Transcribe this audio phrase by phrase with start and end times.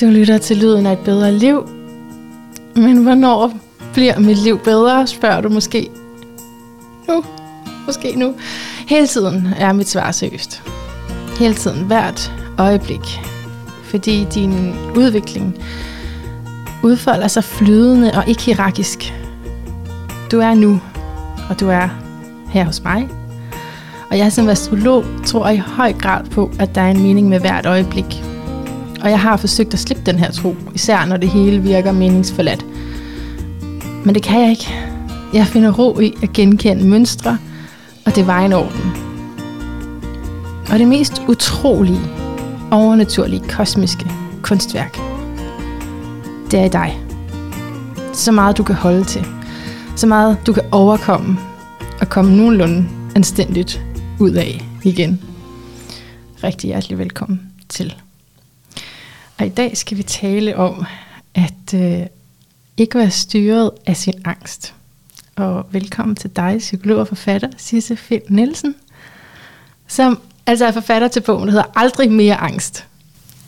[0.00, 1.68] Du lytter til lyden af et bedre liv.
[2.74, 3.52] Men hvornår
[3.92, 5.90] bliver mit liv bedre, spørger du måske.
[7.08, 7.24] Nu.
[7.86, 8.34] Måske nu.
[8.88, 10.62] Hele tiden er mit svar seriøst.
[11.38, 13.20] Hele tiden, hvert øjeblik.
[13.84, 15.58] Fordi din udvikling
[16.82, 19.14] udfolder sig flydende og ikke hierarkisk.
[20.32, 20.80] Du er nu,
[21.50, 21.88] og du er
[22.48, 23.08] her hos mig.
[24.10, 27.40] Og jeg som astrolog tror i høj grad på, at der er en mening med
[27.40, 28.22] hvert øjeblik.
[29.06, 32.66] Og jeg har forsøgt at slippe den her tro, især når det hele virker meningsforladt.
[34.04, 34.74] Men det kan jeg ikke.
[35.34, 37.38] Jeg finder ro i at genkende mønstre,
[38.06, 38.92] og det var en orden.
[40.72, 42.00] Og det mest utrolige,
[42.70, 44.10] overnaturlige, kosmiske
[44.42, 44.98] kunstværk,
[46.50, 47.00] det er i dig.
[48.12, 49.26] Så meget du kan holde til.
[49.96, 51.38] Så meget du kan overkomme
[52.00, 53.82] og komme nogenlunde anstændigt
[54.20, 55.20] ud af igen.
[56.44, 57.94] Rigtig hjertelig velkommen til.
[59.38, 60.86] Og i dag skal vi tale om
[61.34, 62.06] at øh,
[62.76, 64.74] ikke være styret af sin angst.
[65.36, 68.74] Og velkommen til dig, psykolog og forfatter, Sisse Finn Nielsen,
[69.86, 72.86] som altså er forfatter til bogen, der hedder Aldrig mere angst.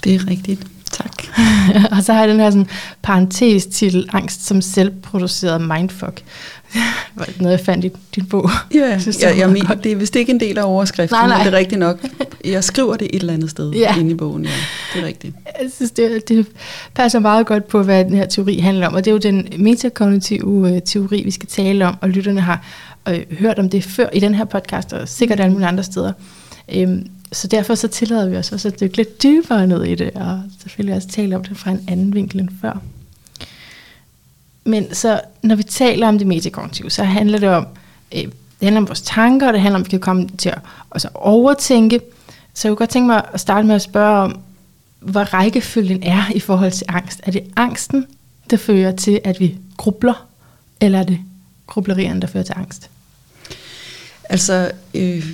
[0.04, 0.66] Det er rigtigt.
[0.92, 1.24] Tak.
[1.96, 2.68] og så har jeg den her sådan,
[3.02, 6.22] parentes til angst som selvproduceret mindfuck.
[7.40, 8.50] Noget, jeg fandt i din bog.
[8.74, 11.36] Ja, jeg, synes, jeg, jeg det er vist ikke en del af overskriften, nej, nej.
[11.36, 11.98] men det er rigtigt nok.
[12.44, 13.96] Jeg skriver det et eller andet sted ja.
[13.98, 14.50] inde i bogen, ja.
[14.94, 15.34] Det er rigtigt.
[15.62, 16.46] Jeg synes, det, det
[16.94, 19.48] passer meget godt på, hvad den her teori handler om, og det er jo den
[19.58, 22.64] metakognitive øh, teori, vi skal tale om, og lytterne har
[23.08, 26.12] øh, hørt om det før i den her podcast, og sikkert alle mulige andre steder.
[26.74, 30.10] Øhm, så derfor så tillader vi os også at dykke lidt dybere ned i det,
[30.14, 32.80] og selvfølgelig også tale om det fra en anden vinkel end før.
[34.68, 37.66] Men så når vi taler om det metakognitive, så handler det om,
[38.14, 40.48] øh, det handler om vores tanker, og det handler om, at vi kan komme til
[40.48, 40.58] at
[40.90, 42.00] også overtænke.
[42.54, 44.40] Så jeg kunne godt tænke mig at starte med at spørge om,
[45.00, 47.20] hvad rækkefølgen er i forhold til angst.
[47.22, 48.06] Er det angsten,
[48.50, 50.26] der fører til, at vi grubler,
[50.80, 51.18] eller er det
[51.66, 52.90] grublerierne, der fører til angst?
[54.24, 55.26] Altså, øh,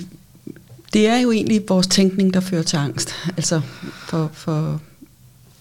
[0.93, 3.15] det er jo egentlig vores tænkning, der fører til angst.
[3.37, 3.61] Altså,
[4.07, 4.94] for, for for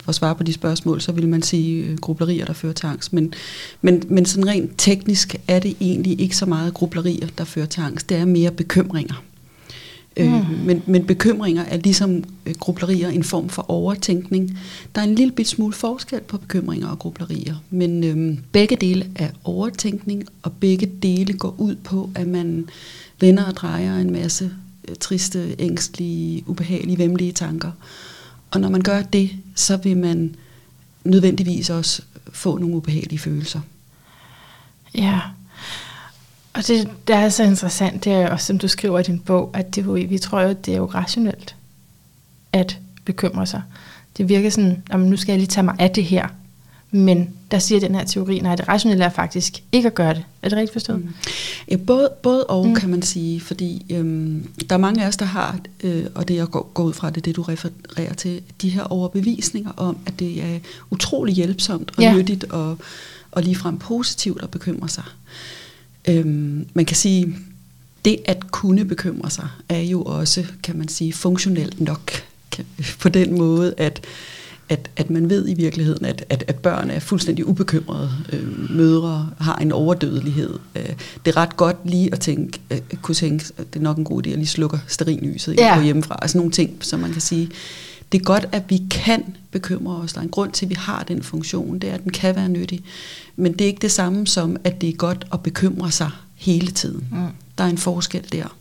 [0.09, 3.13] at svare på de spørgsmål, så vil man sige øh, grublerier, der fører til angst.
[3.13, 3.35] Men,
[3.83, 7.81] men, men sådan rent teknisk er det egentlig ikke så meget grublerier, der fører til
[7.81, 8.09] angst.
[8.09, 9.23] Det er mere bekymringer.
[10.17, 10.35] Mm.
[10.35, 14.59] Øh, men, men bekymringer er ligesom øh, grublerier en form for overtænkning.
[14.95, 19.07] Der er en lille bit smule forskel på bekymringer og grublerier, men øh, begge dele
[19.17, 22.69] er overtænkning, og begge dele går ud på, at man
[23.21, 24.51] vender og drejer en masse
[24.89, 27.71] øh, triste, ængstlige, ubehagelige, vemmelige tanker.
[28.55, 30.35] Og når man gør det, så vil man
[31.05, 33.61] nødvendigvis også få nogle ubehagelige følelser.
[34.95, 35.21] Ja,
[36.53, 39.51] og det, der er så interessant, det er også, som du skriver i din bog,
[39.55, 41.57] at det, vi tror jo, det er jo rationelt
[42.53, 43.63] at bekymre sig.
[44.17, 46.29] Det virker sådan, at nu skal jeg lige tage mig af det her.
[46.95, 50.25] Men der siger den her teori, nej, det rationelle er faktisk ikke at gøre det.
[50.43, 51.05] Er det rigtigt forstået?
[51.05, 51.11] Mm.
[51.71, 52.75] Ja, både, både og, mm.
[52.75, 56.35] kan man sige, fordi øhm, der er mange af os, der har, øh, og det
[56.35, 59.97] jeg går, går ud fra, det er det, du refererer til, de her overbevisninger om,
[60.07, 60.59] at det er
[60.91, 62.15] utrolig hjælpsomt og ja.
[62.15, 62.79] nyttigt og,
[63.31, 65.05] og ligefrem positivt at bekymre sig.
[66.09, 67.37] Øhm, man kan sige,
[68.05, 72.13] det at kunne bekymre sig, er jo også, kan man sige, funktionelt nok
[73.01, 74.05] på den måde, at
[74.69, 78.11] at, at man ved i virkeligheden, at, at, at børn er fuldstændig ubekymrede.
[78.33, 80.59] Øh, mødre har en overdødelighed.
[80.75, 80.89] Øh,
[81.25, 84.05] det er ret godt lige at tænke, øh, kunne tænke, at det er nok en
[84.05, 85.83] god idé at lige slukke sterinlyset ja.
[85.83, 86.19] hjemmefra.
[86.23, 87.51] Altså nogle ting, som man kan sige,
[88.13, 90.13] det er godt, at vi kan bekymre os.
[90.13, 91.79] Der er en grund til, at vi har den funktion.
[91.79, 92.85] Det er, at den kan være nyttig.
[93.37, 96.71] Men det er ikke det samme som, at det er godt at bekymre sig hele
[96.71, 97.07] tiden.
[97.11, 97.19] Mm.
[97.59, 98.57] Der er en forskel der.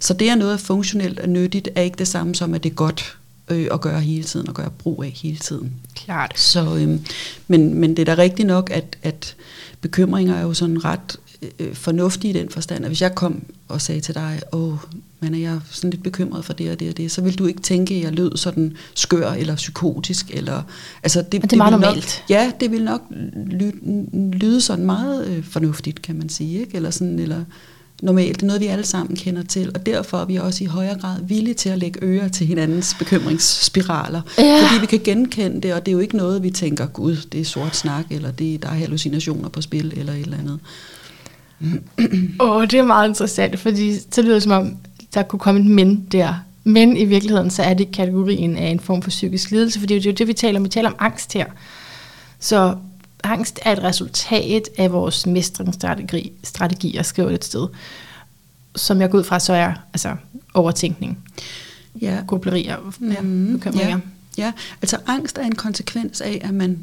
[0.00, 2.74] Så det er noget funktionelt og nyttigt, er ikke det samme som, at det er
[2.74, 3.16] godt
[3.50, 5.72] øh, at gøre hele tiden, og gøre brug af hele tiden.
[5.94, 6.38] Klart.
[6.38, 7.00] Så, øh,
[7.48, 9.36] men, men det er da rigtigt nok, at, at
[9.80, 11.16] bekymringer er jo sådan ret
[11.58, 14.76] øh, fornuftige i den forstand, at hvis jeg kom og sagde til dig, åh,
[15.20, 17.46] men er jeg sådan lidt bekymret for det og det og det, så vil du
[17.46, 20.30] ikke tænke, at jeg lød sådan skør eller psykotisk.
[20.30, 20.62] Eller,
[21.02, 21.94] altså det, det er meget normalt.
[21.96, 23.02] Nok, ja, det vil nok
[23.46, 23.72] lyde,
[24.32, 26.60] lyde sådan meget øh, fornuftigt, kan man sige.
[26.60, 26.76] Ikke?
[26.76, 27.44] Eller sådan, eller
[28.02, 28.36] normalt.
[28.36, 30.98] Det er noget, vi alle sammen kender til, og derfor er vi også i højere
[30.98, 34.22] grad villige til at lægge øre til hinandens bekymringsspiraler.
[34.38, 34.62] Ja.
[34.62, 37.40] Fordi vi kan genkende det, og det er jo ikke noget, vi tænker, gud, det
[37.40, 40.58] er sort snak, eller det, der er hallucinationer på spil, eller et eller andet.
[42.40, 44.76] Åh, oh, det er meget interessant, fordi så lyder det som om,
[45.14, 46.34] der kunne komme et men der.
[46.64, 50.06] Men i virkeligheden, så er det kategorien af en form for psykisk lidelse, fordi det
[50.06, 50.64] er jo det, vi taler om.
[50.64, 51.46] Vi taler om angst her.
[52.40, 52.74] Så
[53.26, 57.68] angst er et resultat af vores mestringsstrategi, strategier, skriver det et sted,
[58.76, 60.16] som jeg går ud fra, så er altså
[60.54, 61.18] overtænkning,
[62.00, 62.22] ja.
[62.26, 64.00] grublerier, ja, mm, bekymringer.
[64.38, 64.52] Ja,
[64.82, 66.78] altså angst er en konsekvens af, at man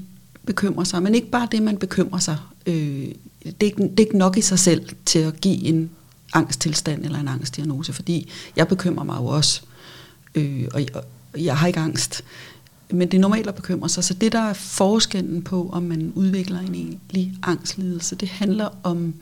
[0.45, 2.37] bekymrer sig, men ikke bare det, man bekymrer sig.
[2.65, 3.07] Øh,
[3.45, 5.89] det, er ikke, det er ikke nok i sig selv til at give en
[6.33, 9.61] angsttilstand eller en angstdiagnose, fordi jeg bekymrer mig jo også,
[10.35, 11.03] øh, og, og
[11.37, 12.23] jeg har ikke angst.
[12.93, 16.11] Men det er normalt at bekymre sig, så det der er forskellen på, om man
[16.15, 19.13] udvikler en egentlig angstlidelse, det handler om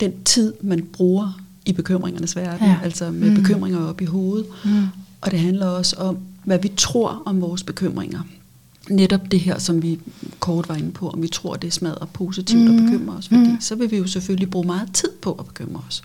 [0.00, 2.78] den tid, man bruger i bekymringernes verden, ja.
[2.82, 3.36] altså med mm.
[3.36, 4.46] bekymringer op i hovedet.
[4.64, 4.86] Mm.
[5.20, 8.20] Og det handler også om, hvad vi tror om vores bekymringer.
[8.90, 9.98] Netop det her, som vi
[10.40, 12.78] kort var inde på, om vi tror, det er smadret positivt mm.
[12.78, 13.60] at bekymre os, fordi mm.
[13.60, 16.02] så vil vi jo selvfølgelig bruge meget tid på at bekymre os.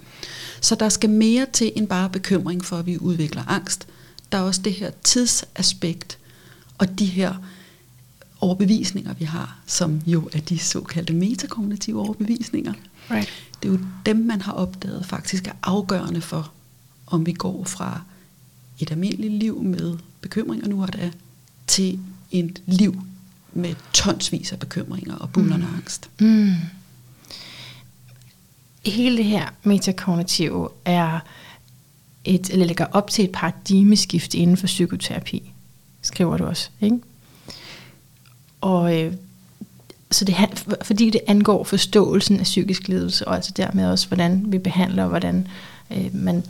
[0.61, 3.87] Så der skal mere til end bare bekymring, for at vi udvikler angst.
[4.31, 6.17] Der er også det her tidsaspekt,
[6.77, 7.35] og de her
[8.41, 12.73] overbevisninger, vi har, som jo er de såkaldte metakognitive overbevisninger.
[13.11, 13.29] Right.
[13.63, 16.51] Det er jo dem, man har opdaget faktisk er afgørende for,
[17.07, 18.01] om vi går fra
[18.79, 21.11] et almindeligt liv med bekymringer nu og da,
[21.67, 21.99] til
[22.31, 23.01] et liv
[23.53, 25.75] med tonsvis af bekymringer og bullerne mm.
[25.75, 26.09] angst.
[26.19, 26.53] Mm.
[28.85, 31.19] Hele det her metakognitive er
[32.25, 35.51] et, eller lægger op til et paradigmeskift inden for psykoterapi,
[36.07, 36.97] skriver du også, ikke?
[38.61, 39.13] Og øh,
[40.11, 40.35] så det,
[40.81, 45.09] fordi det angår forståelsen af psykisk lidelse, og altså dermed også, hvordan vi behandler, og
[45.09, 45.47] hvordan
[45.91, 46.43] øh, man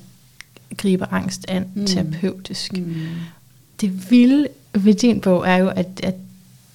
[0.77, 1.86] griber angst an mm.
[1.86, 2.74] terapeutisk.
[2.74, 2.95] Mm.
[3.81, 6.15] Det vilde ved din bog er jo, at, at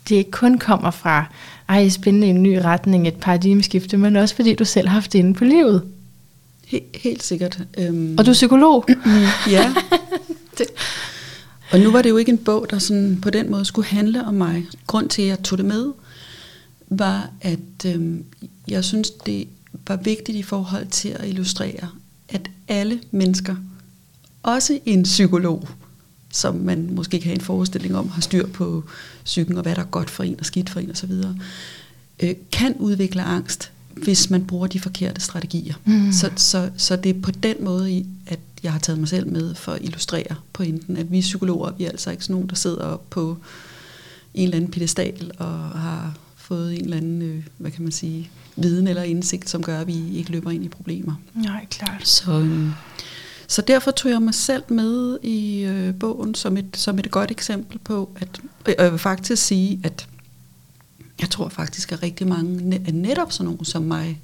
[0.08, 1.25] det ikke kun kommer fra,
[1.69, 5.19] ej, spændende en ny retning, et paradigmeskifte, men også fordi du selv har haft det
[5.19, 5.82] inde på livet.
[6.67, 7.58] Helt, helt sikkert.
[7.88, 8.14] Um...
[8.19, 8.88] Og du er psykolog.
[9.50, 9.75] ja.
[10.58, 10.67] det.
[11.72, 14.24] Og nu var det jo ikke en bog, der sådan på den måde skulle handle
[14.24, 14.66] om mig.
[14.86, 15.92] Grund til, at jeg tog det med,
[16.88, 18.24] var, at øhm,
[18.69, 19.48] jeg synes, det
[19.88, 21.88] var vigtigt i forhold til at illustrere,
[22.28, 23.56] at alle mennesker,
[24.42, 25.69] også en psykolog,
[26.32, 28.84] som man måske kan have en forestilling om, har styr på
[29.24, 31.12] psyken og hvad der er godt for en og skidt for en osv.,
[32.20, 35.74] øh, kan udvikle angst, hvis man bruger de forkerte strategier.
[35.84, 36.12] Mm.
[36.12, 39.54] Så, så, så det er på den måde, at jeg har taget mig selv med
[39.54, 42.84] for at illustrere pointen, at vi psykologer, vi er altså ikke sådan nogen, der sidder
[42.84, 43.36] op på
[44.34, 48.30] en eller anden pedestal og har fået en eller anden, øh, hvad kan man sige,
[48.56, 51.14] viden eller indsigt, som gør, at vi ikke løber ind i problemer.
[51.34, 52.08] Nej, klart.
[52.08, 52.68] Så, øh,
[53.46, 57.30] så derfor tog jeg mig selv med i øh, bogen som et, som et godt
[57.30, 60.08] eksempel på, at og jeg vil faktisk sige, at
[61.20, 64.20] jeg tror faktisk, at rigtig mange er netop sådan nogle som mig,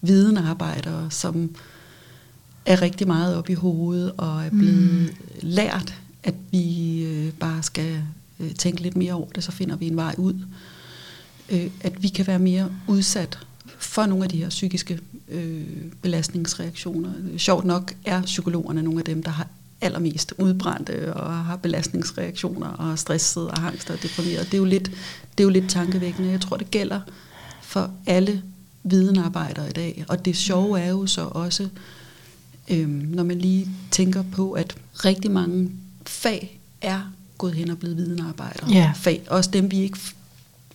[0.00, 1.50] videnarbejdere, som
[2.66, 5.08] er rigtig meget op i hovedet og er blevet mm.
[5.40, 8.02] lært, at vi øh, bare skal
[8.40, 10.34] øh, tænke lidt mere over det, så finder vi en vej ud
[11.48, 13.38] øh, at vi kan være mere udsat
[13.78, 14.98] for nogle af de her psykiske
[15.28, 15.64] øh,
[16.02, 17.12] belastningsreaktioner.
[17.38, 19.48] Sjovt nok er psykologerne nogle af dem, der har
[19.80, 24.46] allermest udbrændte og har belastningsreaktioner og er stresset og angst og deprimeret.
[24.46, 24.90] Det er jo lidt,
[25.38, 26.30] det er jo lidt tankevækkende.
[26.30, 27.00] Jeg tror, det gælder
[27.62, 28.42] for alle
[28.84, 30.04] videnarbejdere i dag.
[30.08, 31.68] Og det sjove er jo så også,
[32.68, 35.70] øh, når man lige tænker på, at rigtig mange
[36.06, 38.70] fag er gået hen og blevet videnarbejdere.
[38.70, 38.96] Yeah.
[38.96, 39.22] Fag.
[39.28, 39.98] Også dem, vi ikke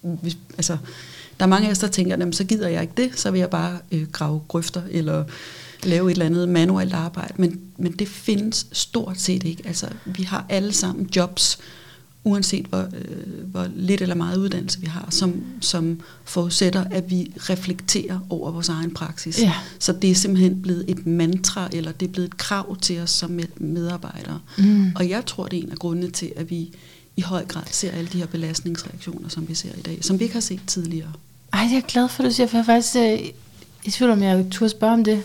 [0.02, 0.78] hvis, altså,
[1.40, 3.40] der er mange af os, der tænker, jamen, så gider jeg ikke det, så vil
[3.40, 5.24] jeg bare øh, grave grøfter, eller
[5.84, 7.34] lave et eller andet manuelt arbejde.
[7.38, 9.64] Men, men det findes stort set ikke.
[9.66, 11.60] Altså, vi har alle sammen jobs,
[12.24, 17.34] uanset hvor, øh, hvor lidt eller meget uddannelse vi har, som, som forudsætter, at vi
[17.38, 19.42] reflekterer over vores egen praksis.
[19.42, 19.54] Ja.
[19.80, 23.10] Så det er simpelthen blevet et mantra, eller det er blevet et krav til os
[23.10, 24.40] som medarbejdere.
[24.58, 24.92] Mm.
[24.96, 26.72] Og jeg tror, det er en af grundene til, at vi
[27.18, 30.24] i høj grad ser alle de her belastningsreaktioner, som vi ser i dag, som vi
[30.24, 31.12] ikke har set tidligere.
[31.54, 33.30] Ej, jeg er glad for, at du siger, for jeg er faktisk øh,
[33.84, 35.24] i tvivl om, jeg turde spørge om det.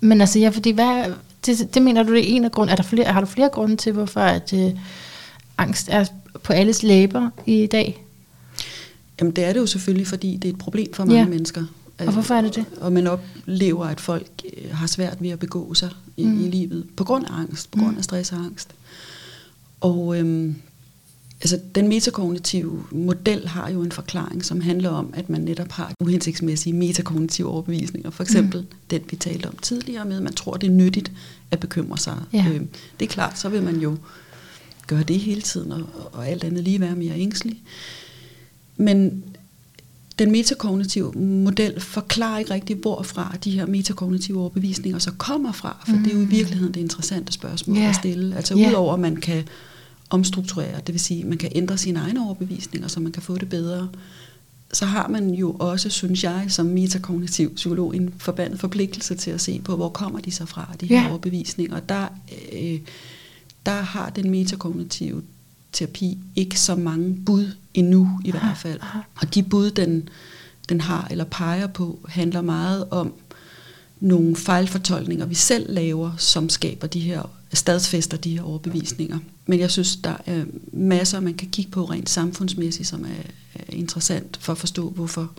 [0.00, 1.12] Men altså, ja, fordi hvad,
[1.46, 2.72] det, det mener du, det er en af grunden.
[2.72, 4.70] Er der flere, har du flere grunde til, hvorfor at, øh,
[5.58, 6.04] angst er
[6.42, 8.04] på alles læber i dag?
[9.20, 11.28] Jamen, det er det jo selvfølgelig, fordi det er et problem for mange ja.
[11.28, 11.64] mennesker.
[11.98, 12.64] Og hvorfor er det det?
[12.80, 16.44] Og man oplever, at folk øh, har svært ved at begå sig i, mm.
[16.44, 17.98] i livet, på grund af angst, på grund mm.
[17.98, 18.68] af stress og angst.
[19.80, 20.56] Og øhm,
[21.42, 25.92] Altså, den metakognitive model har jo en forklaring, som handler om, at man netop har
[26.00, 28.10] uhensigtsmæssige metakognitive overbevisninger.
[28.10, 28.66] For eksempel mm.
[28.90, 31.12] den, vi talte om tidligere med, at man tror, det er nyttigt
[31.50, 32.16] at bekymre sig.
[32.32, 32.46] Ja.
[32.48, 32.60] Øh,
[33.00, 33.96] det er klart, så vil man jo
[34.94, 35.82] gøre det hele tiden, og,
[36.12, 37.62] og alt andet lige være mere ængstelig.
[38.76, 39.24] Men
[40.18, 45.96] den metakognitive model forklarer ikke rigtigt, hvorfra de her metakognitive overbevisninger så kommer fra, for
[45.96, 46.02] mm.
[46.02, 46.30] det er jo i mm.
[46.30, 47.88] virkeligheden det interessante spørgsmål yeah.
[47.88, 48.36] at stille.
[48.36, 48.70] Altså yeah.
[48.70, 49.44] udover at man kan
[50.10, 53.38] omstrukturere, det vil sige, at man kan ændre sine egne overbevisninger, så man kan få
[53.38, 53.88] det bedre,
[54.72, 59.40] så har man jo også, synes jeg, som metakognitiv psykolog, en forbandet forpligtelse til at
[59.40, 61.08] se på, hvor kommer de så fra, de her ja.
[61.08, 61.76] overbevisninger.
[61.76, 62.06] Og der,
[62.52, 62.80] øh,
[63.66, 65.22] der har den metakognitive
[65.72, 68.80] terapi ikke så mange bud endnu i hvert fald.
[69.14, 70.08] Og de bud, den,
[70.68, 73.12] den har eller peger på, handler meget om
[74.00, 79.18] nogle fejlfortolkninger, vi selv laver, som skaber de her, stadsfester de her overbevisninger.
[79.46, 83.08] Men jeg synes, der er masser, man kan kigge på rent samfundsmæssigt, som er,
[83.54, 85.32] er interessant for at forstå, hvorfor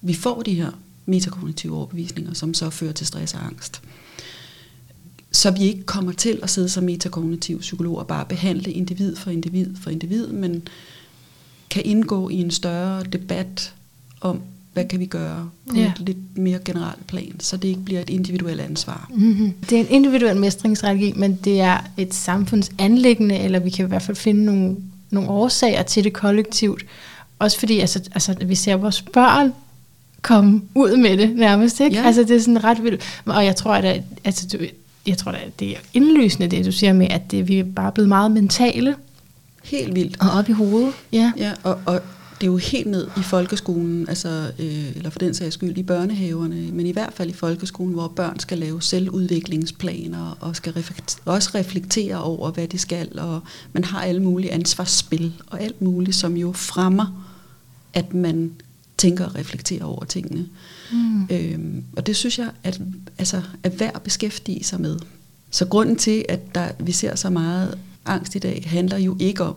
[0.00, 0.70] vi får de her
[1.06, 3.82] metakognitive overbevisninger, som så fører til stress og angst.
[5.34, 9.30] Så vi ikke kommer til at sidde som metakognitiv psykolog og bare behandle individ for
[9.30, 10.68] individ for individ, men
[11.70, 13.74] kan indgå i en større debat
[14.20, 14.40] om,
[14.72, 15.86] hvad kan vi gøre på ja.
[15.86, 19.10] et lidt mere generelt plan, så det ikke bliver et individuelt ansvar.
[19.14, 19.52] Mm-hmm.
[19.70, 24.02] Det er en individuel mestringsstrategi, men det er et samfundsanlæggende, eller vi kan i hvert
[24.02, 24.76] fald finde nogle,
[25.10, 26.84] nogle årsager til det kollektivt.
[27.38, 29.52] Også fordi altså, altså, vi ser vores børn
[30.22, 31.80] komme ud med det nærmest.
[31.80, 31.96] Ikke?
[31.96, 32.06] Ja.
[32.06, 33.20] Altså, det er sådan ret vildt.
[33.24, 34.64] Og jeg tror, at altså, du,
[35.06, 37.92] jeg tror, at det er indlysende, det du siger med, at det, vi er bare
[37.92, 38.96] blevet meget mentale.
[39.64, 40.16] Helt vildt.
[40.20, 40.92] Og op i hovedet.
[41.12, 42.00] Ja, ja og, og
[42.40, 45.82] det er jo helt ned i folkeskolen, altså, øh, eller for den sags skyld i
[45.82, 51.20] børnehaverne, men i hvert fald i folkeskolen, hvor børn skal lave selvudviklingsplaner og skal reflektere,
[51.24, 53.40] også reflektere over, hvad de skal, og
[53.72, 57.26] man har alle mulige ansvarsspil og alt muligt, som jo fremmer,
[57.94, 58.52] at man
[58.98, 60.46] tænker og reflekterer over tingene.
[60.92, 61.26] Mm.
[61.30, 62.80] Øhm, og det synes jeg, at,
[63.18, 64.98] altså, er værd at beskæftige sig med.
[65.50, 69.44] Så grunden til, at der, vi ser så meget angst i dag, handler jo ikke
[69.44, 69.56] om,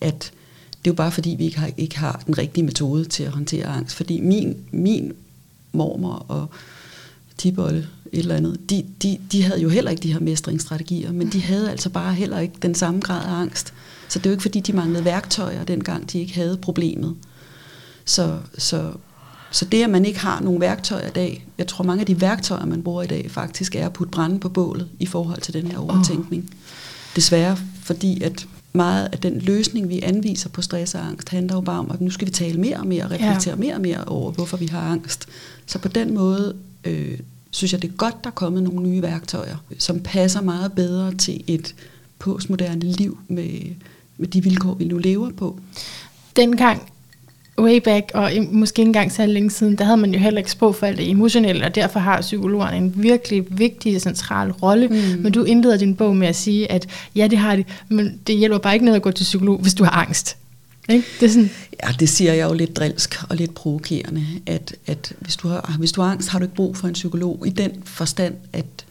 [0.00, 0.32] at
[0.70, 3.30] det er jo bare fordi, vi ikke har, ikke har den rigtige metode til at
[3.30, 3.96] håndtere angst.
[3.96, 5.12] Fordi min, min
[5.72, 6.50] mormor og
[7.38, 11.32] Tibolle, et eller andet, de, de, de havde jo heller ikke de her mestringsstrategier, men
[11.32, 13.74] de havde altså bare heller ikke den samme grad af angst.
[14.08, 17.16] Så det er jo ikke fordi, de manglede værktøjer, dengang de ikke havde problemet.
[18.04, 18.92] Så, så,
[19.50, 22.20] så det, at man ikke har nogen værktøjer i dag, jeg tror mange af de
[22.20, 25.54] værktøjer, man bruger i dag, faktisk er at putte brænde på bålet i forhold til
[25.54, 26.42] den her overtænkning.
[26.42, 26.56] Oh.
[27.16, 31.60] Desværre, fordi at meget af den løsning, vi anviser på stress og angst, handler jo
[31.60, 33.60] bare om, at nu skal vi tale mere og mere og reflektere ja.
[33.60, 35.28] mere og mere over, hvorfor vi har angst.
[35.66, 37.18] Så på den måde øh,
[37.50, 41.14] synes jeg, det er godt, der er kommet nogle nye værktøjer, som passer meget bedre
[41.14, 41.74] til et
[42.18, 43.60] postmoderne liv med,
[44.16, 45.58] med de vilkår, vi nu lever på.
[46.36, 46.92] Dengang
[47.58, 50.50] way back, og måske ikke engang så længe siden, der havde man jo heller ikke
[50.50, 54.88] sprog for alt det emotionelle, og derfor har psykologerne en virkelig vigtig og central rolle.
[54.88, 55.22] Mm.
[55.22, 56.86] Men du indleder din bog med at sige, at
[57.16, 59.74] ja, det har de, men det hjælper bare ikke ned at gå til psykolog, hvis
[59.74, 60.36] du har angst.
[60.88, 61.04] Ikke?
[61.20, 61.50] Det, er sådan.
[61.84, 65.76] Ja, det siger jeg jo lidt drilsk og lidt provokerende, at, at hvis, du har,
[65.78, 68.84] hvis du har angst, har du ikke brug for en psykolog i den forstand, at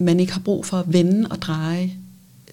[0.00, 1.90] man ikke har brug for at vende og dreje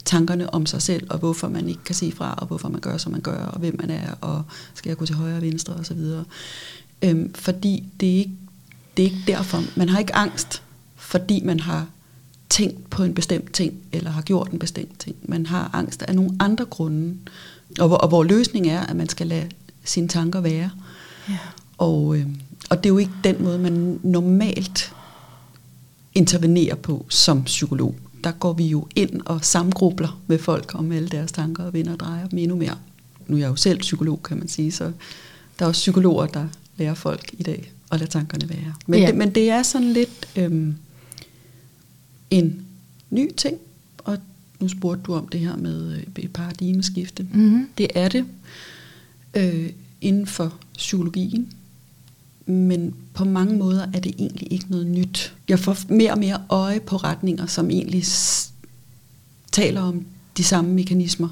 [0.07, 2.97] tankerne om sig selv, og hvorfor man ikke kan sige fra, og hvorfor man gør,
[2.97, 5.73] som man gør, og hvem man er, og skal jeg gå til højre og venstre,
[5.73, 6.23] og så videre.
[7.01, 8.31] Øhm, fordi det er, ikke,
[8.97, 9.63] det er ikke derfor.
[9.75, 10.61] Man har ikke angst,
[10.95, 11.87] fordi man har
[12.49, 15.15] tænkt på en bestemt ting, eller har gjort en bestemt ting.
[15.23, 17.17] Man har angst af nogle andre grunde,
[17.79, 19.49] og hvor, og hvor løsningen er, at man skal lade
[19.83, 20.71] sine tanker være.
[21.29, 21.37] Ja.
[21.77, 22.27] Og, øh,
[22.69, 24.93] og det er jo ikke den måde, man normalt
[26.15, 27.95] intervenerer på som psykolog
[28.27, 31.93] der går vi jo ind og samgrubler med folk om alle deres tanker og vinder
[31.93, 32.77] og drejer dem endnu mere.
[33.27, 34.91] Nu er jeg jo selv psykolog, kan man sige, så
[35.59, 38.73] der er også psykologer, der lærer folk i dag at lade tankerne være.
[38.87, 39.07] Men, ja.
[39.07, 40.75] det, men det er sådan lidt øhm,
[42.29, 42.61] en
[43.09, 43.57] ny ting,
[43.97, 44.17] og
[44.59, 47.27] nu spurgte du om det her med øh, et paradigmeskifte.
[47.33, 47.69] Mm-hmm.
[47.77, 48.25] Det er det
[49.33, 49.69] øh,
[50.01, 51.53] inden for psykologien,
[52.47, 55.33] men på mange måder er det egentlig ikke noget nyt.
[55.49, 58.03] Jeg får mere og mere øje på retninger, som egentlig
[59.51, 60.05] taler om
[60.37, 61.29] de samme mekanismer.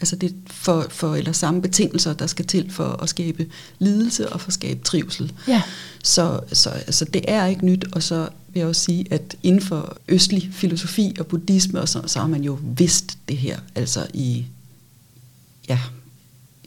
[0.00, 3.46] Altså det for, for, eller samme betingelser, der skal til for at skabe
[3.78, 5.32] lidelse og for at skabe trivsel.
[5.48, 5.62] Ja.
[6.02, 9.62] Så, så altså det er ikke nyt, og så vil jeg også sige, at inden
[9.62, 14.06] for østlig filosofi og buddhisme, og så, så har man jo vidst det her, altså
[14.14, 14.46] i,
[15.68, 15.78] ja,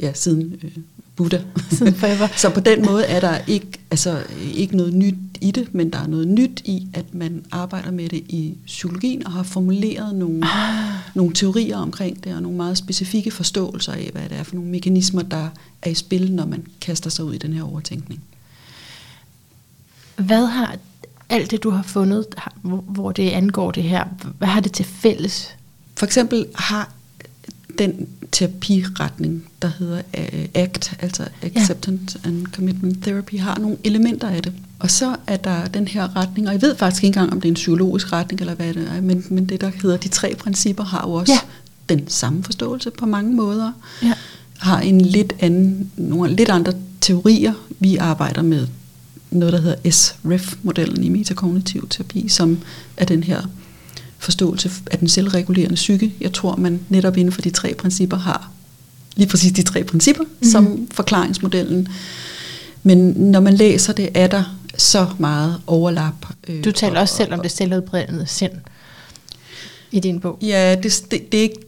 [0.01, 0.77] ja siden øh,
[1.15, 1.37] Buddha.
[2.37, 5.99] så på den måde er der ikke, altså, ikke noget nyt i det, men der
[5.99, 10.45] er noget nyt i, at man arbejder med det i psykologien og har formuleret nogle,
[10.45, 10.93] ah.
[11.15, 14.69] nogle teorier omkring det, og nogle meget specifikke forståelser af, hvad det er for nogle
[14.69, 15.49] mekanismer, der
[15.81, 18.21] er i spil, når man kaster sig ud i den her overtænkning.
[20.15, 20.75] Hvad har
[21.29, 22.25] alt det, du har fundet,
[22.63, 24.03] hvor det angår det her,
[24.37, 25.55] hvad har det til fælles?
[25.95, 26.91] For eksempel har
[27.77, 32.29] den terapiretning, der hedder øh, ACT, altså Acceptance ja.
[32.29, 34.53] and Commitment Therapy, har nogle elementer af det.
[34.79, 37.47] Og så er der den her retning, og jeg ved faktisk ikke engang, om det
[37.47, 40.35] er en psykologisk retning, eller hvad det er, men, men det, der hedder de tre
[40.35, 41.95] principper, har jo også ja.
[41.95, 43.71] den samme forståelse på mange måder.
[44.03, 44.13] Ja.
[44.57, 47.53] Har en lidt anden, nogle lidt andre teorier.
[47.79, 48.67] Vi arbejder med
[49.31, 52.59] noget, der hedder SREF-modellen i metakognitiv terapi, som
[52.97, 53.41] er den her
[54.21, 56.13] forståelse af den selvregulerende psyke.
[56.21, 58.51] Jeg tror, man netop inden for de tre principper har
[59.15, 60.49] lige præcis de tre principper, mm.
[60.49, 61.87] som forklaringsmodellen.
[62.83, 66.25] Men når man læser det, er der så meget overlap.
[66.47, 68.51] Øh, du taler og, også selv om det selvudbredende sind
[69.91, 70.37] i din bog.
[70.41, 71.59] Ja, det, det, det er ikke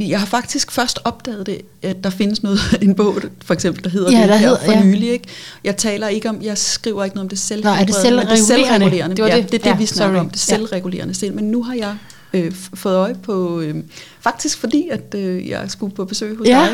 [0.00, 3.90] jeg har faktisk først opdaget det, at der findes noget, en bog, for eksempel, der
[3.90, 4.84] hedder ja, det der her hedder, for ja.
[4.84, 5.10] nylig.
[5.10, 5.28] Ikke?
[5.64, 7.76] Jeg taler ikke om, jeg skriver ikke noget om det selvregulerende.
[7.76, 8.36] Nå, er det selvregulerende?
[8.36, 9.16] Det, selvregulerende.
[9.16, 10.24] Det, var det, ja, det er det, ja, vi snakker sorry.
[10.24, 11.34] om, det selvregulerende sind.
[11.34, 11.96] Men nu har jeg
[12.32, 13.74] øh, fået øje på, øh,
[14.20, 16.68] faktisk fordi, at øh, jeg skulle på besøg hos ja.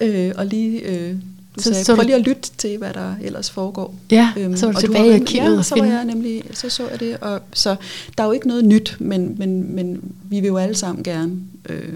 [0.00, 0.80] dig, øh, og lige...
[0.80, 1.14] Øh,
[1.56, 3.94] du så, sagde, så prøv lige at lytte til, hvad der ellers foregår.
[4.10, 5.56] Ja, øhm, så var du tilbage i arkivet.
[5.56, 7.16] Ja, så var jeg nemlig, så så jeg det.
[7.20, 7.76] Og, så
[8.18, 11.32] der er jo ikke noget nyt, men, men, men vi vil jo alle sammen gerne
[11.68, 11.92] øh,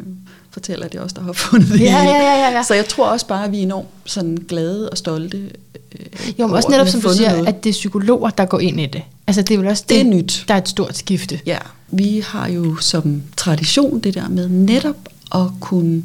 [0.53, 1.81] fortælle, at det er os, der har fundet det.
[1.81, 2.63] Ja, ja, ja, ja.
[2.63, 5.37] Så jeg tror også bare, at vi er enormt sådan glade og stolte.
[5.39, 7.49] Øh, jo, men også netop som du siger, noget.
[7.49, 9.03] at det er psykologer, der går ind i det.
[9.27, 10.45] Altså det er vel også det, det er nyt.
[10.49, 11.41] der er et stort skifte.
[11.47, 11.59] Ja,
[11.91, 16.05] vi har jo som tradition det der med netop at kunne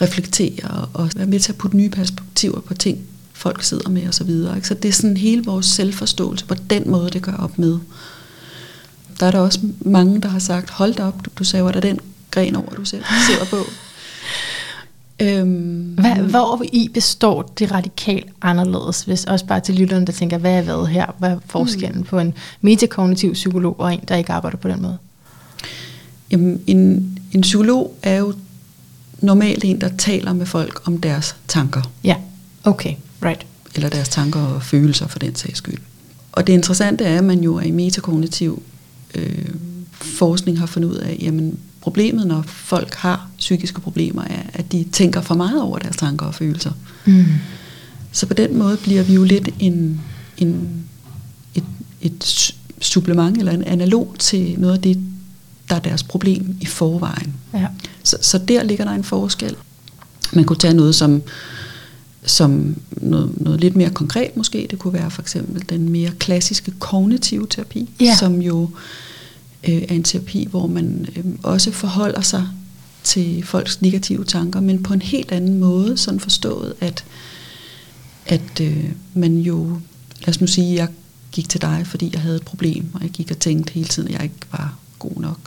[0.00, 2.98] reflektere og være med til at putte nye perspektiver på ting,
[3.32, 4.30] folk sidder med osv.
[4.30, 7.78] Så, så det er sådan hele vores selvforståelse på den måde, det gør op med.
[9.20, 11.80] Der er der også mange, der har sagt, hold da op, du, du sagde, der
[11.80, 12.00] den
[12.32, 13.70] gren over, du selv sidder på.
[15.20, 20.38] Øhm, hvad, hvor i består det radikalt anderledes, hvis også bare til lytterne, der tænker,
[20.38, 21.06] hvad er hvad her?
[21.18, 22.04] Hvad er forskellen mm.
[22.04, 24.98] på en metakognitiv psykolog og en, der ikke arbejder på den måde?
[26.30, 28.34] Jamen, en, en psykolog er jo
[29.20, 31.82] normalt en, der taler med folk om deres tanker.
[32.04, 32.16] Ja,
[32.64, 33.46] okay, right.
[33.74, 35.78] Eller deres tanker og følelser for den sags skyld.
[36.32, 38.62] Og det interessante er, at man jo er i metakognitiv
[39.14, 39.48] øh,
[39.92, 44.84] forskning har fundet ud af, jamen problemet, når folk har psykiske problemer, er, at de
[44.92, 46.72] tænker for meget over deres tanker og følelser.
[47.04, 47.24] Mm.
[48.12, 50.00] Så på den måde bliver vi jo lidt en,
[50.38, 50.68] en,
[51.54, 51.64] et,
[52.00, 54.98] et supplement eller en analog til noget af det,
[55.68, 57.34] der er deres problem i forvejen.
[57.54, 57.66] Ja.
[58.02, 59.56] Så, så der ligger der en forskel.
[60.32, 61.22] Man kunne tage noget som,
[62.24, 64.66] som noget, noget lidt mere konkret måske.
[64.70, 68.16] Det kunne være for eksempel den mere klassiske kognitive terapi, ja.
[68.16, 68.68] som jo øh,
[69.68, 72.48] Øh, er en terapi, hvor man øh, også forholder sig
[73.04, 77.04] til folks negative tanker, men på en helt anden måde, sådan forstået, at,
[78.26, 79.80] at øh, man jo,
[80.20, 80.88] lad os nu sige, jeg
[81.32, 84.08] gik til dig, fordi jeg havde et problem, og jeg gik og tænkte hele tiden,
[84.08, 85.38] at jeg ikke var god nok.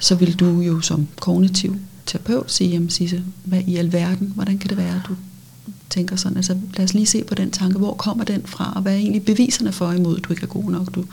[0.00, 4.70] Så vil du jo som kognitiv terapeut sige, jamen Sisse, hvad i alverden, hvordan kan
[4.70, 5.16] det være, at du
[5.90, 8.82] tænker sådan, altså lad os lige se på den tanke, hvor kommer den fra, og
[8.82, 11.04] hvad er egentlig beviserne for imod, at du ikke er god nok, du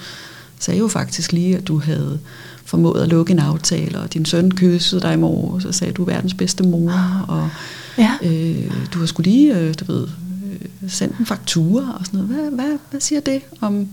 [0.63, 2.19] sagde jo faktisk lige, at du havde
[2.65, 5.97] formået at lukke en aftale, og din søn kyssede dig i morgen, og sagde, at
[5.97, 6.91] du er verdens bedste mor,
[7.27, 7.49] og
[7.97, 8.11] ja.
[8.23, 10.07] øh, du har skulle lige, øh, du ved,
[10.51, 12.35] øh, sendt en faktura og sådan noget.
[12.35, 13.87] Hvad, hvad, hvad siger det om,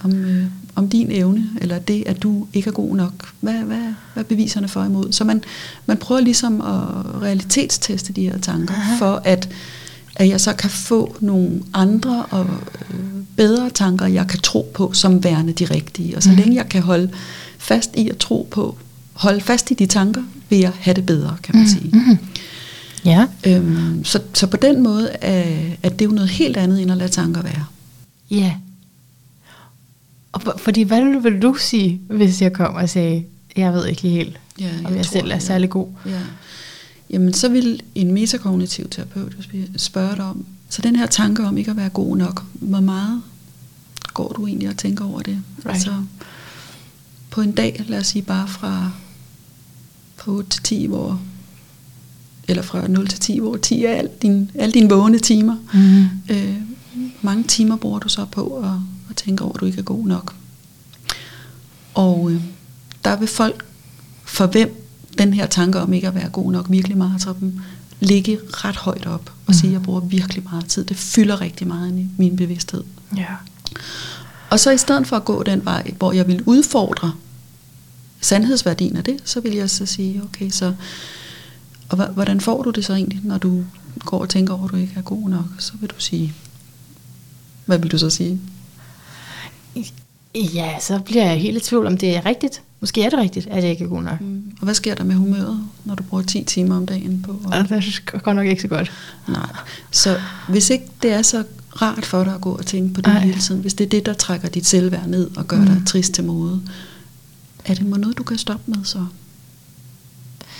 [0.00, 3.12] om, øh, om din evne, eller det, at du ikke er god nok?
[3.40, 5.12] Hvad, hvad, hvad er beviserne for imod?
[5.12, 5.44] Så man,
[5.86, 8.96] man prøver ligesom at realitetsteste de her tanker, Aha.
[8.98, 9.48] for at
[10.16, 12.46] at jeg så kan få nogle andre og
[12.90, 16.16] øh, bedre tanker, jeg kan tro på som værende de rigtige.
[16.16, 16.36] Og så mm.
[16.36, 17.10] længe jeg kan holde
[17.58, 18.78] fast i at tro på,
[19.12, 21.68] holde fast i de tanker, vil jeg have det bedre, kan man mm.
[21.68, 21.90] sige.
[21.92, 22.18] Mm.
[23.04, 23.26] Ja.
[23.46, 26.96] Øhm, så, så på den måde er, at det jo noget helt andet, end at
[26.96, 27.64] lade tanker være.
[28.30, 28.54] Ja.
[30.32, 33.24] Og fordi hvad vil du sige, hvis jeg kom og sagde,
[33.56, 35.86] jeg ved ikke helt, ja, jeg om jeg tror, selv er særlig god?
[36.06, 36.20] Ja
[37.12, 39.36] jamen så vil en metakognitiv terapeut
[39.76, 43.22] spørge dig om, så den her tanke om ikke at være god nok, hvor meget
[44.14, 45.42] går du egentlig og tænker over det?
[45.58, 45.74] Right.
[45.74, 45.94] Altså,
[47.30, 48.90] på en dag, lad os sige bare fra,
[50.16, 51.20] fra 8 til 10, hvor,
[52.48, 55.56] eller fra 0 til 10, hvor 10 er alle dine, alle dine vågne timer.
[55.74, 56.34] Mm.
[56.34, 56.56] Øh,
[57.22, 58.70] mange timer bruger du så på at,
[59.10, 60.34] at tænke over, at du ikke er god nok.
[61.94, 62.42] Og øh,
[63.04, 63.64] der vil folk,
[64.24, 67.60] for hvem den her tanke om ikke at være god nok virkelig meget til dem,
[68.02, 69.54] ligge ret højt op og mm.
[69.54, 70.84] sige, at jeg bruger virkelig meget tid.
[70.84, 72.84] Det fylder rigtig meget i min bevidsthed.
[73.16, 73.26] Ja.
[74.50, 77.12] Og så i stedet for at gå den vej, hvor jeg vil udfordre
[78.20, 80.74] sandhedsværdien af det, så vil jeg så sige, okay, så
[81.88, 83.64] og hvordan får du det så egentlig, når du
[83.98, 85.44] går og tænker over, at du ikke er god nok?
[85.58, 86.34] Så vil du sige,
[87.66, 88.40] hvad vil du så sige?
[90.34, 92.62] Ja, så bliver jeg helt i tvivl, om det er rigtigt.
[92.82, 94.20] Måske er det rigtigt, at jeg ikke er god nok.
[94.20, 94.52] Mm.
[94.60, 97.32] Og hvad sker der med humøret, når du bruger 10 timer om dagen på?
[97.44, 97.52] Og...
[97.52, 97.72] Ja, det
[98.14, 98.92] er godt nok ikke så godt.
[99.28, 99.46] Nej.
[99.90, 101.44] Så hvis ikke det er så
[101.82, 103.18] rart for dig at gå og tænke på det Ej.
[103.20, 105.66] hele tiden, hvis det er det, der trækker dit selvværd ned og gør mm.
[105.66, 106.62] dig trist til mode,
[107.64, 109.06] er det noget, du kan stoppe med så?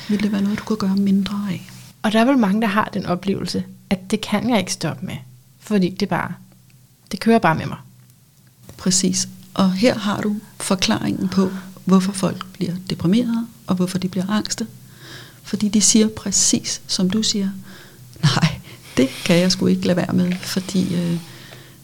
[0.08, 1.70] Vil det være noget, du kan gøre mindre af?
[2.02, 5.06] Og der er vel mange, der har den oplevelse, at det kan jeg ikke stoppe
[5.06, 5.16] med.
[5.60, 6.32] Fordi det bare,
[7.12, 7.78] det kører bare med mig.
[8.76, 9.28] Præcis.
[9.54, 11.50] Og her har du forklaringen på,
[11.84, 14.66] hvorfor folk bliver deprimerede, og hvorfor de bliver angste.
[15.42, 17.48] Fordi de siger præcis, som du siger,
[18.22, 18.48] nej,
[18.96, 21.18] det kan jeg sgu ikke lade være med, fordi øh,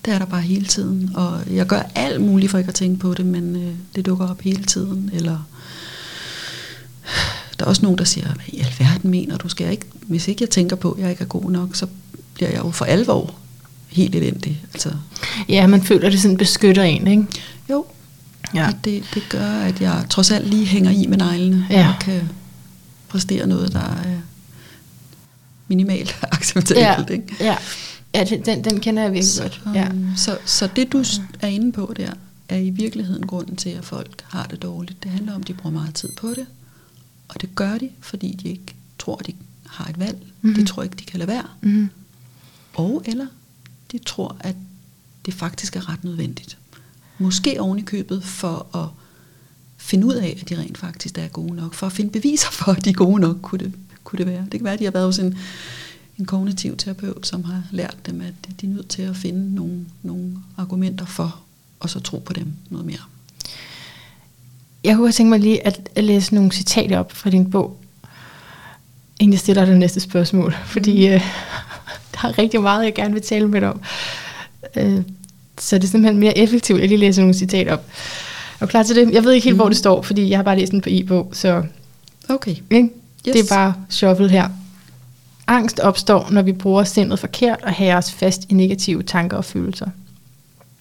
[0.05, 1.11] det er der bare hele tiden.
[1.15, 4.29] Og jeg gør alt muligt for ikke at tænke på det, men øh, det dukker
[4.29, 5.11] op hele tiden.
[5.13, 5.39] Eller
[7.59, 9.49] der er også nogen, der siger, hvad i alverden mener du?
[9.49, 11.87] Skal jeg ikke, hvis ikke jeg tænker på, at jeg ikke er god nok, så
[12.35, 13.35] bliver jeg jo for alvor
[13.89, 14.65] helt elendig.
[14.75, 14.93] Altså.
[15.49, 17.27] Ja, man føler, at det sådan beskytter en, ikke?
[17.71, 17.87] Jo,
[18.55, 18.73] ja.
[18.85, 21.89] det, det gør, at jeg trods alt lige hænger i med neglene, ja.
[21.89, 22.29] og kan
[23.09, 24.21] præstere noget, der er
[25.69, 27.11] minimalt acceptabelt.
[27.11, 27.37] Ja, ikke?
[27.41, 27.57] ja.
[28.15, 29.61] ja den, den kender jeg virkelig så, godt.
[29.75, 29.89] Ja.
[30.17, 31.05] Så, så det, du
[31.41, 32.13] er inde på der,
[32.49, 35.03] er i virkeligheden grunden til, at folk har det dårligt.
[35.03, 36.47] Det handler om, at de bruger meget tid på det,
[37.29, 39.33] og det gør de, fordi de ikke tror, de
[39.67, 40.19] har et valg.
[40.41, 40.55] Mm-hmm.
[40.55, 41.47] De tror ikke, de kan lade være.
[41.61, 41.91] Mm-hmm.
[42.75, 43.27] Og eller
[43.93, 44.57] de tror, at
[45.27, 46.59] det faktisk er ret nødvendigt.
[47.19, 48.89] Måske oven i købet for at
[49.77, 51.75] finde ud af, at de rent faktisk er gode nok.
[51.75, 53.73] For at finde beviser for, at de er gode nok, kunne det,
[54.05, 54.43] kunne det være.
[54.43, 55.39] Det kan være, at de har været hos en,
[56.19, 59.87] en kognitiv terapeut, som har lært dem, at de er nødt til at finde nogle,
[60.03, 61.41] nogle argumenter for,
[61.81, 63.01] og så tro på dem noget mere.
[64.85, 67.81] Jeg kunne tænke mig lige at, at læse nogle citater op fra din bog,
[69.21, 71.13] inden jeg stiller det næste spørgsmål, fordi øh,
[72.15, 73.81] der er rigtig meget, jeg gerne vil tale med dig om.
[74.77, 75.03] Øh,
[75.59, 77.85] så det er simpelthen mere effektivt, at jeg lige læser nogle citater op.
[78.61, 79.13] Er du klar til det?
[79.13, 79.61] Jeg ved ikke helt, mm.
[79.61, 81.63] hvor det står, fordi jeg har bare læst den på e-bog, så
[82.29, 82.57] Okay.
[82.71, 82.89] ikke?
[83.29, 83.33] Yes.
[83.33, 84.49] det er bare shuffle her.
[85.47, 89.45] Angst opstår, når vi bruger sindet forkert og hærer os fast i negative tanker og
[89.45, 89.87] følelser.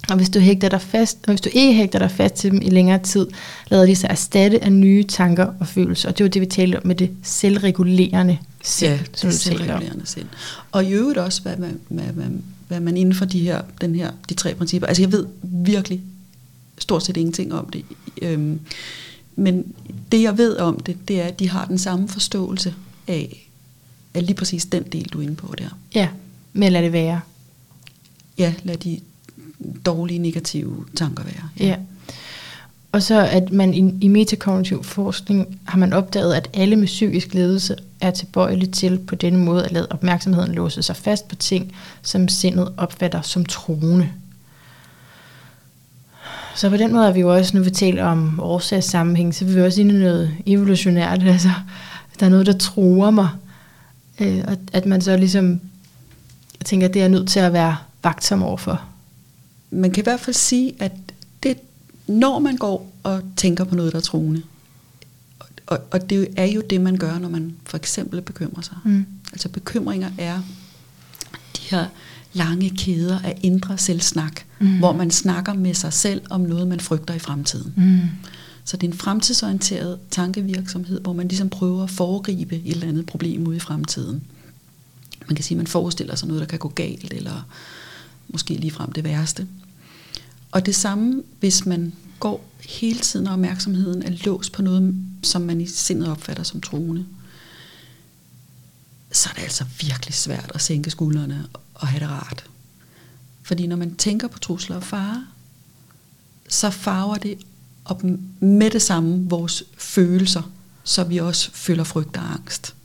[0.10, 2.62] Og hvis du, hægter dig fast, og hvis du ikke hægter dig fast til dem
[2.62, 3.28] i længere tid,
[3.68, 6.10] lader de sig erstatte af nye tanker og følelser.
[6.10, 10.06] Og det var det, vi talte om med det selvregulerende sind, Ja, som det selvregulerende
[10.06, 10.26] sind.
[10.72, 12.26] Og i øvrigt også, hvad man, hvad, hvad,
[12.68, 16.02] hvad man inden for de her, den her, de tre principper, altså jeg ved virkelig
[16.78, 17.86] stort set ingenting om det,
[18.22, 18.60] øhm,
[19.36, 19.74] men
[20.12, 22.74] det jeg ved om det, det er, at de har den samme forståelse
[23.08, 23.50] af,
[24.14, 25.70] af lige præcis den del, du er inde på der.
[25.96, 26.10] Ja,
[26.54, 27.22] men lad det være.
[28.38, 29.00] Ja, lad de
[29.86, 31.50] dårlige, negative tanker være.
[31.60, 31.78] Ja.
[32.98, 37.34] Og så at man i, i metakognitiv forskning har man opdaget, at alle med psykisk
[37.34, 41.76] ledelse er tilbøjelige til på denne måde at lade opmærksomheden låse sig fast på ting,
[42.02, 44.10] som sindet opfatter som troende.
[46.56, 49.50] Så på den måde er vi jo også, når vi taler om årsagssammenhæng, så er
[49.50, 51.24] vi også inde i noget evolutionært.
[51.24, 51.52] Altså,
[52.20, 53.30] der er noget, der truer mig.
[54.20, 55.62] Øh, og at man så ligesom,
[56.60, 58.82] jeg tænker, det er nødt til at være vagtsom overfor.
[59.72, 60.92] Man kan i hvert fald sige, at
[61.44, 61.58] det,
[62.08, 64.42] når man går og tænker på noget, der er truende,
[65.68, 68.78] og, og det er jo det, man gør, når man for eksempel bekymrer sig.
[68.86, 69.06] Mm.
[69.34, 70.42] Altså bekymringer er
[71.58, 71.86] de her
[72.34, 74.78] lange kæder af indre selvsnak, Mm.
[74.78, 77.74] hvor man snakker med sig selv om noget, man frygter i fremtiden.
[77.78, 78.00] Mm.
[78.64, 83.06] Så det er en fremtidsorienteret tankevirksomhed, hvor man ligesom prøver at foregribe et eller andet
[83.06, 84.22] problem ude i fremtiden.
[85.28, 87.48] Man kan sige, at man forestiller sig noget, der kan gå galt, eller
[88.28, 89.48] måske ligefrem det værste.
[90.58, 95.42] Og det samme, hvis man går hele tiden, og opmærksomheden er låst på noget, som
[95.42, 97.06] man i sindet opfatter som truende,
[99.12, 102.46] så er det altså virkelig svært at sænke skuldrene og have det rart.
[103.44, 105.28] Fordi når man tænker på trusler og fare,
[106.50, 107.38] så farver det
[107.86, 108.04] op
[108.40, 110.52] med det samme vores følelser,
[110.84, 112.76] så vi også føler frygt og angst.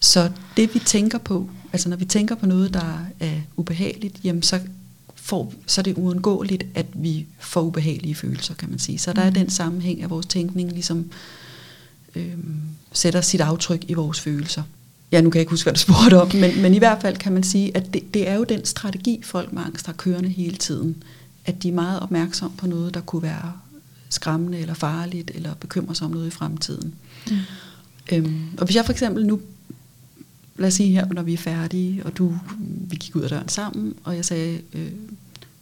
[0.00, 4.42] Så det vi tænker på, altså når vi tænker på noget, der er ubehageligt, jamen
[4.42, 4.60] så,
[5.30, 8.98] får, så er det uundgåeligt, at vi får ubehagelige følelser, kan man sige.
[8.98, 11.10] Så der er den sammenhæng, at vores tænkning ligesom
[12.14, 12.34] øh,
[12.92, 14.62] sætter sit aftryk i vores følelser.
[15.12, 17.16] Ja, nu kan jeg ikke huske, hvad du spurgte om, men, men i hvert fald
[17.16, 20.28] kan man sige, at det, det er jo den strategi, folk med angst har kørende
[20.28, 21.02] hele tiden.
[21.44, 23.52] At de er meget opmærksom på noget, der kunne være
[24.08, 26.94] skræmmende eller farligt, eller bekymre sig om noget i fremtiden.
[27.30, 27.36] Mm.
[28.12, 29.40] Øhm, og hvis jeg for eksempel nu,
[30.60, 33.48] lad os sige her, når vi er færdige, og du, vi gik ud af døren
[33.48, 34.90] sammen, og jeg sagde, øh,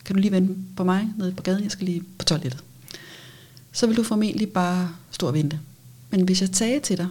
[0.05, 2.65] kan du lige vente på mig nede på gaden, jeg skal lige på toilettet.
[3.73, 5.59] Så vil du formentlig bare stå og vente.
[6.11, 7.09] Men hvis jeg sagde til dig,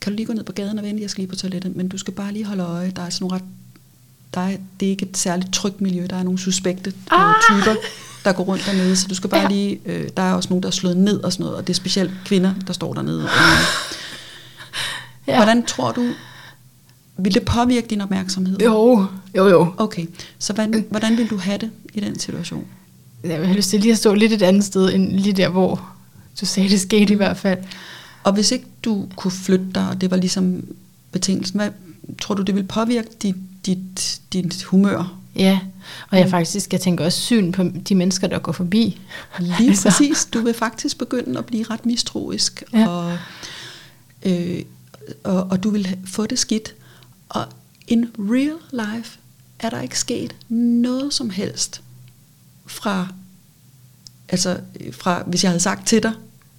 [0.00, 1.88] kan du lige gå ned på gaden og vente, jeg skal lige på toilettet, men
[1.88, 3.44] du skal bare lige holde øje, der er sådan nogle ret,
[4.34, 7.34] der er, det er ikke et særligt trygt miljø, der er nogle suspekte øh, Ah!
[7.50, 7.74] typer,
[8.24, 9.48] der går rundt dernede, så du skal bare Ja.
[9.48, 11.72] lige, øh, der er også nogen, der er slået ned og sådan noget, og det
[11.72, 13.28] er specielt kvinder, der står dernede.
[15.26, 15.36] Ja.
[15.36, 16.08] Hvordan tror du,
[17.16, 18.58] vil det påvirke din opmærksomhed?
[18.58, 19.74] Jo, jo, jo.
[19.76, 20.06] Okay,
[20.38, 22.66] så hvordan, hvordan vil du have det i den situation?
[23.24, 25.88] Jeg har lyst til lige at stå lidt et andet sted, end lige der, hvor
[26.40, 27.58] du sagde, det skete i hvert fald.
[28.24, 30.64] Og hvis ikke du kunne flytte dig, og det var ligesom
[31.12, 31.70] betingelsen, hvad
[32.20, 33.34] tror du, det vil påvirke dit,
[33.66, 35.18] dit, dit humør?
[35.36, 35.58] Ja,
[36.10, 39.00] og jeg faktisk, jeg tænker også syn på de mennesker, der går forbi.
[39.38, 39.88] Lige Altså.
[39.88, 40.24] præcis.
[40.24, 42.62] Du vil faktisk begynde at blive ret mistroisk.
[42.72, 42.88] Ja.
[42.88, 43.18] Og
[44.22, 44.62] øh,
[45.24, 46.74] og, og du vil få det skidt.
[47.32, 47.46] Og
[47.88, 49.18] in real life
[49.58, 51.82] er der ikke sket noget som helst
[52.66, 53.08] fra,
[54.28, 54.60] altså
[54.92, 56.12] fra, hvis jeg havde sagt til dig,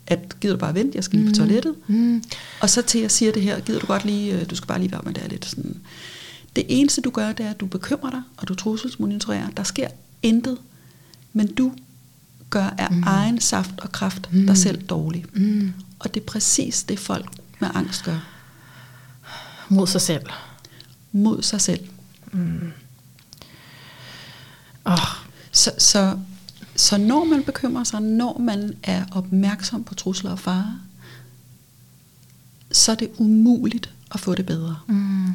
[0.08, 2.24] at gider du bare vente, jeg skal lige på toilettet, Mm.
[2.62, 4.80] og så til jeg siger det her, gider du godt lige, øh, du skal bare
[4.80, 5.76] lige være med det er lidt sådan.
[6.56, 9.50] Det eneste du gør, det er, at du bekymrer dig, og du trusselsmonitorerer.
[9.58, 9.88] Der sker
[10.22, 10.58] intet,
[11.34, 11.72] men du
[12.50, 13.04] gør af mm.
[13.04, 14.46] egen saft og kraft mm.
[14.46, 15.26] dig selv dårlig.
[15.34, 15.74] Mm.
[16.00, 18.28] Og det er præcis det, folk med angst gør.
[19.70, 20.26] Mod sig selv.
[21.16, 21.88] Mod sig selv.
[24.86, 24.98] Oh.
[25.52, 26.18] Så, så,
[26.76, 30.80] så når man bekymrer sig, når man er opmærksom på trusler og farer,
[32.72, 34.78] så er det umuligt at få det bedre.
[34.88, 35.34] Mm.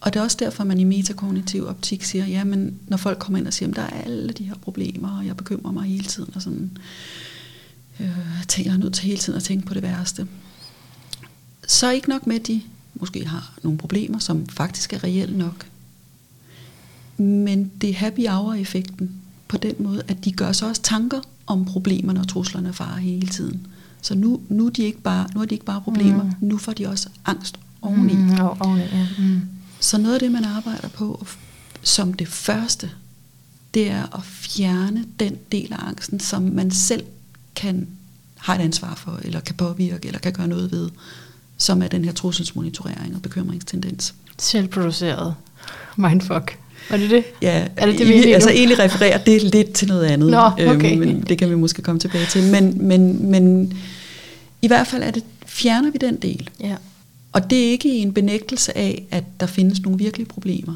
[0.00, 3.38] Og det er også derfor, man i metakognitiv optik siger, ja, men når folk kommer
[3.38, 6.04] ind og siger, at der er alle de her problemer, og jeg bekymrer mig hele
[6.04, 6.78] tiden, og sådan,
[8.00, 8.06] øh,
[8.58, 10.28] jeg er nødt til hele tiden at tænke på det værste.
[11.66, 12.62] Så er ikke nok med, at de
[12.94, 15.66] måske har nogle problemer, som faktisk er reelle nok.
[17.16, 19.10] Men det er happy hour-effekten
[19.48, 23.00] på den måde, at de gør sig også tanker om problemerne og truslerne og fare
[23.00, 23.66] hele tiden.
[24.02, 26.30] Så nu, nu, er de ikke bare, nu er de ikke bare problemer, mm.
[26.40, 28.14] nu får de også angst oveni.
[28.14, 29.06] Mm, oveni, ja.
[29.18, 29.40] Mm.
[29.80, 31.26] Så noget af det, man arbejder på
[31.82, 32.90] som det første,
[33.74, 37.04] det er at fjerne den del af angsten, som man selv
[37.54, 37.88] kan
[38.36, 40.90] have et ansvar for, eller kan påvirke, eller kan gøre noget ved,
[41.60, 44.14] som er den her trusselsmonitorering og bekymringstendens.
[44.38, 45.34] Selvproduceret
[45.96, 46.58] mindfuck.
[46.90, 47.24] Var det det?
[47.42, 50.92] Ja, Er det det, vi altså egentlig refererer det lidt til noget andet, Nå, okay.
[50.92, 52.42] øhm, men det kan vi måske komme tilbage til.
[52.42, 53.72] Men, men, men
[54.62, 56.50] i hvert fald er det, fjerner vi den del.
[56.60, 56.76] Ja.
[57.32, 60.74] Og det er ikke en benægtelse af, at der findes nogle virkelige problemer.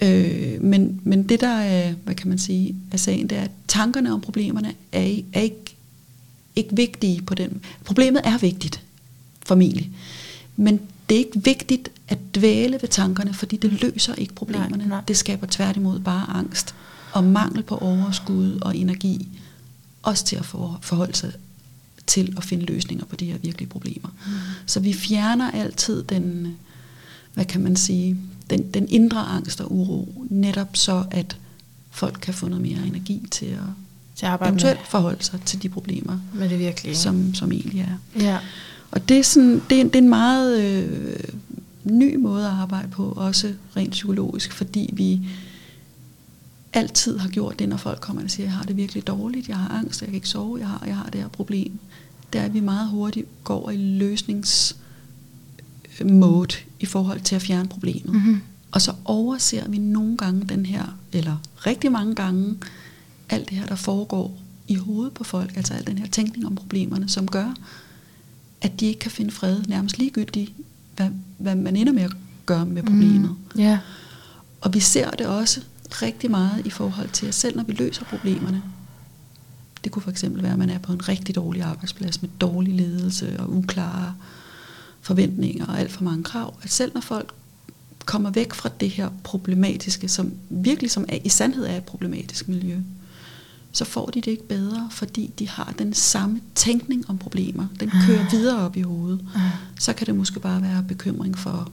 [0.00, 3.50] Øh, men, men det der er, hvad kan man sige, er sagen, det er, at
[3.68, 5.76] tankerne om problemerne er, er ikke,
[6.56, 7.60] ikke vigtige på den.
[7.84, 8.82] Problemet er vigtigt,
[9.46, 9.90] formentlig.
[10.56, 14.76] Men det er ikke vigtigt at dvæle ved tankerne, fordi det løser ikke problemerne.
[14.76, 15.00] Nej, nej.
[15.08, 16.74] Det skaber tværtimod bare angst
[17.12, 19.28] og mangel på overskud og energi,
[20.02, 21.32] også til at for, forholde sig
[22.06, 24.08] til at finde løsninger på de her virkelige problemer.
[24.08, 24.32] Mm.
[24.66, 26.56] Så vi fjerner altid den,
[27.34, 28.16] hvad kan man sige,
[28.50, 31.36] den, den indre angst og uro, netop så at
[31.90, 33.58] folk kan få noget mere energi til at
[34.16, 36.96] Til at arbejde eventuelt forholde sig til de problemer, med, med det virkelige.
[36.96, 38.20] som, som egentlig er.
[38.20, 38.38] Ja.
[38.92, 41.16] Og det er, sådan, det er, det er en meget øh,
[41.84, 45.20] ny måde at arbejde på, også rent psykologisk, fordi vi
[46.72, 49.56] altid har gjort det, når folk kommer og siger, jeg har det virkelig dårligt, jeg
[49.56, 51.78] har angst, jeg kan ikke sove, jeg har, jeg har det her problem.
[52.32, 58.14] Der er vi meget hurtigt går i løsningsmode i forhold til at fjerne problemet.
[58.14, 58.40] Mm-hmm.
[58.72, 62.56] Og så overser vi nogle gange den her, eller rigtig mange gange,
[63.28, 66.54] alt det her, der foregår i hovedet på folk, altså al den her tænkning om
[66.54, 67.54] problemerne, som gør,
[68.62, 70.52] at de ikke kan finde fred, nærmest ligegyldigt,
[70.96, 72.12] hvad, hvad man ender med at
[72.46, 73.36] gøre med problemet.
[73.54, 73.60] Mm.
[73.60, 73.78] Ja.
[74.60, 78.04] Og vi ser det også rigtig meget i forhold til os selv, når vi løser
[78.04, 78.62] problemerne.
[79.84, 82.74] Det kunne for eksempel være, at man er på en rigtig dårlig arbejdsplads med dårlig
[82.74, 84.14] ledelse og uklare
[85.00, 86.56] forventninger og alt for mange krav.
[86.62, 87.32] At selv når folk
[88.04, 92.48] kommer væk fra det her problematiske, som virkelig som er, i sandhed er et problematisk
[92.48, 92.78] miljø,
[93.72, 97.66] så får de det ikke bedre, fordi de har den samme tænkning om problemer.
[97.80, 99.20] Den kører videre op i hovedet.
[99.78, 101.72] Så kan det måske bare være bekymring for,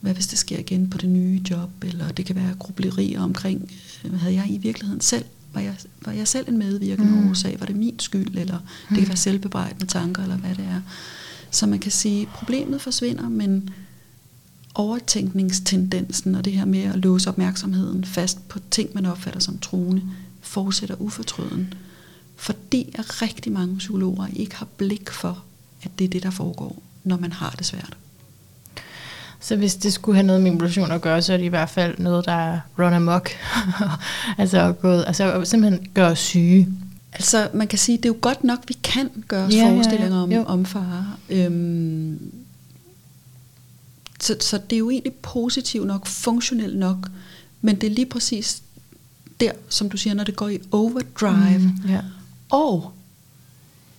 [0.00, 3.70] hvad hvis det sker igen på det nye job, eller det kan være grublerier omkring,
[4.04, 7.16] øh, havde jeg i virkeligheden selv, var jeg, var jeg selv en medvirkende Mm.
[7.16, 7.30] mm.
[7.30, 10.80] årsag, var det min skyld, eller det kan være selvbebrejdende tanker, eller hvad det er.
[11.50, 13.70] Så man kan sige, problemet forsvinder, men
[14.74, 20.02] overtænkningstendensen og det her med at låse opmærksomheden fast på ting, man opfatter som truende,
[20.54, 21.74] fortsætter ufortrøden.
[22.36, 25.44] Fordi at rigtig mange psykologer ikke har blik for,
[25.82, 27.96] at det er det, der foregår, når man har det svært.
[29.40, 31.70] Så hvis det skulle have noget med evolution at gøre, så er det i hvert
[31.70, 33.30] fald noget, der er run amok.
[34.38, 36.68] altså, gået, altså simpelthen gøre syge.
[37.12, 39.68] Altså, man kan sige, det er jo godt nok, vi kan gøre os Ja, ja,
[39.68, 39.74] ja.
[39.74, 41.06] forestillinger om, om fare.
[41.30, 42.32] Øhm,
[44.20, 47.08] så, så det er jo egentlig positivt nok, funktionelt nok,
[47.60, 48.62] men det er lige præcis
[49.40, 51.58] der, som du siger, når det går i overdrive.
[51.58, 52.00] Mm, ja.
[52.50, 52.92] Og,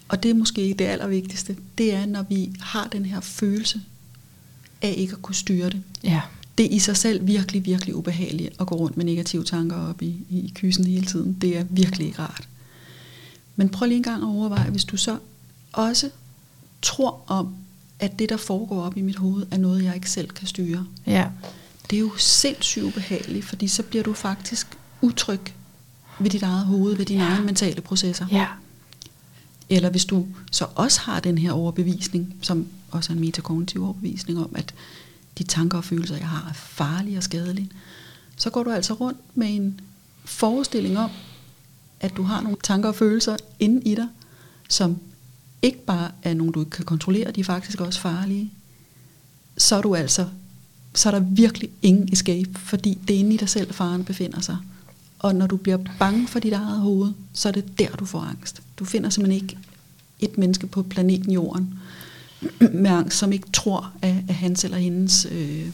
[0.08, 3.82] og det er måske det allervigtigste, det er, når vi har den her følelse
[4.82, 5.82] af ikke at kunne styre det.
[6.04, 6.21] ja.
[6.58, 10.02] Det er i sig selv virkelig, virkelig ubehageligt at gå rundt med negative tanker op
[10.02, 11.38] i, i kysen hele tiden.
[11.41, 12.48] Det er virkelig ikke rart.
[13.56, 15.17] Men prøv lige en gang at overveje, hvis du så
[15.74, 16.10] også
[16.82, 17.56] tror om,
[18.00, 20.86] at det, der foregår op i mit hoved, er noget, jeg ikke selv kan styre.
[21.08, 21.28] Ja.
[21.89, 24.67] Det er jo sindssygt ubehageligt, fordi så bliver du faktisk
[25.06, 25.39] utryg
[26.20, 27.30] ved dit eget hoved, ved dine Ja.
[27.30, 28.26] egne mentale processer.
[28.32, 28.48] Ja.
[29.70, 34.39] Eller hvis du så også har den her overbevisning, som også er en metakognitiv overbevisning
[34.39, 34.74] om, at
[35.38, 37.70] de tanker og følelser, jeg har, er farlige og skadelige,
[38.38, 39.80] så går du altså rundt med en
[40.26, 41.10] forestilling om,
[42.00, 44.08] at du har nogle tanker og følelser inde i dig,
[44.70, 44.98] som
[45.62, 48.52] ikke bare er nogle, du ikke kan kontrollere, de er faktisk også farlige,
[49.58, 50.28] så er du altså,
[50.94, 54.41] så er der virkelig ingen escape, fordi det er inde i dig selv, faren befinder
[54.41, 54.58] sig.
[55.19, 58.19] Og når du bliver bange for dit eget hoved, så er det der, du får
[58.19, 58.62] angst.
[58.80, 59.58] Du finder simpelthen ikke
[60.19, 61.80] et menneske på planeten Jorden
[62.60, 65.67] med angst, som ikke tror, at, at hans eller hendes øh,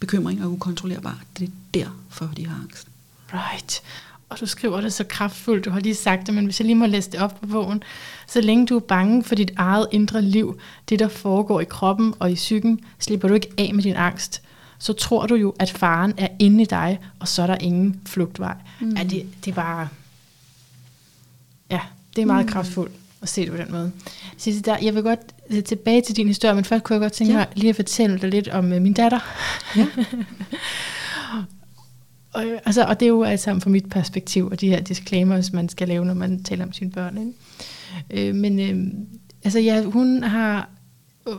[0.00, 1.22] bekymring er ukontrollerbar.
[1.38, 2.86] Det er derfor, de har angst.
[3.32, 3.82] Right.
[4.28, 6.76] Og du skriver det så kraftfuldt, du har lige sagt det, men hvis jeg lige
[6.76, 7.82] må læse det op på bogen.
[8.26, 12.14] Så længe du er bange for dit eget indre liv, det der foregår i kroppen
[12.18, 14.42] og i psyken, slipper du ikke af med din angst.
[14.80, 18.00] Så tror du jo, at faren er inde i dig, og så er der ingen
[18.06, 18.54] flugtvej.
[18.80, 18.96] Mm.
[18.96, 19.88] Ja, det, det er bare...
[21.70, 21.80] Ja,
[22.16, 22.52] det er meget mm.
[22.52, 23.92] kraftfuldt at se det på den måde.
[24.36, 25.20] Sidste der, jeg vil godt
[25.64, 27.38] tilbage til din historie, men først kunne jeg godt tænke ja.
[27.38, 29.20] mig lige at fortælle dig lidt om uh, min datter.
[29.76, 29.86] Ja.
[32.34, 35.52] og, altså, og det er jo alt sammen fra mit perspektiv, og de her disclaimers,
[35.52, 37.18] man skal lave, når man taler om sine børn.
[37.18, 38.28] Ikke?
[38.28, 38.92] Øh, men øh,
[39.44, 40.68] altså, ja, hun har...
[41.28, 41.34] Øh,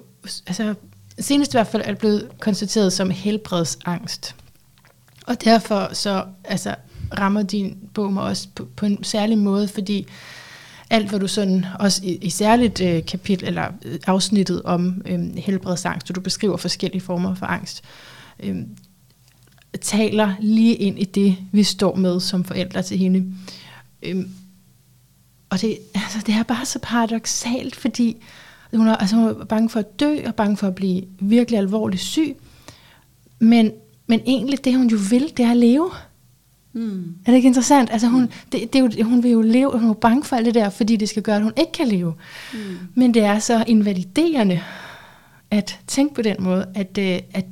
[0.48, 0.76] altså,
[1.20, 4.36] senest i hvert fald er det blevet konstateret som helbredsangst.
[5.28, 6.76] Og derfor så altså,
[7.20, 10.08] rammer din bog mig også på, på en særlig måde, fordi
[10.90, 15.36] alt hvad du sådan, også i, i særligt øh, kapitel eller øh, afsnittet om øh,
[15.38, 17.84] helbredsangst, og du beskriver forskellige former for angst,
[18.40, 18.56] øh,
[19.82, 23.34] taler lige ind i det, vi står med som forældre til hende.
[24.04, 24.26] Øh,
[25.50, 28.18] og det, altså, det er bare så paradoxalt, fordi
[28.74, 31.58] hun er, altså, hun er bange for at dø, og bange for at blive virkelig
[31.58, 32.36] alvorligt syg,
[33.40, 33.72] men,
[34.08, 35.92] men egentlig det, hun jo vil, det er at leve.
[36.74, 37.16] Mm.
[37.26, 37.90] Er det ikke interessant?
[37.92, 40.46] Altså hun, det, det er jo, hun vil jo leve, hun er bange for alt
[40.46, 42.14] det der, fordi det skal gøre, at hun ikke kan leve.
[42.54, 42.60] Mm.
[42.96, 44.62] Men det er så invaliderende
[45.52, 47.46] at tænke på den måde, at, øh, at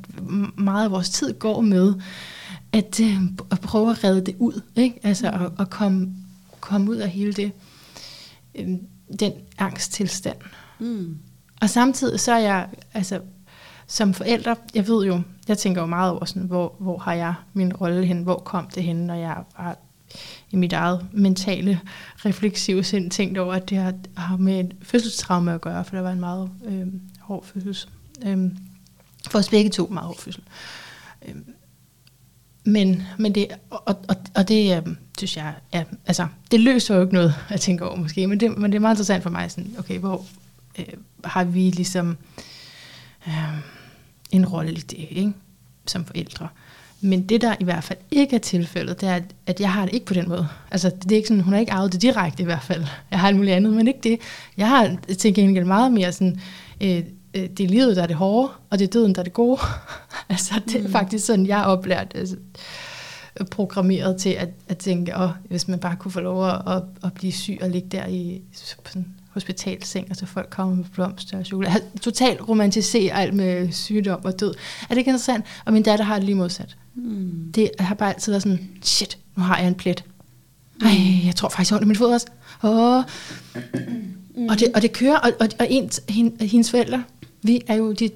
[0.58, 1.93] meget af vores tid går med
[2.73, 4.62] at, øh, at prøve at redde det ud.
[4.75, 4.99] Ikke?
[5.03, 6.10] Altså at, at komme,
[6.60, 7.51] komme ud af hele det,
[8.55, 8.79] øhm,
[9.19, 10.38] den angsttilstand.
[10.38, 10.68] Mm.
[10.80, 11.18] Mm.
[11.62, 13.22] Og samtidig så er jeg, altså
[13.88, 17.34] som forældre, jeg ved jo, jeg tænker jo meget over sådan, hvor, hvor har jeg
[17.54, 19.78] min rolle hen, hvor kom det hen, når jeg var
[20.52, 21.80] i mit eget mentale,
[22.26, 26.02] refleksive sind tænkt over, at det har, har med et fødselstraume at gøre, for der
[26.02, 26.88] var en meget øh,
[27.20, 27.89] hård fødsel.
[28.26, 28.38] Øh,
[29.30, 30.44] for os begge to meget hård fødsel.
[31.28, 31.36] Øh,
[32.63, 37.02] men, men det, og, og, og det øh, synes jeg, ja, altså, det løser jo
[37.02, 39.52] ikke noget, at tænke over måske, men det, men det er meget interessant for mig,
[39.52, 40.26] sådan, okay, hvor
[40.79, 40.86] øh,
[41.23, 42.17] har vi ligesom
[43.27, 43.60] øh,
[44.32, 45.34] en rolle i det, ikke?
[45.88, 46.47] som forældre.
[47.01, 49.93] Men det, der i hvert fald ikke er tilfældet, det er, at jeg har det
[49.93, 50.47] ikke på den måde.
[50.71, 52.86] Altså, det er ikke sådan, hun har ikke arvet det direkte i hvert fald.
[53.12, 54.19] Jeg har alt muligt andet, men ikke det.
[54.58, 56.39] Jeg har til gengæld meget mere sådan,
[56.82, 57.03] øh,
[57.34, 59.34] øh, det er livet, der er det hårde, og det er døden, der er det
[59.34, 59.60] gode.
[60.29, 60.91] altså, det er mm.
[60.91, 62.36] faktisk sådan, jeg har oplært, altså,
[63.51, 67.13] programmeret til at, at tænke, at hvis man bare kunne få lov at, at, at
[67.13, 69.05] blive syg og ligge der i sådan
[69.39, 71.73] hospitalseng, og så folk kommer med blomster og chokolade.
[71.73, 74.54] Jeg totalt romantiserer alt med sygdom og død.
[74.82, 75.45] Er det ikke interessant?
[75.65, 76.78] Og min datter har det lige modsat.
[76.95, 77.52] Mm.
[77.56, 80.04] Det har bare altid været sådan, shit, nu har jeg en plet.
[80.82, 82.28] Ej, jeg tror faktisk, jeg har min fod også.
[82.62, 83.04] Oh.
[84.36, 84.47] Mm.
[84.49, 86.02] Og, det, og det kører, og, og, og ens,
[86.39, 87.04] hendes forældre,
[87.41, 88.10] vi er jo de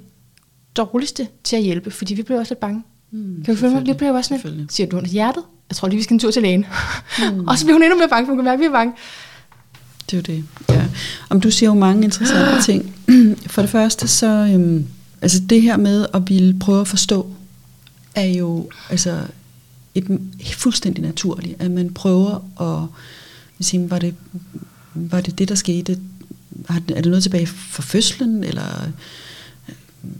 [0.77, 2.83] dårligste til at hjælpe, fordi vi bliver også lidt bange.
[3.11, 3.85] Mm, kan du følge mig?
[3.85, 5.43] Vi bliver også lidt, siger du, hjertet?
[5.69, 6.65] Jeg tror lige, vi skal en tur til lægen.
[7.19, 7.45] Mm.
[7.47, 8.93] og så bliver hun endnu mere bange, for hun kan mærke, at vi er bange.
[10.11, 10.85] Det er jo det, ja.
[11.29, 12.95] Om du siger jo mange interessante ting.
[13.53, 14.85] For det første, så øhm,
[15.21, 17.31] altså det her med at ville prøve at forstå,
[18.15, 19.19] er jo altså
[19.95, 20.19] et,
[20.53, 24.15] fuldstændig naturligt, at man prøver at sige, var det,
[24.93, 25.99] var det det, der skete?
[26.69, 28.87] Er det noget tilbage fra fødslen, eller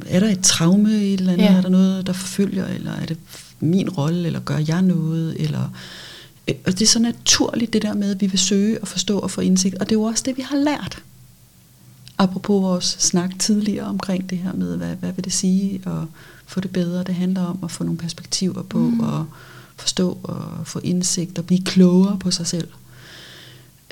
[0.05, 1.45] er der et traume i et eller andet?
[1.45, 1.53] Ja.
[1.53, 3.17] Er der noget, der forfølger, eller er det
[3.59, 6.12] min rolle, eller gør jeg noget, eller Øh,
[6.47, 9.31] og det er så naturligt det der med, at vi vil søge og forstå og
[9.31, 9.75] få indsigt.
[9.75, 11.03] Og det er jo også det, vi har lært.
[12.17, 16.07] Apropos vores snak tidligere omkring det her med, hvad, hvad vil det sige at
[16.45, 17.03] få det bedre.
[17.03, 18.99] Det handler om at få nogle perspektiver på, mm.
[18.99, 19.25] og
[19.75, 22.67] forstå og få indsigt og blive klogere på sig selv.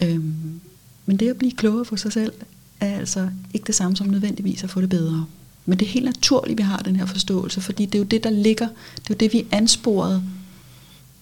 [0.02, 0.62] Øhm,
[1.06, 2.34] men det at blive klogere på sig selv,
[2.80, 5.26] er altså ikke det samme som nødvendigvis at få det bedre.
[5.66, 8.06] Men det er helt naturligt, at vi har den her forståelse, fordi det er jo
[8.06, 10.24] det, der ligger, det er jo det, vi er ansporet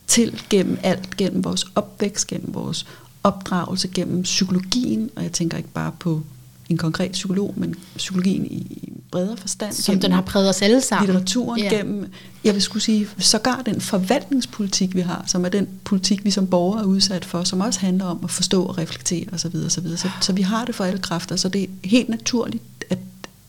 [0.09, 2.85] til gennem alt, gennem vores opvækst, gennem vores
[3.23, 6.21] opdragelse, gennem psykologien, og jeg tænker ikke bare på
[6.69, 9.73] en konkret psykolog, men psykologien i bredere forstand.
[9.73, 11.07] Som den har præget os alle sammen.
[11.07, 11.71] Litteraturen yeah.
[11.71, 12.05] gennem,
[12.43, 16.47] jeg vil skulle sige, sågar den forvaltningspolitik, vi har, som er den politik, vi som
[16.47, 19.37] borgere er udsat for, som også handler om at forstå og reflektere osv.
[19.37, 19.97] Så, videre, så, videre.
[20.21, 22.99] så, vi har det for alle kræfter, så det er helt naturligt, at,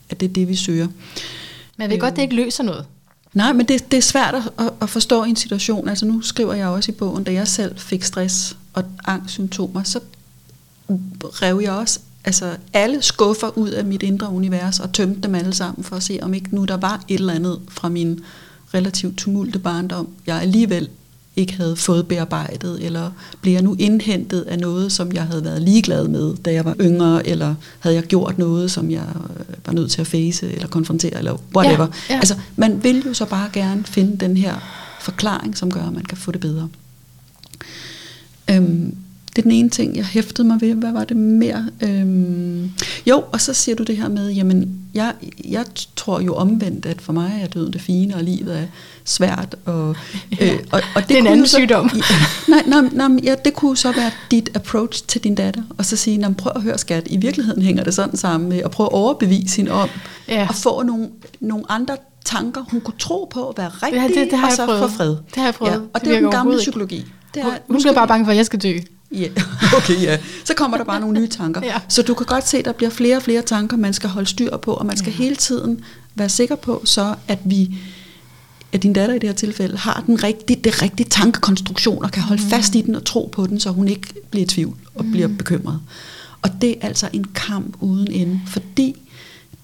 [0.09, 0.87] at det er det, vi søger.
[1.77, 2.85] Men jeg ved godt, det ikke løser noget.
[3.33, 5.89] Nej, men det, det er svært at, at forstå en situation.
[5.89, 9.99] Altså nu skriver jeg også i bogen, da jeg selv fik stress og angstsymptomer, så
[11.23, 15.53] rev jeg også altså alle skuffer ud af mit indre univers og tømte dem alle
[15.53, 18.19] sammen for at se, om ikke nu der var et eller andet fra min
[18.73, 20.89] relativt tumulte barndom, jeg alligevel
[21.35, 23.11] ikke havde fået bearbejdet, eller
[23.41, 26.75] blev jeg nu indhentet af noget, som jeg havde været ligeglad med, da jeg var
[26.81, 29.05] yngre, eller havde jeg gjort noget, som jeg
[29.39, 31.87] øh, var nødt til at face, eller konfrontere, eller whatever.
[32.09, 32.19] Ja, ja.
[32.19, 34.55] Altså, man vil jo så bare gerne finde den her
[35.01, 36.69] forklaring, som gør, at man kan få det bedre.
[38.49, 38.95] Øhm,
[39.35, 40.73] det er den ene ting, jeg hæftede mig ved.
[40.73, 41.69] Hvad var det mere?
[41.81, 42.71] Øhm,
[43.05, 45.13] jo, og så siger du det her med, jamen, jeg,
[45.45, 45.65] jeg
[45.95, 48.65] tror jo omvendt, at for mig er døden det fine, og livet er
[49.03, 49.55] svært.
[49.65, 49.95] Og,
[50.39, 51.91] ja, øh, og, og det, det er en anden så, sygdom.
[52.47, 55.97] Nej, nej, nej, ja, det kunne så være dit approach til din datter, og så
[55.97, 58.93] sige, prøv at høre skat, i virkeligheden hænger det sådan sammen med, at prøve at
[58.93, 59.89] overbevise hende om,
[60.27, 60.47] ja.
[60.49, 61.09] at få nogle,
[61.39, 64.53] nogle andre tanker, hun kunne tro på at være rigtige, ja, det, det har og
[64.53, 65.09] så få fred.
[65.09, 65.71] Det har jeg prøvet.
[65.71, 67.05] Ja, og det, det er den gamle psykologi.
[67.33, 68.79] Det er, hun, hun bliver bare bange for, at jeg skal dø.
[69.11, 69.27] Ja,
[69.77, 70.17] okay, ja.
[70.45, 71.61] Så kommer der bare nogle nye tanker.
[71.73, 71.79] ja.
[71.89, 74.29] Så du kan godt se, at der bliver flere og flere tanker, man skal holde
[74.29, 75.17] styr på, og man skal ja.
[75.17, 75.83] hele tiden
[76.15, 77.77] være sikker på, så at vi
[78.73, 82.23] at din datter i det her tilfælde har den rigtige, det rigtige tankekonstruktion og kan
[82.23, 82.49] holde mm.
[82.49, 85.11] fast i den og tro på den, så hun ikke bliver i tvivl og mm.
[85.11, 85.79] bliver bekymret.
[86.41, 88.95] Og det er altså en kamp uden ende, fordi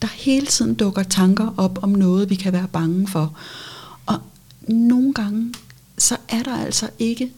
[0.01, 3.33] der hele tiden dukker tanker op om noget, vi kan være bange for.
[4.05, 4.19] Og
[4.67, 5.53] nogle gange,
[5.97, 7.31] så er der altså ikke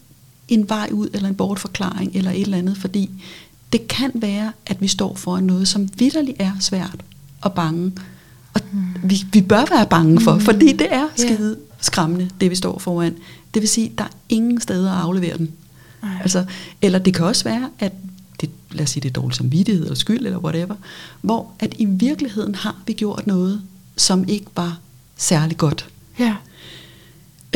[0.50, 3.10] en vej ud, eller en bortforklaring, eller et eller andet, fordi
[3.72, 7.04] det kan være, at vi står foran noget, som vidderligt er svært
[7.40, 7.92] og bange.
[8.54, 9.10] Og mm.
[9.10, 10.40] vi, vi bør være bange for, mm.
[10.40, 11.56] fordi det er skide yeah.
[11.80, 13.16] skræmmende, det vi står foran.
[13.54, 15.50] Det vil sige, der er ingen steder at aflevere den.
[16.22, 16.44] Altså,
[16.82, 17.92] eller det kan også være, at
[18.40, 20.74] det, lad os sige, det er dårligt samvittighed eller skyld eller whatever,
[21.20, 23.62] hvor at i virkeligheden har vi gjort noget,
[23.96, 24.78] som ikke var
[25.16, 25.88] særlig godt.
[26.18, 26.36] Ja.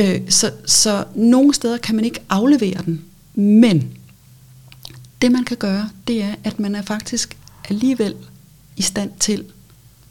[0.00, 3.90] Øh, så, så nogle steder kan man ikke aflevere den, men
[5.22, 7.36] det man kan gøre, det er, at man er faktisk
[7.68, 8.14] alligevel
[8.76, 9.44] i stand til,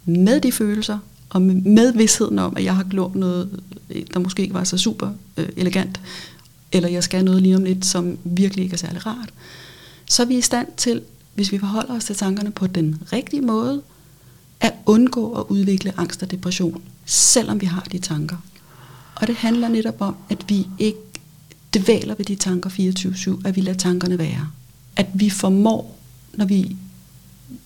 [0.06, 4.42] med de følelser, og med vidsheden om, at jeg har gjort noget, øh, der måske
[4.42, 6.02] ikke var så super øh, elegant,
[6.72, 9.34] eller jeg skal noget lige om lidt, som virkelig ikke er særlig rart,
[10.10, 11.02] så er vi i stand til,
[11.36, 13.82] hvis vi forholder os til tankerne på den rigtige måde,
[14.60, 18.38] at undgå at udvikle angst og depression, selvom vi har de tanker.
[19.24, 21.00] Og det handler netop om, at vi ikke
[21.74, 24.50] dvæler ved de tanker 24-7, at vi lader tankerne være.
[24.96, 26.00] At vi formår,
[26.34, 26.76] når vi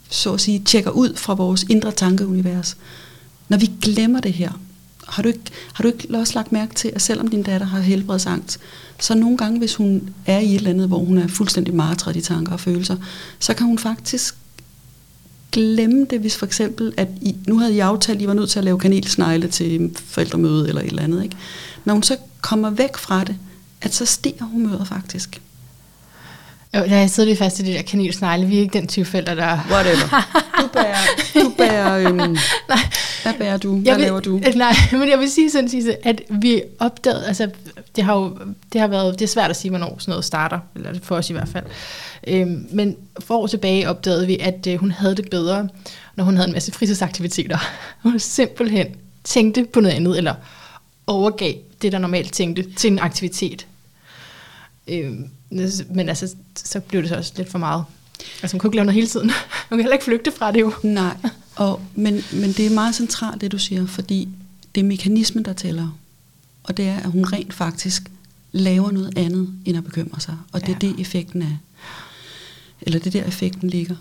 [0.09, 2.77] så at sige, tjekker ud fra vores indre tankeunivers,
[3.49, 4.51] når vi glemmer det her,
[5.07, 5.41] har du, ikke,
[5.73, 8.59] har du ikke også lagt mærke til, at selvom din datter har helbredsangst,
[8.99, 12.15] så nogle gange, hvis hun er i et eller andet, hvor hun er fuldstændig martret
[12.15, 12.97] i tanker og følelser,
[13.39, 14.35] så kan hun faktisk
[15.57, 18.49] glemme det, hvis for eksempel, at I, nu havde I aftalt, at I var nødt
[18.49, 21.23] til at lave kanelsnegle til forældremøde eller et eller andet.
[21.23, 21.35] Ikke?
[21.85, 23.35] Når hun så kommer væk fra det,
[23.81, 25.41] at så stiger humøret faktisk.
[26.75, 28.45] Jo, jeg sidder lidt fast i det der kanelsnegle.
[28.45, 29.59] Vi er ikke den type forældre, der...
[29.71, 30.27] Whatever.
[30.61, 30.95] Du bærer...
[31.33, 31.46] Du
[31.77, 32.79] bærer øhm, nej.
[33.23, 33.75] Hvad bærer du?
[33.75, 34.41] Hvad vil, laver du?
[34.55, 37.25] Nej, men jeg vil sige sådan, sige, at vi opdagede...
[37.27, 37.49] Altså,
[37.95, 38.37] det har jo
[38.73, 39.19] det har været...
[39.19, 40.59] Det er svært at sige, hvornår sådan noget starter.
[40.75, 41.65] Eller for os i hvert fald.
[42.27, 45.69] Øhm, men for år tilbage opdagede vi, at øh, hun havde det bedre,
[46.15, 47.57] når hun havde en masse fritidsaktiviteter.
[48.03, 48.87] Hun simpelthen
[49.23, 50.33] tænkte på noget andet, eller
[51.07, 53.67] overgav det, der normalt tænkte, til en aktivitet.
[54.87, 55.29] Øhm,
[55.89, 57.83] men altså, så blev det så også lidt for meget.
[58.41, 59.27] Altså, man kunne ikke lave noget hele tiden.
[59.69, 60.73] Man kan heller ikke flygte fra det jo.
[60.83, 61.15] Nej,
[61.57, 64.29] og, men, men det er meget centralt, det du siger, fordi
[64.75, 65.97] det er mekanismen, der tæller.
[66.63, 68.11] Og det er, at hun rent faktisk
[68.51, 70.37] laver noget andet, end at bekymre sig.
[70.51, 70.73] Og det ja.
[70.73, 71.57] er det, effekten er
[72.81, 73.95] eller det der effekten ligger.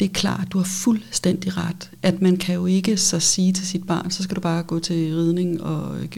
[0.00, 3.66] Det er klart, du har fuldstændig ret, at man kan jo ikke så sige til
[3.66, 6.08] sit barn, så skal du bare gå til ridning og øh,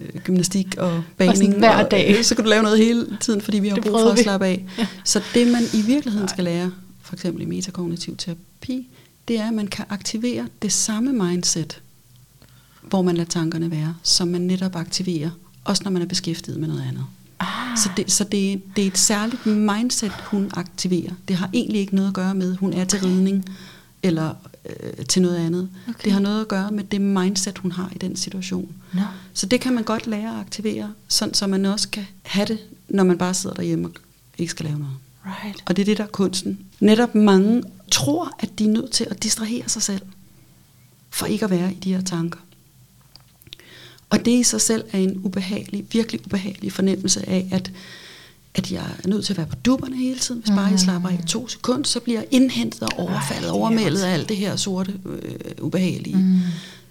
[0.00, 1.52] øh, gymnastik og baning.
[1.52, 2.10] Og hver dag.
[2.10, 4.18] Og, øh, så kan du lave noget hele tiden, fordi vi har brug for at
[4.18, 4.64] slappe af.
[4.78, 4.86] Ja.
[5.04, 6.72] Så det man i virkeligheden skal lære,
[7.02, 8.88] for eksempel i metakognitiv terapi,
[9.28, 11.82] det er, at man kan aktivere det samme mindset,
[12.82, 15.30] hvor man lader tankerne være, som man netop aktiverer,
[15.64, 17.04] også når man er beskæftiget med noget andet.
[17.40, 17.78] Ah.
[17.78, 21.12] Så, det, så det, det er et særligt mindset, hun aktiverer.
[21.28, 23.44] Det har egentlig ikke noget at gøre med, hun er til ridning
[24.02, 25.68] eller øh, til noget andet.
[25.88, 26.04] Okay.
[26.04, 28.74] Det har noget at gøre med det mindset, hun har i den situation.
[28.92, 29.02] No.
[29.32, 32.58] Så det kan man godt lære at aktivere, sådan, så man også kan have det,
[32.88, 33.94] når man bare sidder derhjemme og
[34.38, 34.94] ikke skal lave noget.
[35.26, 35.62] Right.
[35.66, 36.58] Og det er det, der er kunsten.
[36.80, 40.02] Netop mange tror, at de er nødt til at distrahere sig selv,
[41.10, 42.38] for ikke at være i de her tanker.
[44.10, 47.72] Og det i sig selv er en ubehagelig, virkelig ubehagelig fornemmelse af, at,
[48.54, 50.40] at jeg er nødt til at være på dupperne hele tiden.
[50.40, 54.02] Hvis bare jeg slapper af i to sekunder, så bliver jeg indhentet og overfaldet, overmældet
[54.02, 56.16] af alt det her sorte øh, ubehagelige.
[56.16, 56.40] Mm.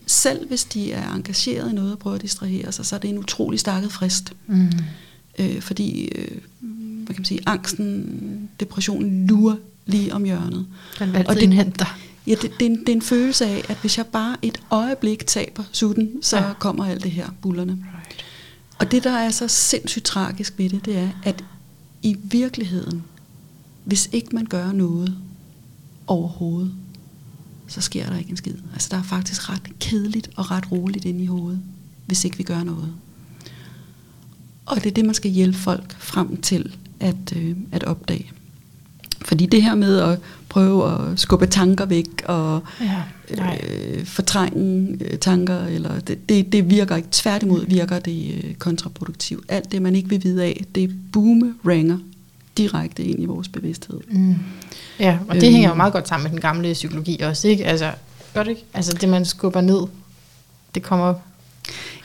[0.05, 3.09] Selv hvis de er engageret i noget og prøver at distrahere sig, så er det
[3.09, 4.33] en utrolig stakket frist.
[4.47, 4.71] Mm.
[5.39, 6.37] Øh, fordi, øh,
[7.07, 9.55] hvad kan man sige, angsten, depressionen lurer
[9.85, 10.65] lige om hjørnet.
[10.99, 11.97] Den Og det- indhenter.
[12.27, 14.57] Ja, det, det, er en, det er en følelse af, at hvis jeg bare et
[14.69, 16.53] øjeblik taber sutten, så ja.
[16.59, 17.71] kommer alt det her bullerne.
[17.71, 18.25] Right.
[18.79, 21.43] Og det, der er så sindssygt tragisk ved det, det er, at
[22.03, 23.03] i virkeligheden,
[23.83, 25.17] hvis ikke man gør noget
[26.07, 26.71] overhovedet,
[27.67, 28.53] så sker der ikke en skid.
[28.73, 31.61] Altså, der er faktisk ret kedeligt og ret roligt inde i hovedet,
[32.05, 32.93] hvis ikke vi gør noget.
[34.65, 38.31] Og det er det, man skal hjælpe folk frem til at, øh, at opdage.
[39.25, 40.19] Fordi det her med at
[40.49, 46.69] prøve at skubbe tanker væk og Ja, øh, fortrænge øh, tanker, eller det, det, det
[46.69, 47.07] virker ikke.
[47.11, 49.45] Tværtimod virker det øh, kontraproduktivt.
[49.49, 51.97] Alt det, man ikke vil vide af, det boomeranger
[52.57, 53.99] direkte ind i vores bevidsthed.
[54.09, 54.35] Mm.
[54.99, 55.51] Ja, og det Øhm.
[55.53, 57.65] hænger jo meget godt sammen med den gamle psykologi også, ikke?
[57.65, 57.91] Altså,
[58.33, 58.63] godt ikke?
[58.73, 59.81] Altså, det man skubber ned,
[60.75, 61.13] det kommer...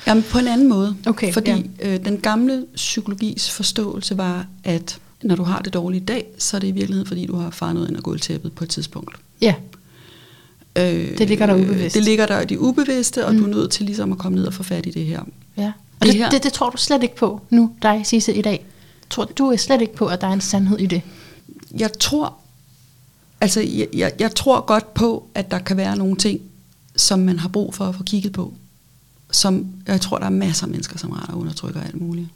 [0.06, 0.96] Jamen på en anden måde.
[1.06, 1.94] Okay, fordi ja.
[1.94, 6.56] øh, den gamle psykologis forståelse var, at når du har det dårligt i dag, så
[6.56, 8.70] er det i virkeligheden, fordi du har faret noget ind og gået tæppet på et
[8.70, 9.16] tidspunkt.
[9.40, 9.54] Ja,
[10.76, 11.94] Øh, Det ligger der ubevidst.
[11.94, 13.38] Det ligger der i det ubevidste, og mm.
[13.40, 15.20] du er nødt til ligesom at komme ned og få fat i det her.
[15.56, 15.66] ja.
[16.00, 18.42] Og Det det, her- det, det tror du slet ikke på nu, dig, Sisse, i
[18.42, 18.64] dag.
[19.10, 21.02] Tror du er slet ikke på, at der er en sandhed i det?
[21.78, 22.34] Jeg tror,
[23.40, 26.40] altså jeg, jeg, jeg tror godt på, at der kan være nogle ting,
[26.96, 28.52] som man har brug for at få kigget på.
[29.32, 32.28] Som jeg tror, der er masser af mennesker, som retter undertrykker alt muligt.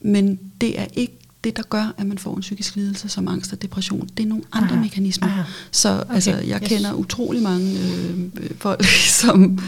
[0.00, 3.52] Men det er ikke det, der gør, at man får en psykisk lidelse som angst
[3.52, 4.08] og depression.
[4.16, 5.26] Det er nogle andre Aha, mekanismer.
[5.28, 5.42] aha.
[5.70, 6.14] Så okay.
[6.14, 6.68] altså, jeg yes.
[6.68, 8.84] kender utrolig mange øh, folk,
[9.20, 9.58] som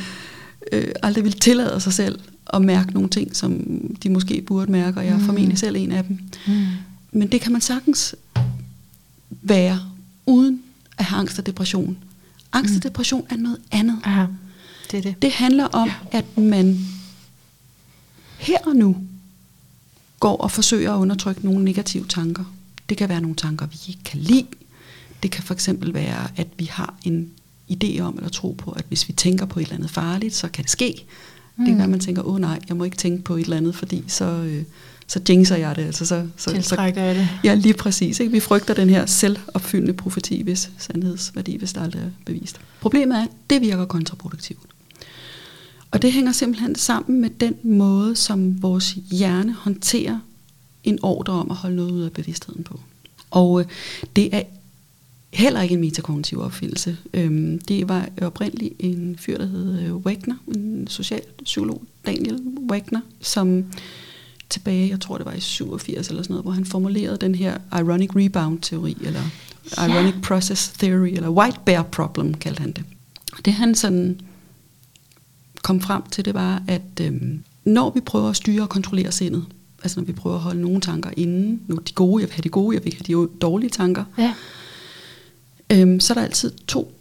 [0.73, 2.19] øh, aldrig vil tillade sig selv
[2.53, 3.61] at mærke nogle ting, som
[4.03, 5.25] de måske burde mærke, og jeg er Mm.
[5.25, 6.19] formentlig selv en af dem.
[6.47, 6.67] Mm.
[7.13, 8.15] Men det kan man sagtens
[9.43, 9.81] være,
[10.27, 10.63] uden
[10.99, 11.97] at have angst og depression.
[12.53, 13.99] Angst og depression er noget andet.
[14.05, 14.25] Aha,
[14.95, 15.23] det er det.
[15.23, 16.19] Det handler om, ja.
[16.19, 16.79] at man
[18.39, 18.97] her og nu
[20.21, 22.45] går og forsøger at undertrykke nogle negative tanker.
[22.89, 24.47] Det kan være nogle tanker, vi ikke kan lide.
[25.23, 27.31] Det kan for eksempel være, at vi har en
[27.71, 30.49] idé om eller tro på, at hvis vi tænker på et eller andet farligt, så
[30.49, 31.05] kan det ske.
[31.57, 31.65] Mm.
[31.65, 33.57] Det kan være, at man tænker, åh nej, jeg må ikke tænke på et eller
[33.57, 34.65] andet, fordi så, øh,
[35.07, 35.85] så jinxer jeg det.
[35.85, 37.29] Altså, så, så, Tiltrækker jeg det.
[37.45, 38.21] Ja, lige præcis.
[38.21, 38.33] Ikke?
[38.33, 42.61] Vi frygter den her selvopfyldende profeti, hvis sandhedsværdi, hvis det aldrig er bevist.
[42.81, 44.74] Problemet er, at det virker kontraproduktivt.
[45.95, 50.19] Og det hænger simpelthen sammen med den måde, som vores hjerne håndterer
[50.85, 52.81] en ordre om at holde noget ud af bevidstheden på.
[53.31, 53.67] Og øh,
[54.17, 54.43] det er
[55.33, 56.97] heller ikke en metakognitiv opfindelse.
[57.15, 62.41] Øhm, det var oprindeligt en fyr, der hed øh, Wagner, en socialpsykolog, Daniel
[62.71, 63.65] Wagner, som
[64.51, 67.59] tilbage, jeg tror det var i 87 eller sådan noget, hvor han formulerede den her
[67.73, 69.21] ironic rebound-teori, eller
[69.77, 69.87] Ja.
[69.87, 72.85] ironic process theory, eller white bear problem, kaldte han det.
[73.45, 74.21] Det han sådan
[75.65, 79.45] kom frem til, det var, at øhm, når vi prøver at styre og kontrollere sindet,
[79.83, 82.43] altså når vi prøver at holde nogle tanker inde, nu de gode, jeg vil have
[82.43, 84.35] de gode, jeg vil ikke have de dårlige tanker, Ja.
[85.73, 86.93] øhm, så er der altid to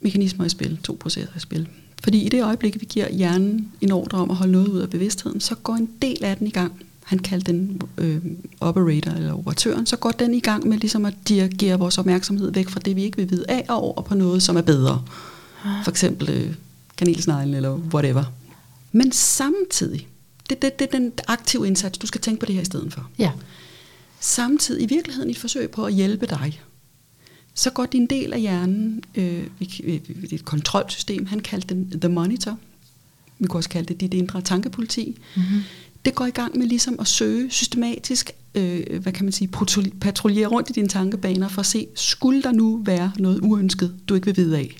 [0.00, 1.68] mekanismer i spil, to processer i spil.
[2.04, 4.90] Fordi i det øjeblik, vi giver hjernen en ordre om at holde noget ud af
[4.90, 6.72] bevidstheden, så går en del af den i gang.
[7.04, 8.18] Han kaldte den øh,
[8.60, 12.68] operator eller operatøren, så går den i gang med ligesom at dirigere vores opmærksomhed væk
[12.68, 15.02] fra det, vi ikke vil vide af, og over på noget, som er bedre.
[15.84, 16.54] For eksempel øh,
[16.98, 18.24] kanelsneglen eller whatever.
[18.92, 20.08] Men samtidig,
[20.50, 22.92] det, det, det er den aktive indsats, du skal tænke på det her i stedet
[22.92, 23.10] for.
[23.18, 23.32] Ja.
[24.20, 26.60] Samtidig i virkeligheden i et forsøg på at hjælpe dig,
[27.54, 29.46] så går din del af hjernen, øh,
[29.84, 32.58] øh, et kontrolsystem, han kaldte den The Monitor,
[33.38, 35.60] vi kunne også kalde det dit indre tankepoliti, Mm-hmm.
[36.04, 39.98] det går i gang med ligesom at søge systematisk, øh, hvad kan man sige, patrul-
[40.00, 44.14] patruljere rundt i dine tankebaner for at se, skulle der nu være noget uønsket, du
[44.14, 44.76] ikke vil vide af?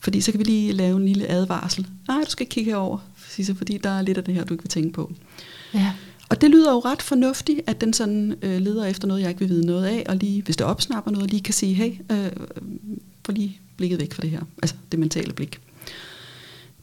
[0.00, 1.86] Fordi så kan vi lige lave en lille advarsel.
[2.08, 2.98] Nej, du skal ikke kigge herover,
[3.54, 5.12] fordi der er lidt af det her, du ikke vil tænke på.
[5.74, 5.92] Ja.
[6.28, 9.40] Og det lyder jo ret fornuftigt, at den sådan øh, leder efter noget, jeg ikke
[9.40, 12.30] vil vide noget af, og lige, hvis det opsnapper noget, lige kan sige, hey, øh,
[13.26, 15.60] få lige blikket væk fra det her, altså det mentale blik.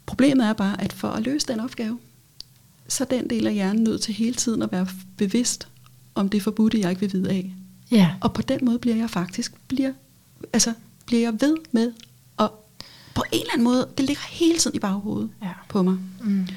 [0.05, 1.99] Problemet er bare, at for at løse den opgave,
[2.87, 4.87] så er den del af hjernen nødt til hele tiden at være
[5.17, 5.67] bevidst
[6.15, 7.53] om det forbudte, jeg ikke vil vide af.
[7.91, 8.11] Ja.
[8.21, 9.93] Og på den måde bliver jeg faktisk, bliver,
[10.53, 10.73] altså,
[11.05, 11.91] bliver jeg ved med
[13.17, 15.49] på en eller anden måde, det ligger hele tiden i baghovedet Ja.
[15.69, 15.97] på mig.
[16.23, 16.47] Mm.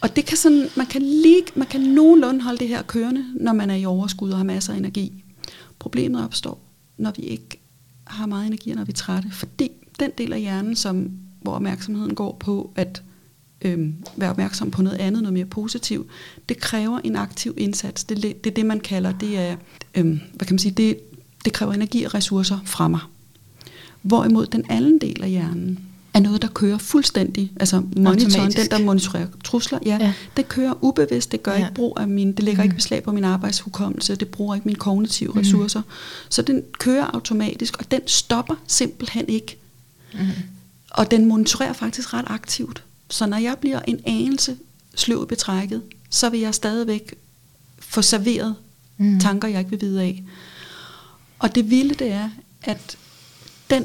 [0.00, 3.52] Og det kan sådan, man kan lige, man kan nogenlunde holde det her kørende, når
[3.52, 5.22] man er i overskud og har masser af energi.
[5.78, 6.60] problemet opstår,
[6.98, 7.60] når vi ikke
[8.04, 9.30] har meget energi, når vi er trætte.
[9.32, 11.10] Fordi den del af hjernen, som,
[11.42, 13.02] hvor opmærksomheden går på at
[13.62, 16.06] øhm, være opmærksom på noget andet, noget mere positivt,
[16.48, 18.04] det kræver en aktiv indsats.
[18.04, 19.56] Det, det er det, man kalder, det er,
[19.94, 20.98] øhm, hvad kan man sige, det,
[21.44, 23.00] det kræver energi og ressourcer fra mig.
[24.06, 25.78] Hvorimod den anden del af hjernen
[26.14, 30.12] er noget, der kører fuldstændig, altså monitoren, den der monitorerer trusler, ja, ja.
[30.36, 31.58] det kører ubevidst, det gør ja.
[31.58, 32.64] ikke brug af min, det lægger mm.
[32.64, 35.38] ikke beslag på min arbejdshukommelse, det bruger ikke mine kognitive mm.
[35.38, 35.82] ressourcer,
[36.28, 39.58] så den kører automatisk, og den stopper simpelthen ikke.
[40.14, 40.26] Mm.
[40.90, 42.82] Og den monitorerer faktisk ret aktivt.
[43.10, 44.56] Så når jeg bliver en anelse
[44.94, 47.14] sløv i betrækket, så vil jeg stadigvæk
[47.78, 48.54] få serveret
[48.98, 49.20] mm.
[49.20, 50.24] tanker, jeg ikke vil vide af.
[51.38, 52.30] Og det vilde det er,
[52.62, 52.98] at
[53.70, 53.84] den,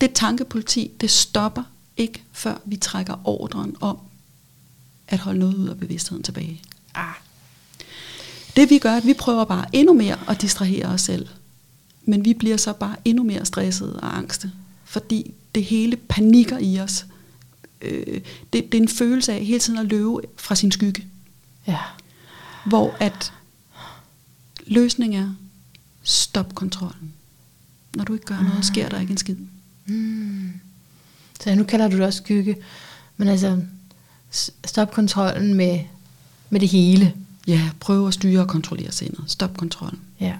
[0.00, 1.62] det tankepoliti, det stopper
[1.96, 3.98] ikke, før vi trækker ordren om
[5.08, 6.62] at holde noget ud af bevidstheden tilbage.
[6.94, 7.14] Ah.
[8.56, 11.28] Det vi gør, at vi prøver bare endnu mere at distrahere os selv.
[12.04, 14.52] Men vi bliver så bare endnu mere stressede og angste,
[14.84, 17.06] fordi det hele panikker i os.
[17.80, 18.20] Øh,
[18.52, 21.06] det, det er en følelse af hele tiden at løbe fra sin skygge.
[21.66, 21.80] Ja.
[22.66, 23.32] Hvor at
[24.66, 25.34] løsningen er,
[26.02, 27.12] stop kontrollen.
[27.96, 29.36] Når du ikke gør noget, sker der ikke en skid.
[29.86, 30.52] Mm.
[31.40, 32.56] Så nu kalder du det også skygge.
[33.16, 33.62] Men altså,
[34.64, 35.80] stop kontrollen med,
[36.50, 37.14] med det hele.
[37.46, 39.24] Ja, prøv at styre og kontrollere sindet.
[39.26, 40.00] Stop kontrollen.
[40.20, 40.36] Ja.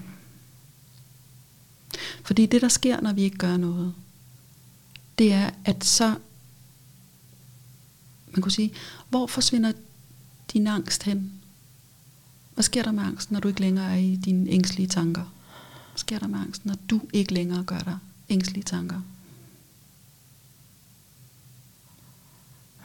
[2.23, 3.93] Fordi det, der sker, når vi ikke gør noget,
[5.17, 6.15] det er, at så,
[8.31, 8.71] man kunne sige,
[9.09, 9.71] hvor forsvinder
[10.53, 11.31] din angst hen?
[12.53, 15.33] Hvad sker der med angsten, når du ikke længere er i dine ængstlige tanker?
[15.97, 17.97] Sker der med angsten, når du ikke længere gør dig
[18.29, 19.01] ængstlige tanker?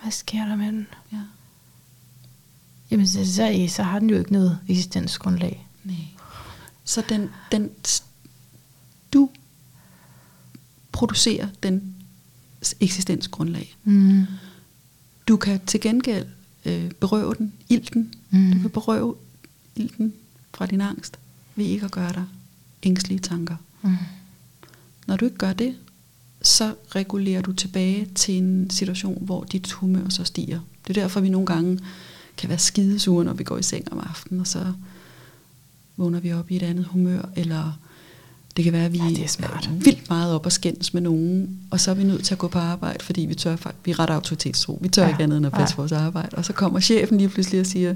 [0.03, 0.87] Hvad sker der med den?
[1.13, 1.21] Ja.
[2.91, 5.67] Jamen, så, så, så har den jo ikke noget eksistensgrundlag.
[5.85, 5.97] Nej.
[6.85, 7.71] Så den, den,
[9.13, 9.31] du
[10.93, 11.95] producerer den
[12.81, 13.77] eksistensgrundlag.
[13.85, 14.27] Mm.
[15.29, 16.27] Du kan til gengæld
[16.65, 18.15] øh, berøve den ilten.
[18.31, 18.53] Mm.
[18.53, 19.17] Du kan berøve
[19.77, 20.15] ilten
[20.55, 21.19] fra din angst
[21.57, 22.25] ved ikke at gøre dig
[22.83, 23.57] ængstlige tanker.
[23.83, 23.97] Mm.
[25.07, 25.75] Når du ikke gør det,
[26.43, 30.61] så regulerer du tilbage til en situation, hvor dit humør så stiger.
[30.87, 31.81] Det er derfor, vi nogle gange
[32.37, 34.73] kan være skidesure, når vi går i seng om aftenen, og så
[35.97, 37.79] vågner vi op i et andet humør, eller
[38.57, 39.67] det kan være, at vi ja, det er, smart.
[39.67, 42.39] er vildt meget op og skændes med nogen, og så er vi nødt til at
[42.39, 44.79] gå på arbejde, fordi vi, tør, vi er ret autoritetstro.
[44.83, 45.09] Vi tør ja.
[45.09, 45.77] ikke andet end at passe ja.
[45.77, 46.37] vores arbejde.
[46.37, 47.95] Og så kommer chefen lige pludselig og siger,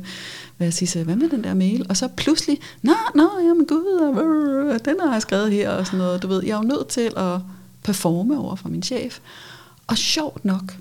[0.56, 1.86] hvad, siger, hvad med den der mail?
[1.88, 3.84] Og så pludselig, nå, nå, jamen gud,
[4.72, 6.22] og, den har jeg skrevet her, og sådan noget.
[6.22, 7.40] Du ved, jeg er jo nødt til at
[7.82, 9.18] performe over for min chef.
[9.86, 10.76] Og sjovt nok,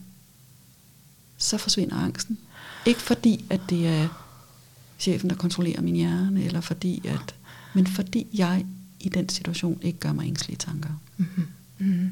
[1.37, 2.37] så forsvinder angsten.
[2.85, 4.07] Ikke fordi, at det er
[4.99, 7.35] chefen, der kontrollerer min hjerne, eller fordi at,
[7.73, 8.65] men fordi jeg
[9.05, 10.89] i den situation ikke gør mig ængstlige tanker.
[11.17, 11.47] Mm-hmm.
[11.77, 12.11] Mm-hmm.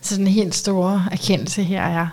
[0.00, 2.08] Så den helt store erkendelse her er,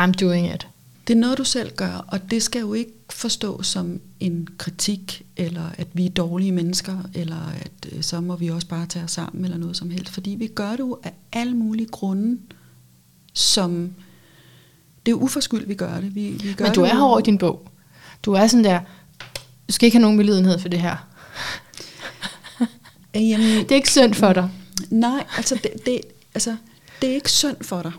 [0.00, 0.68] I'm doing it.
[1.06, 5.26] Det er noget, du selv gør, og det skal jo ikke forstås som en kritik,
[5.36, 9.04] eller at vi er dårlige mennesker, eller at øh, så må vi også bare tage
[9.04, 10.12] os sammen, eller noget som helst.
[10.12, 12.38] Fordi vi gør det jo af alle mulige grunde,
[13.32, 13.92] som...
[15.06, 16.14] Det er jo uforskyldt, vi gør det.
[16.14, 17.68] Vi, vi gør Men du det er herovre i din bog.
[18.22, 18.80] Du er sådan der,
[19.68, 21.07] du skal ikke have nogen belidenhed for det her.
[23.20, 24.50] Jamen, det er ikke synd for dig.
[24.90, 26.00] Nej, altså det, det,
[26.34, 26.56] altså
[27.00, 27.92] det er ikke synd for dig.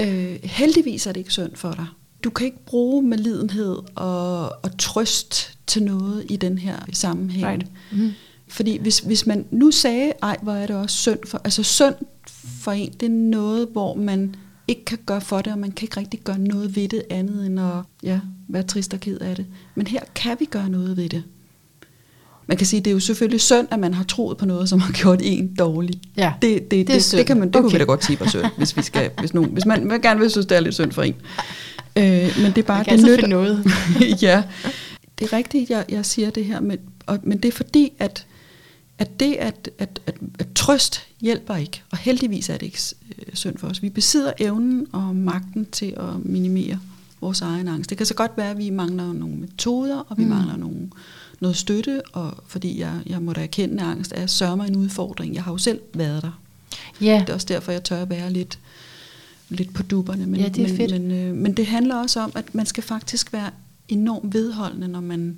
[0.00, 1.86] Øh, heldigvis er det ikke synd for dig.
[2.24, 7.46] Du kan ikke bruge medlidenhed og, og trøst til noget i den her sammenhæng.
[7.46, 7.66] Right.
[7.92, 8.12] Mm.
[8.48, 11.94] Fordi hvis, hvis man nu sagde, ej, hvor er det også synd for, altså synd
[12.62, 14.34] for en, det er noget, hvor man
[14.68, 17.46] ikke kan gøre for det, og man kan ikke rigtig gøre noget ved det andet
[17.46, 19.46] end at ja, være trist og ked af det.
[19.74, 21.22] Men her kan vi gøre noget ved det.
[22.48, 24.80] Man kan sige, det er jo selvfølgelig synd, at man har troet på noget, som
[24.80, 26.00] har gjort en dårlig.
[26.16, 27.62] Ja, det, det, det, det, det, kan man, det okay.
[27.62, 30.00] kunne vi da godt sige var synd, hvis, vi skal, hvis, nogen, hvis man, man
[30.00, 31.14] gerne vil synes, det er lidt synd for en.
[31.96, 33.26] Øh, men det er bare, det nytter.
[33.26, 33.64] noget.
[34.22, 34.42] ja,
[35.18, 38.26] det er rigtigt, jeg, jeg siger det her, men, og, men det er fordi, at,
[38.98, 42.78] at det at, at, at, at trøst hjælper ikke, og heldigvis er det ikke
[43.18, 43.82] øh, synd for os.
[43.82, 46.78] Vi besidder evnen og magten til at minimere
[47.20, 47.90] vores egen angst.
[47.90, 50.30] Det kan så godt være, at vi mangler nogle metoder, og vi mm.
[50.30, 50.88] mangler nogle
[51.40, 55.34] noget støtte, og fordi jeg, jeg må da erkende, at angst er mig en udfordring.
[55.34, 56.40] Jeg har jo selv været der.
[57.00, 57.20] Ja.
[57.20, 58.58] Det er også derfor, jeg tør at være lidt,
[59.48, 60.26] lidt på duberne.
[60.26, 61.02] Men, ja, det er men, fedt.
[61.02, 63.50] Men, øh, men det handler også om, at man skal faktisk være
[63.88, 65.36] enormt vedholdende, når man,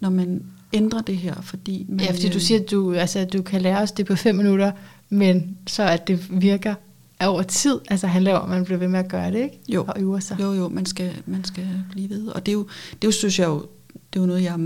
[0.00, 0.42] når man
[0.72, 1.34] ændrer det her.
[1.40, 4.06] Fordi man, ja, fordi du øh, siger, at du, altså, du kan lære os det
[4.06, 4.72] på fem minutter,
[5.08, 6.74] men så at det virker
[7.20, 9.60] over tid, altså handler om, at man bliver ved med at gøre det, ikke?
[9.68, 10.36] Jo, og øver sig.
[10.40, 12.26] jo, jo man, skal, man skal blive ved.
[12.26, 14.58] Og det er jo, det er jo synes jeg jo, det er jo noget, jeg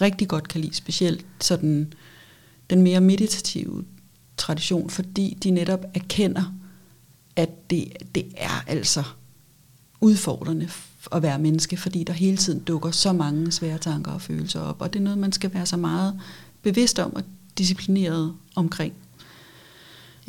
[0.00, 1.92] rigtig godt kan lide, specielt sådan
[2.70, 3.84] den mere meditative
[4.36, 6.54] tradition, fordi de netop erkender,
[7.36, 9.02] at det, det er altså
[10.00, 10.68] udfordrende
[11.12, 14.80] at være menneske, fordi der hele tiden dukker så mange svære tanker og følelser op,
[14.80, 16.20] og det er noget, man skal være så meget
[16.62, 17.22] bevidst om og
[17.58, 18.94] disciplineret omkring.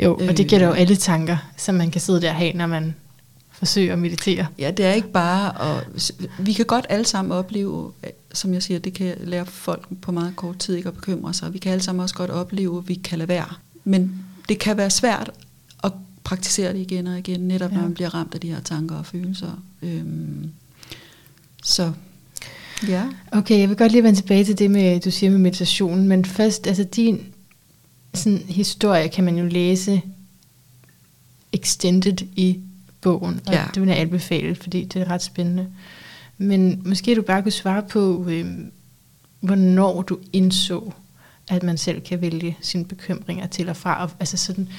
[0.04, 2.68] Jo, og det gælder jo alle tanker, som man kan sidde der og have, når
[2.68, 2.96] man
[3.52, 4.48] forsøger at meditere.
[4.60, 6.12] Ja, det er ikke bare at...
[6.40, 7.92] Vi kan godt alle sammen opleve,
[8.38, 11.54] som jeg siger, det kan lære folk på meget kort tid ikke at bekymre sig.
[11.54, 13.54] Vi kan alle sammen også godt opleve, at vi kan lade være.
[13.84, 15.32] Men det kan være svært
[15.84, 15.92] at
[16.24, 17.76] praktisere det igen og igen, netop ja.
[17.76, 19.64] når man bliver ramt af de her tanker og følelser.
[19.82, 20.52] Øhm,
[21.64, 21.92] så
[22.88, 23.04] ja.
[23.32, 26.26] Okay, jeg vil godt lige vende tilbage til det med, du siger med meditationen, men
[26.26, 27.26] først, altså din
[28.14, 30.02] sådan, historie kan man jo læse
[31.54, 32.60] extended i
[33.02, 33.66] bogen, og ja.
[33.74, 35.68] det vil jeg anbefale, fordi det er ret spændende.
[36.38, 38.46] Men måske du bare kunne svare på, øh,
[39.40, 40.92] hvornår du indså,
[41.48, 44.04] at man selv kan vælge sine bekymringer til og fra.
[44.04, 44.70] Og, altså sådan,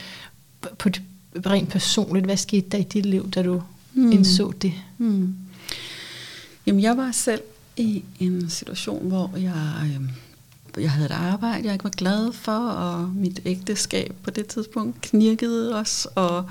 [0.78, 1.02] på det,
[1.46, 4.12] rent personligt, hvad skete der i dit liv, da du hmm.
[4.12, 4.72] indså det?
[4.96, 5.34] Hmm.
[6.66, 7.40] Jamen, jeg var selv
[7.76, 12.68] i en situation, hvor jeg, øh, jeg havde et arbejde, jeg ikke var glad for,
[12.68, 16.44] og mit ægteskab på det tidspunkt knirkede os, og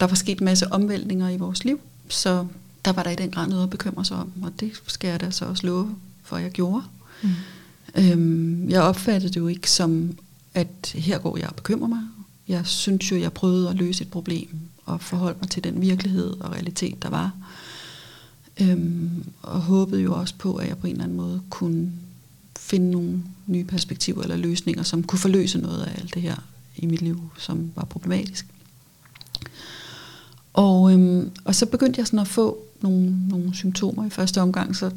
[0.00, 2.46] der var sket en masse omvæltninger i vores liv, så
[2.84, 5.20] der var der i den grad noget at bekymre sig om, og det skal jeg
[5.20, 6.82] da så også love for, at jeg gjorde.
[7.22, 7.30] Mm.
[7.94, 10.18] Øhm, jeg opfattede det jo ikke som,
[10.54, 12.02] at her går jeg og bekymrer mig.
[12.48, 14.48] Jeg synes jo, jeg prøvede at løse et problem
[14.84, 17.32] og forholde mig til den virkelighed og realitet, der var.
[18.60, 21.92] Øhm, og håbede jo også på, at jeg på en eller anden måde kunne
[22.58, 26.36] finde nogle nye perspektiver eller løsninger, som kunne forløse noget af alt det her
[26.76, 28.46] i mit liv, som var problematisk.
[30.52, 34.76] Og, øhm, og så begyndte jeg sådan at få nogle, nogle symptomer i første omgang,
[34.76, 34.90] så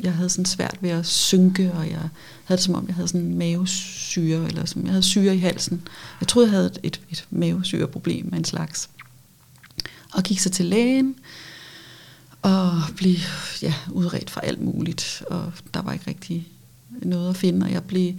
[0.00, 2.08] jeg havde sådan svært ved at synke, og jeg
[2.44, 5.82] havde det som om, jeg havde sådan mavesyre, eller som jeg havde syre i halsen.
[6.20, 8.90] Jeg troede, jeg havde et, et, et mavesyreproblem af en slags.
[10.12, 11.14] Og gik så til lægen,
[12.42, 13.14] og blev
[13.62, 16.48] ja, udredt for alt muligt, og der var ikke rigtig
[17.02, 18.12] noget at finde, og jeg blev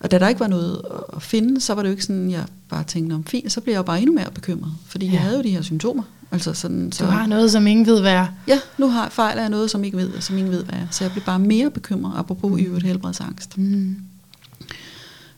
[0.00, 0.82] og da der ikke var noget
[1.16, 3.72] at finde, så var det jo ikke sådan, jeg bare tænkte om fint, så blev
[3.72, 5.12] jeg jo bare endnu mere bekymret, fordi ja.
[5.12, 6.02] jeg havde jo de her symptomer.
[6.32, 8.26] Altså sådan, så, du har noget, som ingen ved, hvad er.
[8.48, 10.86] Ja, nu har fejl jeg noget, som ikke ved, som ingen ved, hvad er.
[10.90, 12.58] Så jeg blev bare mere bekymret, apropos mm.
[12.58, 13.58] i øvrigt helbredsangst.
[13.58, 13.96] Mm.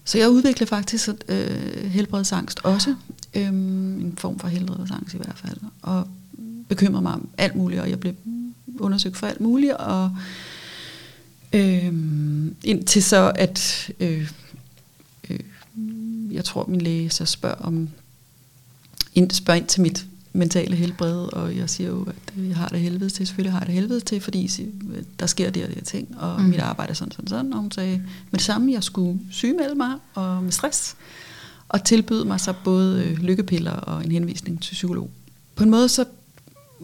[0.05, 2.95] Så jeg udviklede faktisk øh, helbredsangst også.
[3.35, 5.59] Øhm, en form for helbredsangst i hvert fald.
[5.83, 6.09] Og
[6.69, 8.15] bekymrede mig om alt muligt, og jeg blev
[8.79, 9.73] undersøgt for alt muligt.
[9.73, 10.11] Og
[11.53, 11.93] øh,
[12.65, 14.31] indtil så, at øh,
[16.33, 17.89] jeg tror, min læge så spørger om
[19.15, 22.81] ind, spørger ind til mit mentale helbred, og jeg siger jo, at jeg har det
[22.81, 24.51] helvede til, selvfølgelig har jeg det helvede til, fordi
[25.21, 26.49] der sker det og de her ting, og mm.
[26.49, 27.97] mit arbejde er sådan, sådan, sådan, og hun sagde
[28.31, 30.97] med det samme, jeg skulle sygemelde mig, og med stress,
[31.69, 35.11] og tilbyde mig så både øh, lykkepiller og en henvisning til psykolog.
[35.55, 36.05] På en måde så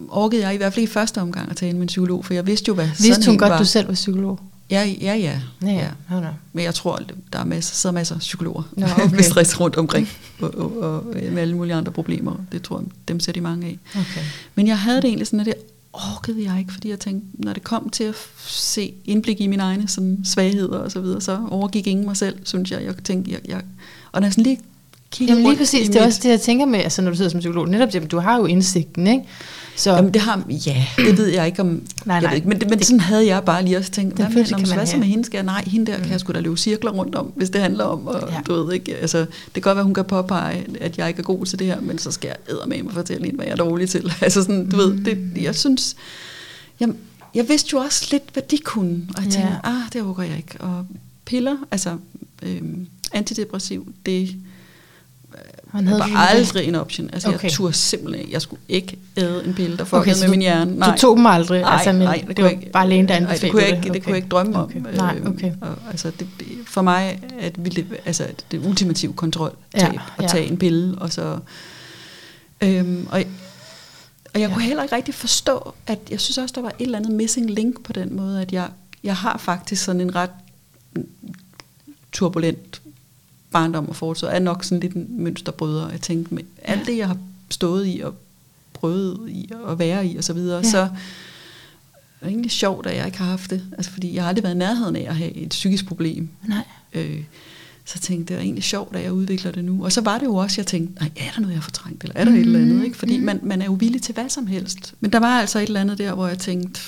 [0.08, 2.46] orkede jeg i hvert fald i første omgang at tale med en psykolog, for jeg
[2.46, 3.58] vidste jo, hvad vidste sådan hun godt, var.
[3.58, 4.40] du selv var psykolog?
[4.70, 5.40] Ja, ja, ja.
[5.62, 6.18] ja, ja.
[6.52, 7.00] Men jeg tror,
[7.32, 9.14] der er masser, sidder masser af psykologer Nå, okay.
[9.14, 10.08] med stress rundt omkring,
[10.40, 12.36] og, og, og, med alle mulige andre problemer.
[12.52, 13.78] Det tror jeg, dem ser de mange af.
[13.90, 14.20] Okay.
[14.54, 15.54] Men jeg havde det egentlig sådan, at det
[15.92, 18.14] orkede jeg ikke, fordi jeg tænkte, når det kom til at
[18.46, 22.38] se indblik i mine egne sådan, svagheder og så videre, så overgik ingen mig selv,
[22.44, 22.84] synes jeg.
[22.84, 23.62] Jeg tænkte, jeg, jeg,
[24.12, 24.60] og når jeg sådan lige
[25.10, 27.16] kigger Jamen lige præcis, det er mit, også det, jeg tænker med, altså, når du
[27.16, 29.24] sidder som psykolog, netop det, du har jo indsigten, ikke?
[29.78, 32.48] Så, Jamen det har, ja, det ved jeg ikke om, nej, nej, jeg ved ikke,
[32.48, 34.96] men, men det, sådan havde jeg bare lige også tænkt, hvad, med, når, hvad så
[34.96, 36.02] med hende skal jeg, nej, hende der mm.
[36.02, 38.40] kan jeg sgu da løbe cirkler rundt om, hvis det handler om, og ja.
[38.46, 41.24] du ved ikke, altså, det kan godt være, hun kan påpege, at jeg ikke er
[41.24, 43.56] god til det her, men så skal jeg med mig fortælle hende, hvad jeg er
[43.56, 44.82] dårlig til, altså sådan, du mm.
[44.82, 45.96] ved, det, jeg synes,
[46.80, 46.88] jeg,
[47.34, 49.70] jeg vidste jo også lidt, hvad de kunne, og jeg tænkte, ja.
[49.70, 50.86] ah, det overgår jeg ikke, og
[51.24, 51.96] piller, altså,
[52.42, 54.36] øhm, antidepressiv, det
[55.72, 57.10] han havde var aldrig en option.
[57.12, 57.42] Altså, okay.
[57.42, 60.76] jeg turde simpelthen Jeg skulle ikke æde en pille, der fuckede okay, med min hjerne.
[60.76, 60.90] Nej.
[60.90, 61.60] Du tog dem aldrig?
[61.60, 63.50] Nej, altså, men nej, det, det var ikke, bare lægen, der anbefalede det.
[63.50, 63.94] Kunne jeg ikke, det, okay.
[63.94, 64.76] det kunne jeg ikke drømme okay.
[64.76, 64.86] om.
[64.94, 65.52] Nej, øhm, okay.
[65.60, 66.28] Og, altså, det,
[66.66, 70.28] for mig er det, altså, det ultimative kontrol ja, at ja.
[70.28, 70.98] tage en pille.
[70.98, 71.38] Og, så,
[72.60, 73.22] øhm, og,
[74.34, 74.54] og jeg ja.
[74.54, 77.50] kunne heller ikke rigtig forstå, at jeg synes også, der var et eller andet missing
[77.50, 78.68] link på den måde, at jeg,
[79.04, 80.30] jeg har faktisk sådan en ret
[82.12, 82.80] turbulent
[83.50, 85.90] barndom og fortid, er nok sådan lidt en mønsterbryder.
[85.90, 87.18] Jeg tænkte, med alt det, jeg har
[87.50, 88.14] stået i og
[88.72, 90.70] prøvet i at være i og så videre, ja.
[90.70, 90.88] så er
[92.22, 93.64] det egentlig sjovt, at jeg ikke har haft det.
[93.72, 96.28] Altså, fordi jeg har aldrig været i nærheden af at have et psykisk problem.
[96.48, 96.64] Nej.
[96.92, 97.24] Øh,
[97.84, 99.84] så tænkte jeg, det er egentlig sjovt, at jeg udvikler det nu.
[99.84, 102.02] Og så var det jo også, jeg tænkte, nej, er der noget, jeg har fortrængt,
[102.04, 102.36] eller er der mm.
[102.36, 102.84] et eller andet?
[102.84, 102.96] Ikke?
[102.96, 103.24] Fordi mm.
[103.24, 104.94] man, man er jo villig til hvad som helst.
[105.00, 106.80] Men der var altså et eller andet der, hvor jeg tænkte,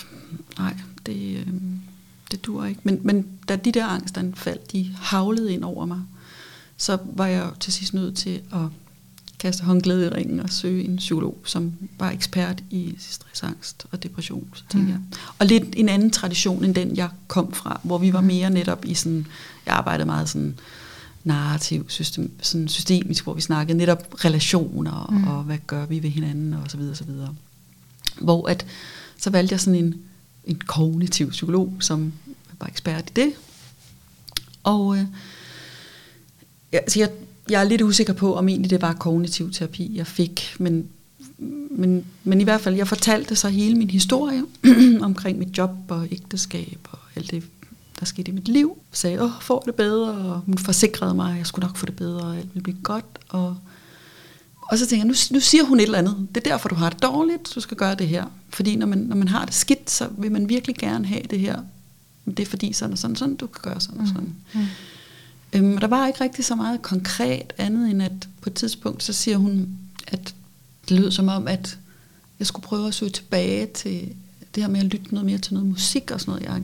[0.58, 0.74] nej,
[1.06, 1.46] det, øh,
[2.30, 2.80] det dur ikke.
[2.84, 6.00] Men, men da de der angstanfald, de havlede ind over mig,
[6.80, 8.66] så var jeg til sidst nødt til at
[9.38, 14.48] kaste håndglæde i ringen og søge en psykolog, som var ekspert i stressangst og depression.
[14.54, 14.88] Så tænkte mm.
[14.88, 15.18] jeg.
[15.38, 18.84] Og lidt en anden tradition end den, jeg kom fra, hvor vi var mere netop
[18.84, 19.26] i sådan,
[19.66, 20.58] jeg arbejdede meget sådan
[21.24, 25.26] narrativ, system, sådan systemisk, hvor vi snakkede netop relationer mm.
[25.26, 27.34] og hvad gør vi ved hinanden og så videre, så videre.
[28.20, 28.66] Hvor at,
[29.16, 29.94] så valgte jeg sådan en,
[30.44, 32.12] en kognitiv psykolog, som
[32.60, 33.32] var ekspert i det.
[34.62, 35.04] Og øh,
[36.78, 37.10] altså jeg,
[37.50, 40.88] jeg er lidt usikker på, om egentlig det var kognitiv terapi, jeg fik, men,
[41.70, 44.42] men, men i hvert fald, jeg fortalte så hele min historie
[45.00, 47.42] omkring mit job og ægteskab og alt det,
[48.00, 48.78] der skete i mit liv.
[48.92, 51.86] Jeg sagde, åh, får det bedre, og hun forsikrede mig, at jeg skulle nok få
[51.86, 53.18] det bedre, og alt ville blive godt.
[53.28, 53.56] Og,
[54.62, 56.28] og så tænker jeg, nu, nu siger hun et eller andet.
[56.34, 58.24] Det er derfor, du har det dårligt, du skal gøre det her.
[58.48, 61.40] Fordi når man, når man har det skidt, så vil man virkelig gerne have det
[61.40, 61.60] her.
[62.26, 64.34] Det er fordi sådan og sådan, sådan du kan gøre sådan og sådan.
[64.54, 64.60] Mm.
[64.60, 64.66] mm.
[65.52, 69.02] Øhm, og der var ikke rigtig så meget konkret andet end at på et tidspunkt,
[69.02, 70.34] så siger hun, at
[70.88, 71.78] det lød som om, at
[72.38, 74.14] jeg skulle prøve at søge tilbage til
[74.54, 76.46] det her med at lytte noget mere til noget musik og sådan noget.
[76.46, 76.62] Jeg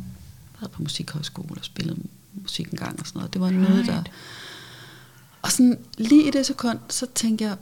[0.60, 1.98] været på musikhøjskole og spillet
[2.34, 3.32] musik en gang og sådan noget.
[3.32, 3.60] Det var right.
[3.60, 4.02] noget, der...
[5.42, 7.56] Og sådan lige i det sekund, så tænkte jeg,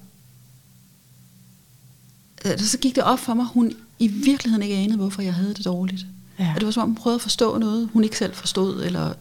[2.44, 5.54] øh, så gik det op for mig, hun i virkeligheden ikke anede, hvorfor jeg havde
[5.54, 6.06] det dårligt.
[6.38, 6.52] Ja.
[6.54, 8.84] Og det var som om, hun prøvede at forstå noget, hun ikke selv forstod.
[8.84, 9.14] Eller,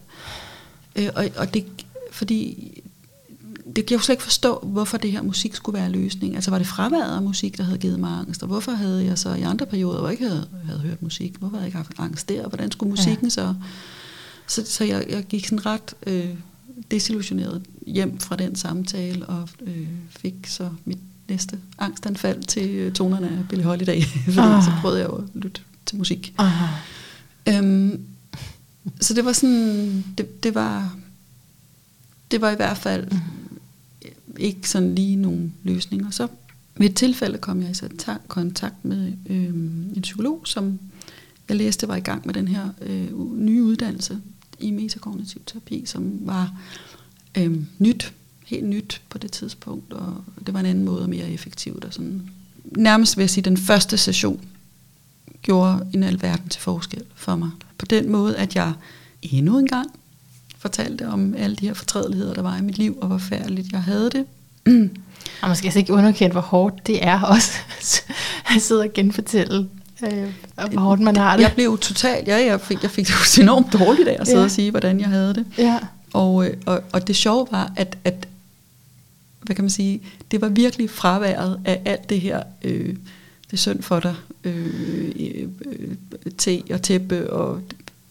[0.96, 1.83] øh, og, og det,
[2.14, 2.70] fordi
[3.66, 6.34] det kan jeg jo slet ikke forstå, hvorfor det her musik skulle være løsning.
[6.34, 9.18] Altså var det fraværet af musik, der havde givet mig angst, og hvorfor havde jeg
[9.18, 11.76] så i andre perioder, hvor jeg ikke havde, havde hørt musik, hvorfor havde jeg ikke
[11.76, 13.30] haft angst der, hvordan skulle musikken ja.
[13.30, 13.54] så...
[14.46, 16.28] Så, så jeg, jeg gik sådan ret øh,
[16.90, 20.98] desillusioneret hjem fra den samtale, og øh, fik så mit
[21.28, 24.64] næste angstanfald til øh, tonerne af Billie Holiday, fordi ah.
[24.64, 26.34] så prøvede jeg jo at lytte til musik.
[26.38, 26.52] Ah.
[27.48, 28.00] Øhm,
[29.00, 30.96] så det var sådan, det, det var
[32.34, 33.18] det var i hvert fald mm.
[34.38, 36.10] ikke sådan lige nogen løsninger.
[36.10, 36.28] Så
[36.76, 37.94] ved et tilfælde kom jeg i
[38.28, 39.54] kontakt med øh,
[39.96, 40.78] en psykolog, som
[41.48, 44.20] jeg læste var i gang med den her øh, nye uddannelse
[44.58, 46.52] i metakognitiv terapi, som var
[47.38, 48.12] øh, nyt,
[48.46, 51.84] helt nyt på det tidspunkt, og det var en anden måde og mere effektivt.
[51.84, 52.22] Og sådan.
[52.76, 54.40] Nærmest vil jeg sige, den første session
[55.42, 57.50] gjorde en alverden til forskel for mig.
[57.78, 58.72] På den måde, at jeg
[59.22, 59.90] endnu en gang
[60.64, 63.82] fortalte om alle de her fortrædeligheder, der var i mit liv, og hvor færdeligt jeg
[63.82, 64.24] havde det.
[65.42, 67.52] Og man skal altså ikke underkende, hvor hårdt det er også
[68.56, 69.68] at sidde og genfortælle,
[70.04, 71.42] øh, hvor hårdt man har det.
[71.42, 74.44] Jeg blev totalt, ja, jeg fik, jeg fik det enormt dårligt af at sidde ja.
[74.44, 75.46] og sige, hvordan jeg havde det.
[75.58, 75.78] Ja.
[76.12, 78.28] Og, øh, og, og det sjove var, at, at
[79.42, 80.00] hvad kan man sige,
[80.30, 82.96] det var virkelig fraværet af alt det her, øh,
[83.46, 85.96] det er synd for dig, øh, øh,
[86.38, 87.60] te og tæppe og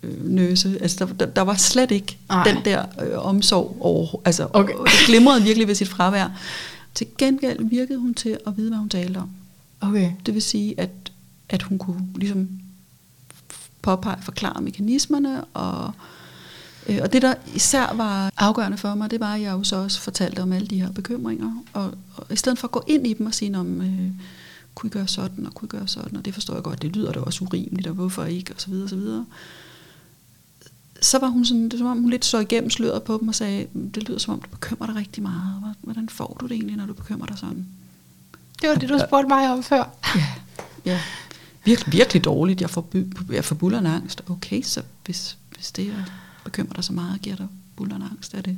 [0.04, 0.78] øh, nøse.
[0.82, 2.43] Altså, der, der, der var slet ikke Ej.
[2.43, 4.22] den der øh, omsorg over.
[4.26, 4.74] Altså, okay.
[4.74, 6.28] det glimrede virkelig ved sit fravær.
[6.95, 9.30] Til gengæld virkede hun til at vide, hvad hun talte om.
[9.82, 10.12] Okay.
[10.26, 10.89] Det vil sige, at,
[11.49, 12.49] at hun kunne ligesom
[13.82, 15.91] påpege, forklare mekanismerne, og,
[16.89, 19.76] øh, og det, der især var afgørende for mig, det var, at jeg jo så
[19.76, 23.08] også fortalte om alle de her bekymringer, og, og i stedet for at gå ind
[23.08, 24.12] i dem og sige, om øh,
[24.76, 26.95] kunne I gøre sådan, og kunne I gøre sådan, og det forstår jeg godt, det
[26.95, 29.26] lyder da også urimeligt, og hvorfor ikke, og så videre, og så videre
[31.04, 33.28] så var hun sådan, det var som om hun lidt så igennem sløret på dem
[33.28, 35.76] og sagde, det lyder som om, du bekymrer dig rigtig meget.
[35.82, 37.68] Hvordan får du det egentlig, når du bekymrer dig sådan?
[38.62, 39.84] Det var det, du spurgte mig om før.
[40.16, 40.26] Ja,
[40.86, 41.01] ja.
[41.66, 42.62] Virkelig, virkelig dårligt.
[42.62, 42.89] Jeg får,
[43.32, 44.22] jeg får bullerne angst.
[44.30, 46.06] Okay, så hvis, hvis det er
[46.43, 48.58] bekymrer dig så meget, giver dig bullerne angst, er det,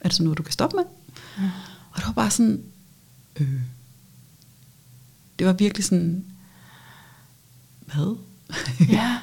[0.00, 0.84] er det så noget, du kan stoppe med?
[1.38, 1.50] Ja.
[1.90, 2.62] Og det var bare sådan,
[3.36, 3.60] øh,
[5.38, 6.24] det var virkelig sådan,
[7.86, 8.16] hvad?
[8.88, 9.18] Ja.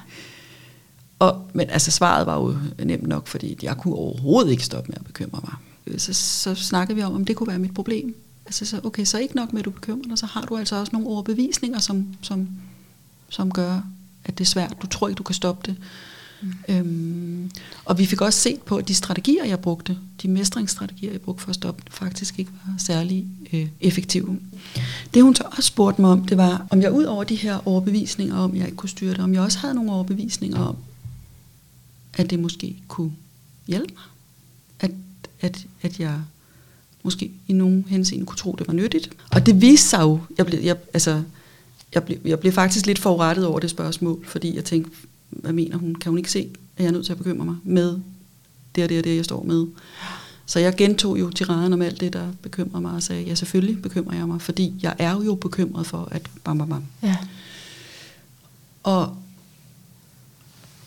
[1.19, 4.97] Og, men altså svaret var jo nemt nok, fordi jeg kunne overhovedet ikke stoppe med
[4.99, 5.53] at bekymre mig.
[5.99, 8.15] Så, så snakkede vi om, om det kunne være mit problem.
[8.45, 10.75] Altså, så, okay, så ikke nok med, at du bekymrer dig, så har du altså
[10.75, 12.47] også nogle overbevisninger, som, som,
[13.29, 13.81] som gør,
[14.25, 14.75] at det er svært.
[14.81, 15.77] Du tror ikke, du kan stoppe det.
[16.41, 16.53] Mm.
[16.69, 17.51] Øhm,
[17.85, 21.43] og vi fik også set på, at de strategier, jeg brugte, de mestringsstrategier, jeg brugte
[21.43, 24.39] for at stoppe, faktisk ikke var særlig øh, effektive.
[25.13, 27.67] Det hun så også spurgte mig om, det var, om jeg ud over de her
[27.67, 30.75] overbevisninger om, jeg ikke kunne styre det, om jeg også havde nogle overbevisninger om,
[32.19, 33.11] at det måske kunne
[33.67, 34.03] hjælpe mig.
[34.79, 34.91] At,
[35.41, 36.21] at, at jeg
[37.03, 39.09] måske i nogen henseende kunne tro, det var nyttigt.
[39.31, 41.23] Og det viste sig jo, jeg blev, jeg, altså,
[41.93, 44.91] jeg blev, jeg blev faktisk lidt forurettet over det spørgsmål, fordi jeg tænkte,
[45.29, 45.95] hvad mener hun?
[45.95, 47.99] Kan hun ikke se, at jeg er nødt til at bekymre mig med
[48.75, 49.67] det og det og det, jeg står med?
[50.45, 53.81] Så jeg gentog jo tiraden om alt det, der bekymrer mig, og sagde, ja, selvfølgelig
[53.81, 56.83] bekymrer jeg mig, fordi jeg er jo bekymret for, at bam, bam, bam.
[57.03, 57.17] Ja.
[58.83, 59.17] Og,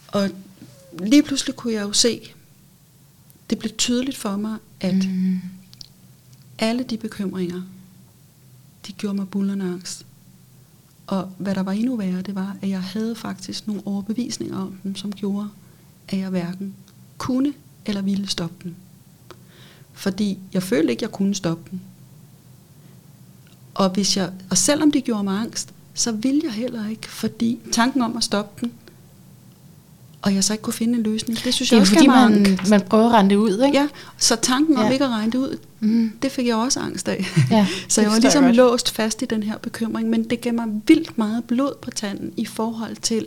[0.08, 0.30] og
[0.98, 2.20] lige pludselig kunne jeg jo se,
[3.50, 5.40] det blev tydeligt for mig, at mm.
[6.58, 7.62] alle de bekymringer,
[8.86, 10.06] de gjorde mig bullerne angst.
[11.06, 14.78] Og hvad der var endnu værre, det var, at jeg havde faktisk nogle overbevisninger om
[14.82, 15.48] dem, som gjorde,
[16.08, 16.74] at jeg hverken
[17.18, 17.52] kunne
[17.86, 18.74] eller ville stoppe dem.
[19.92, 21.80] Fordi jeg følte ikke, at jeg kunne stoppe dem.
[23.74, 27.58] Og, hvis jeg, og selvom de gjorde mig angst, så ville jeg heller ikke, fordi
[27.72, 28.72] tanken om at stoppe den,
[30.22, 32.46] og jeg så ikke kunne finde en løsning, det synes det jeg også fordi, man,
[32.46, 32.70] angst.
[32.70, 33.78] man prøver at regne det ud, ikke?
[33.78, 34.90] Ja, så tanken om ja.
[34.90, 36.12] ikke at regne det ud, mm.
[36.22, 37.26] det fik jeg også angst af.
[37.50, 40.54] Ja, så jeg var ligesom jeg låst fast i den her bekymring, men det gav
[40.54, 43.26] mig vildt meget blod på tanden i forhold til,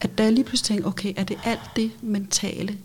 [0.00, 2.78] at da jeg lige pludselig tænkte, okay, er det alt det mentale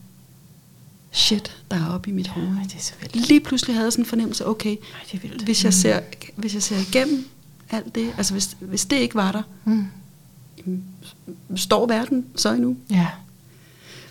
[1.12, 2.47] shit, der er oppe i mit hoved?
[2.47, 3.28] Ja, det er så vildt.
[3.28, 4.78] Lige pludselig havde jeg sådan en fornemmelse, okay, Ej,
[5.12, 5.43] det er vildt.
[5.43, 5.99] hvis jeg, ser,
[6.36, 7.26] hvis jeg ser igennem
[7.72, 9.86] alt det, altså hvis, hvis det ikke var der, mm.
[11.55, 12.76] Står verden så endnu?
[12.91, 13.07] Ja.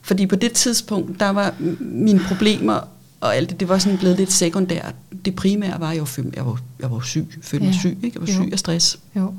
[0.03, 2.81] Fordi på det tidspunkt, der var mine problemer
[3.21, 4.95] og alt det, det var sådan blevet lidt sekundært.
[5.25, 7.79] Det primære var, at jeg var, jeg var, jeg var syg, følte mig Ja.
[7.79, 8.21] syg, ikke?
[8.21, 8.43] jeg var Jo.
[8.45, 8.99] syg af stress.
[9.17, 9.35] Jo.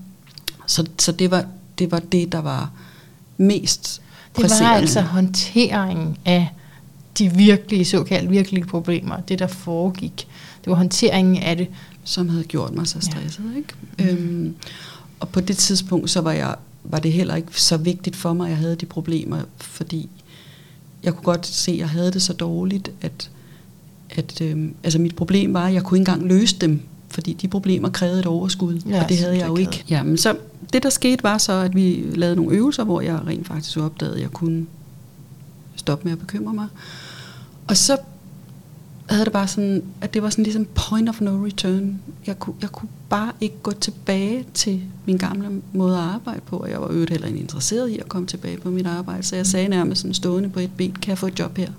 [0.66, 1.46] Så, så det, var,
[1.80, 2.72] det var det, der var
[3.38, 4.02] mest
[4.38, 6.48] Det var altså håndteringen af
[7.20, 10.28] de virkelige, såkaldt virkelige problemer, det der foregik.
[10.64, 11.68] Det var håndteringen af det.
[12.04, 13.02] som havde gjort mig så Ja.
[13.02, 13.44] stresset.
[13.58, 14.12] Ikke?
[14.12, 14.56] Øhm,
[15.20, 16.56] og på det tidspunkt, så var, jeg,
[16.90, 20.10] var det heller ikke så vigtigt for mig, at jeg havde de problemer, fordi
[21.04, 23.30] jeg kunne godt se, at jeg havde det så dårligt, at,
[24.10, 27.48] at øhm, altså mit problem var, at jeg kunne ikke engang løse dem, fordi de
[27.48, 29.84] problemer krævede et overskud, Ja, og det havde jeg jo det ikke.
[29.90, 30.38] Jamen, så
[30.74, 34.16] det, der skete, var så, at vi lavede nogle øvelser, hvor jeg rent faktisk opdagede,
[34.16, 34.66] at jeg kunne
[35.76, 36.68] stoppe med at bekymre mig.
[37.68, 37.98] Og så
[39.10, 42.00] havde det bare sådan, at det var sådan ligesom point of no return.
[42.28, 46.58] Jeg kunne, jeg kunne bare ikke gå tilbage til min gamle måde at arbejde på,
[46.58, 49.36] og jeg var øvrigt heller ikke interesseret i at komme tilbage på mit arbejde, så
[49.36, 51.70] jeg sagde nærmest sådan stående på et ben, kan jeg få et job her?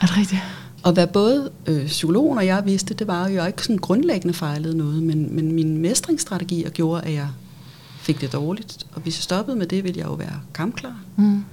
[0.00, 0.40] Er det rigtigt?
[0.82, 3.78] Og hvad både øh, psykologen og jeg vidste, det var jo, at jeg ikke sådan
[3.78, 7.28] grundlæggende fejlede noget, men, men mine mestringsstrategier gjorde, at jeg
[7.98, 8.86] fik det dårligt.
[8.94, 10.96] Og hvis jeg stoppede med det, ville jeg jo være kampklar.
[11.16, 11.44] Mm.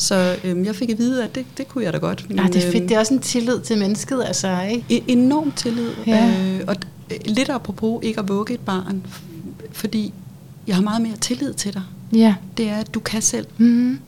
[0.00, 2.26] Så øhm, jeg fik at vide, at det, det kunne jeg da godt.
[2.30, 2.74] Ja, det er fedt.
[2.76, 4.84] øhm, Det er også en tillid til mennesket, altså, ikke?
[4.90, 5.90] E- enorm tillid.
[6.06, 6.34] Ja.
[6.40, 6.76] Øh, og
[7.12, 9.06] d- lidt apropos ikke at vugge et barn,
[9.72, 10.12] fordi
[10.66, 11.82] jeg har meget mere tillid til dig.
[12.12, 12.34] Ja.
[12.56, 13.46] Det er, at du kan selv.
[13.58, 13.98] Mm.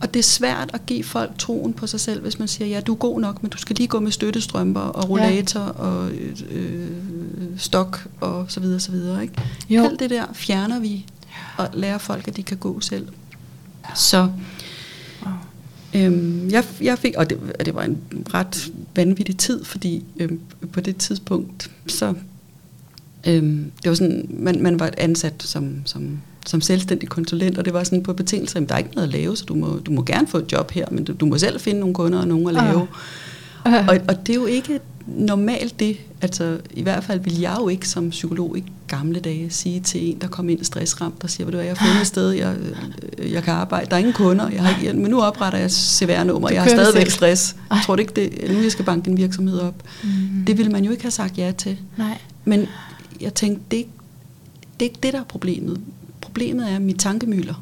[0.00, 2.80] Og det er svært at give folk troen på sig selv, hvis man siger, ja,
[2.80, 5.66] du er god nok, men du skal lige gå med støttestrømper og rollator ja.
[5.70, 6.10] og
[6.50, 6.88] øh,
[7.56, 9.22] stok og så videre, så videre.
[9.22, 9.34] Ikke?
[9.70, 9.84] Jo.
[9.84, 11.06] Alt det der fjerner vi
[11.56, 13.08] og lærer folk, at de kan gå selv.
[13.94, 14.28] Så.
[15.94, 17.98] Øhm, jeg, jeg fik, og det, og det var en
[18.34, 20.40] ret vanvittig tid, fordi øhm,
[20.72, 22.14] på det tidspunkt, så
[23.26, 27.72] øhm, det var sådan, man, man var ansat som, som, som selvstændig konsulent, og det
[27.72, 29.90] var sådan på betingelser, at der er ikke noget at lave, så du må, du
[29.90, 32.28] må gerne få et job her, men du, du må selv finde nogle kunder og
[32.28, 32.86] nogen at lave.
[33.64, 33.88] Ah.
[33.88, 37.68] Og, og det er jo ikke normalt det, altså i hvert fald vil jeg jo
[37.68, 41.50] ikke som psykolog i gamle dage sige til en, der kom ind stressramt og siger,
[41.50, 42.56] du hvad, jeg har fundet et sted, jeg,
[43.18, 45.70] øh, jeg kan arbejde, der er ingen kunder, jeg har ikke, men nu opretter jeg
[45.70, 47.10] CVR-nummer, jeg har stadigvæk selv.
[47.10, 47.52] stress.
[47.70, 47.76] Ej.
[47.76, 49.82] Jeg tror du ikke, det, nu jeg skal banke en virksomhed op.
[50.02, 50.10] Mm.
[50.46, 51.78] Det ville man jo ikke have sagt ja til.
[51.96, 52.18] Nej.
[52.44, 52.66] Men
[53.20, 53.90] jeg tænkte, det er, ikke,
[54.80, 55.80] det er ikke det, der er problemet.
[56.20, 57.54] Problemet er mit tankemøller.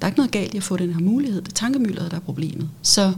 [0.00, 1.42] Der er ikke noget galt i at få den her mulighed.
[1.42, 2.68] Det er tankemølleret, der er problemet.
[2.82, 3.12] Så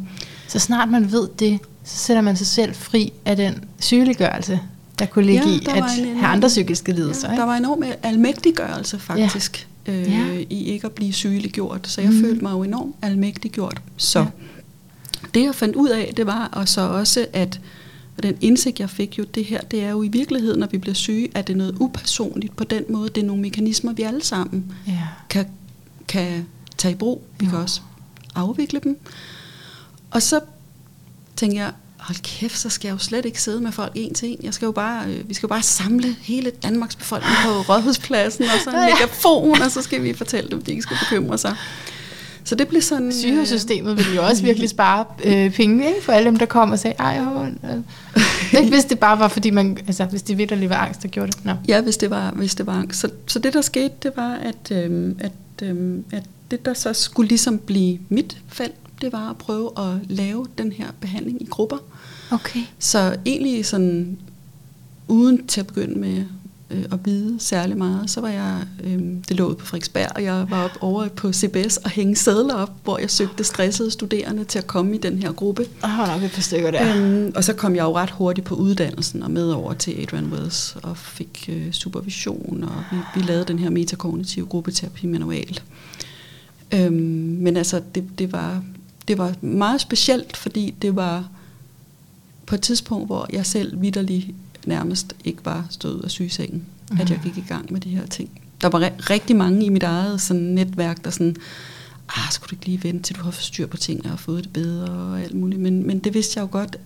[0.48, 4.60] Så snart man ved det, så sætter man sig selv fri af den sygeliggørelse,
[5.00, 7.28] der kunne ligge Ja, i at en have andre psykiske lidelser.
[7.28, 7.40] Ja, ikke?
[7.40, 9.92] der var enorm almægtiggørelse faktisk, ja.
[9.92, 10.26] Øh, Ja.
[10.50, 11.88] i ikke at blive sygeliggjort.
[11.88, 12.20] Så jeg Mm.
[12.20, 13.82] følte mig jo enormt almægtiggjort.
[13.96, 14.26] Så Ja.
[15.34, 17.60] det jeg fandt ud af, det var og så også, at
[18.16, 20.78] og den indsigt, jeg fik jo, det her, det er jo i virkeligheden, når vi
[20.78, 23.08] bliver syge, at det er noget upersonligt på den måde.
[23.08, 24.92] Det er nogle mekanismer, vi alle sammen Ja.
[25.28, 25.46] kan,
[26.08, 26.46] kan
[26.78, 27.22] tage i brug.
[27.38, 27.50] Vi Jo.
[27.50, 27.80] kan også
[28.34, 28.98] afvikle dem.
[30.10, 30.40] Og så
[31.36, 34.28] tænkte jeg, hold kæft, så skal jeg jo slet ikke sidde med folk en til
[34.28, 34.38] en.
[34.42, 38.44] Jeg skal jo bare, øh, vi skal jo bare samle hele Danmarks befolkning på Rådhuspladsen,
[38.44, 41.56] og så en megafon, og så skal vi fortælle dem, de ikke skal bekymre sig.
[42.44, 43.06] Så det blev sådan...
[43.06, 46.02] øh, Sygehusystemet ville jo også virkelig spare øh, penge ikke?
[46.02, 47.84] for alle dem, der kom og sagde, ej, jeg har ondt."
[48.58, 51.32] Ikke hvis det bare var, fordi man, altså, hvis det virkelig var angst, der gjorde
[51.32, 51.44] det.
[51.44, 51.52] Nå.
[51.68, 53.00] Ja, hvis det var, hvis det var angst.
[53.00, 55.32] Så, så det, der skete, det var, at, øhm, at,
[55.62, 60.10] øhm, at det, der så skulle ligesom blive mit felt, det var at prøve at
[60.10, 61.78] lave den her behandling i grupper.
[62.30, 62.60] Okay.
[62.78, 64.18] Så egentlig sådan,
[65.08, 66.24] uden til at begynde med
[66.70, 70.46] øh, at vide særlig meget, så var jeg, øh, det lå på Frederiksberg, og jeg
[70.50, 74.58] var op over på CBS og hænge sædler op, hvor jeg søgte stressede studerende til
[74.58, 75.66] at komme i den her gruppe.
[75.82, 76.96] Jeg har nok et par stykker der.
[76.96, 80.32] Øhm, og så kom jeg jo ret hurtigt på uddannelsen og med over til Adrian
[80.32, 85.60] Wells og fik øh, supervision, og vi, vi lavede den her metakognitive gruppeterapi manual.
[86.74, 86.92] Øhm,
[87.40, 88.62] men altså, det, det, var,
[89.10, 91.28] det var meget specielt, fordi det var
[92.46, 94.34] på et tidspunkt, hvor jeg selv vidderlig
[94.66, 97.00] nærmest ikke var stået ud af sygesengen, mm.
[97.00, 98.30] at jeg gik i gang med de her ting.
[98.60, 101.36] Der var ri- rigtig mange i mit eget sådan, netværk, der sådan,
[102.08, 104.44] ah, skulle du ikke lige vente, til du har fået styr på tingene og fået
[104.44, 105.60] det bedre og alt muligt.
[105.60, 106.76] Men, men det vidste jeg jo godt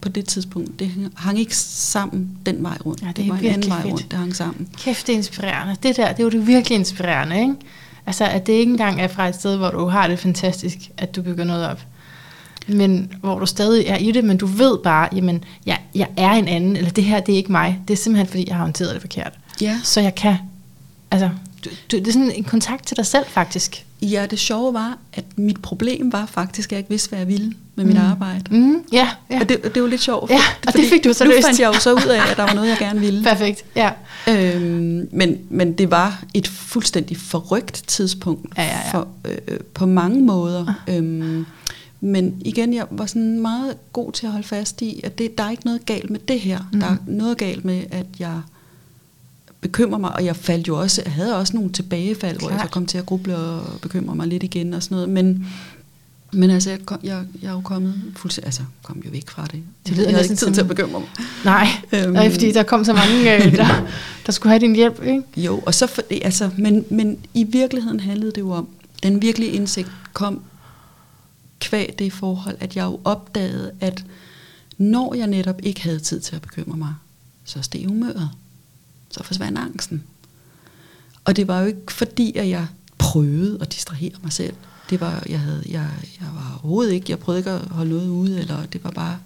[0.00, 0.78] på det tidspunkt.
[0.78, 3.02] Det hang ikke sammen den vej rundt.
[3.02, 4.68] Ja, det, det var en anden vej rundt, det hang sammen.
[4.78, 5.76] Kæft, det er inspirerende.
[5.82, 7.54] Det der, det jo det virkelig inspirerende, ikke?
[8.06, 11.16] Altså, at det ikke engang er fra et sted, hvor du har det fantastisk, at
[11.16, 11.80] du bygger noget op.
[12.68, 16.30] Men hvor du stadig er i det, men du ved bare, jamen, jeg, jeg er
[16.30, 17.80] en anden, eller det her, det er ikke mig.
[17.88, 19.32] Det er simpelthen, fordi jeg har håndteret det forkert.
[19.60, 19.80] Ja.
[19.82, 20.36] Så jeg kan,
[21.10, 21.30] altså,
[21.64, 23.84] du, du, det er sådan en kontakt til dig selv, faktisk.
[24.02, 27.28] Ja, det sjove var, at mit problem var faktisk, at jeg ikke vidste, hvad jeg
[27.28, 28.00] ville med mit Mm.
[28.10, 28.56] arbejde.
[28.56, 29.40] Mm, ja, ja.
[29.40, 30.30] Og det, det jo lidt sjovt.
[30.30, 31.46] Ja, og det fik du så nu løst.
[31.46, 33.22] fandt jeg jo så ud af, at der var noget, jeg gerne ville.
[33.32, 33.90] Perfekt, ja.
[34.28, 38.90] Øhm, men, men det var et fuldstændig forrygt tidspunkt Ja, ja, ja.
[38.92, 40.82] For, øh, på mange måder.
[40.88, 41.46] Øhm,
[42.00, 45.44] men igen, jeg var sådan meget god til at holde fast i, at det, der
[45.44, 46.58] er ikke noget galt med det her.
[46.72, 46.80] Mhm.
[46.80, 48.40] Der er noget galt med, at jeg
[49.64, 52.68] bekymrer mig, og jeg faldt jo også, jeg havde også nogle tilbagefald, hvor jeg så
[52.68, 55.08] kom til at gruble og bekymre mig lidt igen og sådan noget.
[55.08, 55.46] Men,
[56.32, 59.46] men altså, jeg, kom, jeg, jeg er jo kommet fuldstændig, altså kom jo væk fra
[59.52, 59.62] det.
[59.86, 61.08] Det lyder jeg næsten ikke tid til at bekymre mig.
[61.44, 62.16] Nej, Øhm.
[62.16, 62.30] øhm.
[62.30, 63.86] fordi der kom så mange, øh, der,
[64.26, 65.22] der skulle have din hjælp, ikke?
[65.36, 68.68] Jo, og så for, altså, men, men i virkeligheden handlede det jo om,
[69.02, 70.42] den virkelige indsigt kom
[71.60, 74.04] kvæg det forhold, at jeg jo opdagede, at
[74.78, 76.94] når jeg netop ikke havde tid til at bekymre mig,
[77.44, 78.30] så steg humøret.
[79.14, 80.02] Så forsvandt angsten.
[81.24, 82.66] Og det var jo ikke fordi, at jeg
[82.98, 84.54] prøvede at distrahere mig selv.
[84.90, 85.90] Det var, jeg, havde, jeg,
[86.20, 89.18] jeg var overhovedet ikke, jeg prøvede ikke at holde noget ude, eller det var bare...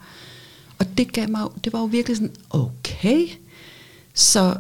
[0.78, 3.28] Og det, gav mig, det var jo virkelig sådan, okay,
[4.14, 4.56] så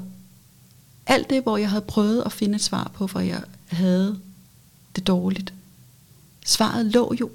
[1.06, 4.18] alt det, hvor jeg havde prøvet at finde et svar på, hvor jeg havde
[4.96, 5.54] det dårligt,
[6.46, 7.30] svaret lå jo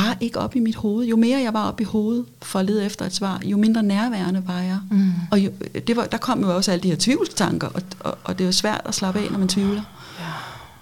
[0.00, 1.06] bare ikke op i mit hoved.
[1.06, 3.82] Jo mere jeg var op i hovedet for at lede efter et svar, jo mindre
[3.82, 4.80] nærværende var jeg.
[4.90, 5.12] Mm.
[5.30, 5.52] Og jo,
[5.86, 8.52] det var, der kom jo også alle de her tvivlstanker, og, og, og det jo
[8.52, 9.82] svært at slappe af, når man tvivler.
[10.20, 10.24] Ja.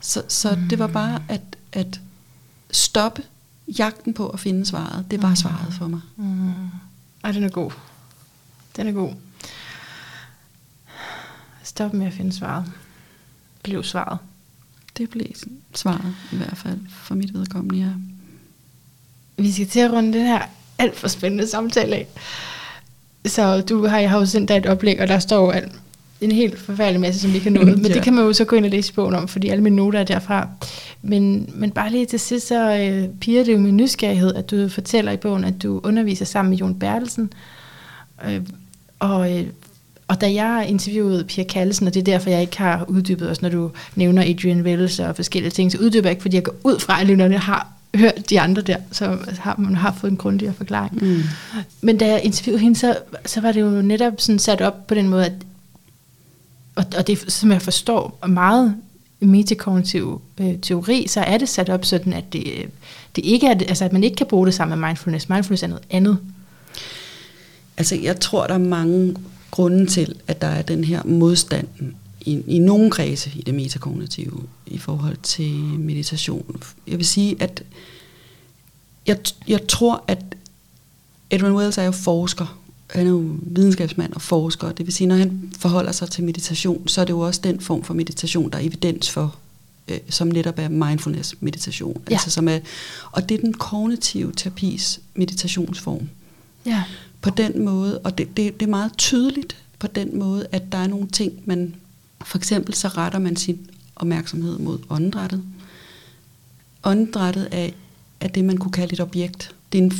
[0.01, 0.69] Så, så mm.
[0.69, 1.41] det var bare at,
[1.73, 2.01] at
[2.71, 3.23] stoppe
[3.79, 5.07] jagten på at finde svaret.
[5.11, 6.01] Det var svaret for mig.
[6.16, 6.53] Mm.
[7.25, 7.71] Ej, den er god.
[8.77, 9.14] Den er god.
[11.62, 12.73] Stop med at finde svaret.
[13.62, 14.19] Bliv svaret.
[14.99, 15.27] Det blev
[15.75, 17.93] svaret i hvert fald for mit vedkommende, ja.
[19.39, 20.39] Vi skal til at runde den her
[20.78, 22.07] alt for spændende samtale af.
[23.26, 25.72] Så du har, jeg har jo sendt dig et oplæg, og der står jo alt,
[26.20, 27.61] en helt forfærdelig masse, som vi kan nå.
[27.64, 27.95] Men Ja.
[27.95, 29.76] det kan man jo så gå ind og læse i bogen om, fordi alle mine
[29.76, 30.49] noter er derfra.
[31.03, 34.68] Men, men bare lige til sidst, så øh, piger det jo min nysgerrighed, at du
[34.68, 37.32] fortæller i bogen, at du underviser sammen med Jon Bertelsen.
[38.28, 38.41] Øh,
[38.99, 39.47] og, øh,
[40.09, 43.43] og da jeg interviewede Pia Kallesen, og det er derfor, jeg ikke har uddybet os,
[43.43, 46.55] når du nævner Adrian Wells og forskellige ting, så uddyber jeg ikke, fordi jeg går
[46.64, 47.66] ud fra, at lytterne har
[47.97, 51.05] hørt de andre der, så har man har fået en grundigere forklaring.
[51.05, 51.22] Mm.
[51.80, 54.95] Men da jeg interviewede hende, så, så var det jo netop sådan sat op på
[54.95, 55.32] den måde, at,
[56.74, 58.74] og, og det som jeg forstår meget
[59.20, 62.64] metakognitiv øh, teori, så er det sat op sådan, at det, øh,
[63.16, 65.28] det ikke er, altså at man ikke kan bruge det sammen med mindfulness.
[65.28, 66.18] Mindfulness er noget andet.
[67.76, 69.16] Altså, jeg tror, der er mange
[69.51, 71.68] grunde til, at der er den her modstand
[72.29, 76.62] i, i nogle kredse i det metakognitive i forhold til meditation.
[76.87, 77.62] Jeg vil sige, at
[79.07, 79.18] jeg,
[79.49, 80.24] jeg tror, at
[81.31, 82.59] Edwin Wells er jo forsker.
[82.91, 84.72] Han er jo videnskabsmand og forsker.
[84.72, 87.61] Det vil sige, når han forholder sig til meditation, så er det jo også den
[87.61, 89.37] form for meditation, der er evidens for,
[89.88, 92.03] øh, som netop er mindfulness meditation.
[92.11, 92.14] Ja.
[92.14, 92.59] Altså, som er,
[93.13, 96.09] og det er den kognitive terapis meditationsform
[96.67, 96.83] Ja.
[97.21, 100.79] på den måde, og det, det, det er meget tydeligt på den måde, at der
[100.79, 101.75] er nogle ting, man
[102.24, 105.42] for eksempel så retter man sin opmærksomhed mod åndedrættet.
[106.84, 107.68] Åndedrættet er,
[108.20, 109.54] er det, man kunne kalde et objekt.
[109.72, 109.92] Det er en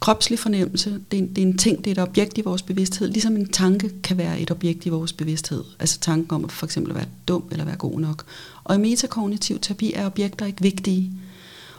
[0.00, 2.62] kropslig fornemmelse, det er, en, det er en ting, det er et objekt i vores
[2.62, 5.64] bevidsthed, ligesom en tanke kan være et objekt i vores bevidsthed.
[5.78, 8.24] Altså tanken om at for eksempel at være dum eller være god nok.
[8.64, 11.12] Og i metakognitiv terapi er objekter ikke vigtige.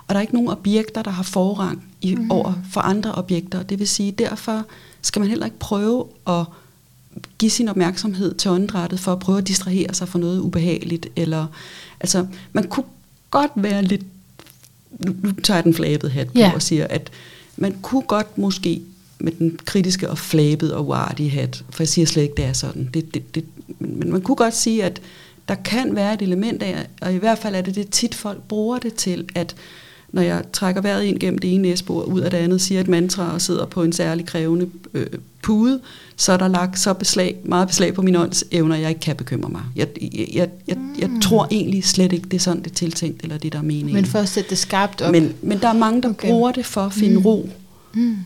[0.07, 2.31] Og der er ikke nogen objekter, der har forrang i, mm.
[2.31, 3.63] over for andre objekter.
[3.63, 4.65] Det vil sige, derfor
[5.01, 6.45] skal man heller ikke prøve at
[7.37, 11.07] give sin opmærksomhed til åndedrættet for at prøve at distrahere sig for noget ubehageligt.
[11.15, 11.47] Eller,
[11.99, 12.85] altså, man kunne
[13.31, 14.01] godt være lidt...
[14.99, 16.51] Nu, nu tager jeg den flabede hat på Ja.
[16.55, 17.11] og siger, at
[17.57, 18.81] man kunne godt måske
[19.19, 22.53] med den kritiske og flabede og warty hat, for jeg siger slet ikke, det er
[22.53, 22.89] sådan.
[22.93, 23.45] Det, det, det,
[23.79, 25.01] men men man kunne godt sige, at
[25.47, 28.43] der kan være et element af, og i hvert fald er det det tit folk
[28.47, 29.55] bruger det til, at
[30.11, 32.87] når jeg trækker vejret ind gennem det ene næsebor, ud af det andet, siger et
[32.87, 35.07] mantra og sidder på en særlig krævende øh,
[35.41, 35.79] pude,
[36.15, 39.49] så er der lagt så beslag, meget beslag på mine evner, jeg ikke kan bekymre
[39.49, 39.61] mig.
[39.75, 41.21] Jeg, jeg, jeg, jeg, jeg mm.
[41.21, 43.93] tror egentlig slet ikke, det er sådan, det er tiltænkt, eller det der er meningen.
[43.93, 45.11] Men for at sætte det skarpt op.
[45.11, 46.29] Men, men der er mange, der okay.
[46.29, 47.25] bruger det for at finde mm.
[47.25, 47.49] ro,
[47.93, 48.17] mm.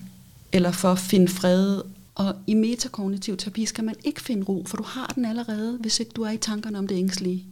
[0.51, 1.81] eller for at finde fred.
[2.15, 5.99] Og i metakognitiv terapi skal man ikke finde ro, for du har den allerede, hvis
[5.99, 7.43] ikke du er i tankerne om det ængstlige.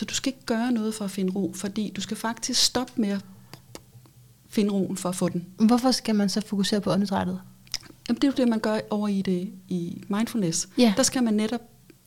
[0.00, 2.92] Så du skal ikke gøre noget for at finde ro, fordi du skal faktisk stoppe
[2.96, 3.20] med at
[4.48, 5.46] finde roen for at få den.
[5.58, 7.40] Hvorfor skal man så fokusere på åndedrættet?
[8.08, 10.68] Jamen, det er jo det, man gør over i det i mindfulness.
[10.78, 10.94] Ja.
[10.96, 11.60] Der skal man netop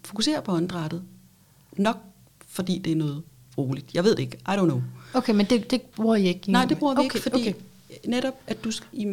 [0.03, 1.03] fokusere på åndedrættet.
[1.77, 1.97] Nok
[2.47, 3.23] fordi det er noget
[3.57, 3.93] roligt.
[3.93, 4.37] Jeg ved det ikke.
[4.37, 4.81] I don't know.
[5.13, 6.51] Okay, men det, det bruger I ikke?
[6.51, 7.53] Nej, det bruger vi okay, ikke, fordi okay.
[8.07, 9.07] netop, at du i,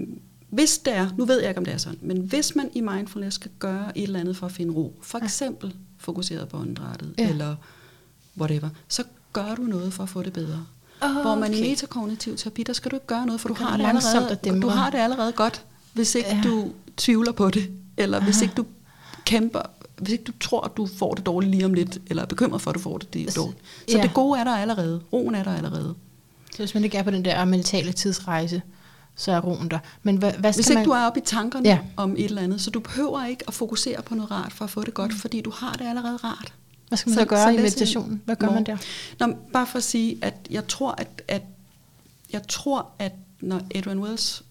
[0.48, 2.80] hvis det er, nu ved jeg ikke, om det er sådan, men hvis man i
[2.80, 7.14] mindfulness skal gøre et eller andet for at finde ro, for eksempel fokuseret på åndedrættet,
[7.18, 7.28] ja.
[7.28, 7.56] eller
[8.38, 10.66] whatever, så gør du noget for at få det bedre.
[11.02, 11.64] Oh, Hvor man okay.
[11.64, 14.68] i metakognitiv terapi, der skal du ikke gøre noget, for du har, det allerede, du
[14.68, 16.40] har det allerede godt, hvis ikke ja.
[16.44, 18.24] du tvivler på det, eller Aha.
[18.24, 18.66] hvis ikke du
[19.24, 19.60] kæmper,
[19.98, 22.62] hvis ikke du tror, at du får det dårligt lige om lidt, eller er bekymret
[22.62, 23.58] for, at du får det, det dårligt.
[23.88, 24.02] Så ja.
[24.02, 25.00] det gode er der allerede.
[25.12, 25.94] Roen er der allerede.
[26.50, 28.62] Så hvis man ikke er på den der mentale tidsrejse,
[29.16, 29.78] så er roen der.
[30.02, 30.84] Men hvad, hvad skal Hvis ikke man...
[30.84, 31.78] du er oppe i tankerne ja.
[31.96, 34.70] om et eller andet, så du behøver ikke at fokusere på noget rart for at
[34.70, 35.18] få det godt, mm.
[35.18, 36.52] fordi du har det allerede rart.
[36.90, 38.22] Hvad skal man så, så gøre så i meditationen?
[38.24, 38.66] Hvad gør morgen.
[38.68, 38.78] man
[39.18, 39.26] der?
[39.26, 41.42] Nå, bare for at sige, at jeg tror, at, at
[42.32, 44.42] jeg tror, at når Edwin Wells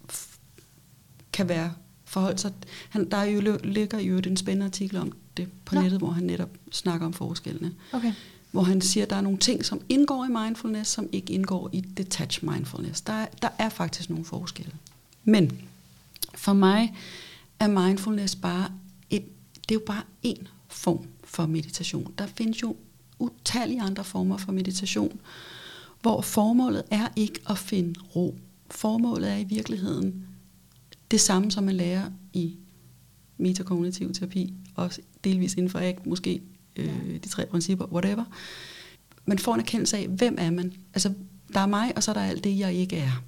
[1.34, 1.74] kan være
[2.06, 2.52] forholdt sig,
[2.90, 5.82] han, der er jo, ligger jo en spændende artikel om det på Nå.
[5.82, 7.74] nettet, hvor han netop snakker om forskellene.
[7.91, 8.14] Okay.
[8.52, 11.70] Hvor han siger, at der er nogle ting, som indgår i mindfulness, som ikke indgår
[11.74, 13.02] i detached mindfulness.
[13.02, 14.72] Der er, der er faktisk nogle forskelle.
[15.24, 15.61] Men
[16.36, 16.95] for mig
[17.60, 18.72] er mindfulness bare
[19.10, 19.24] et,
[19.56, 22.14] det er jo bare en form for meditation.
[22.18, 22.76] Der findes jo
[23.19, 25.19] utallige andre former for meditation,
[26.01, 28.35] hvor formålet er ikke at finde ro.
[28.72, 30.26] Formålet er i virkeligheden
[31.11, 32.57] det samme, som man lærer i
[33.38, 34.91] metakognitiv terapi, og
[35.23, 36.41] delvis inden for ACT, måske
[36.76, 38.23] øh, de tre principper, whatever.
[39.26, 40.73] Man får en erkendelse af, hvem er man?
[40.93, 41.14] Altså,
[41.53, 43.23] der er mig, og så er der alt det, jeg ikke er.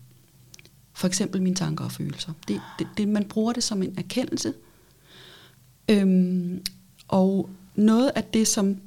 [0.94, 2.34] For eksempel mine tanker og følelser.
[2.48, 4.54] Det, det, det, man bruger det som en erkendelse.
[5.90, 6.62] Øhm,
[7.08, 8.78] og noget af det, som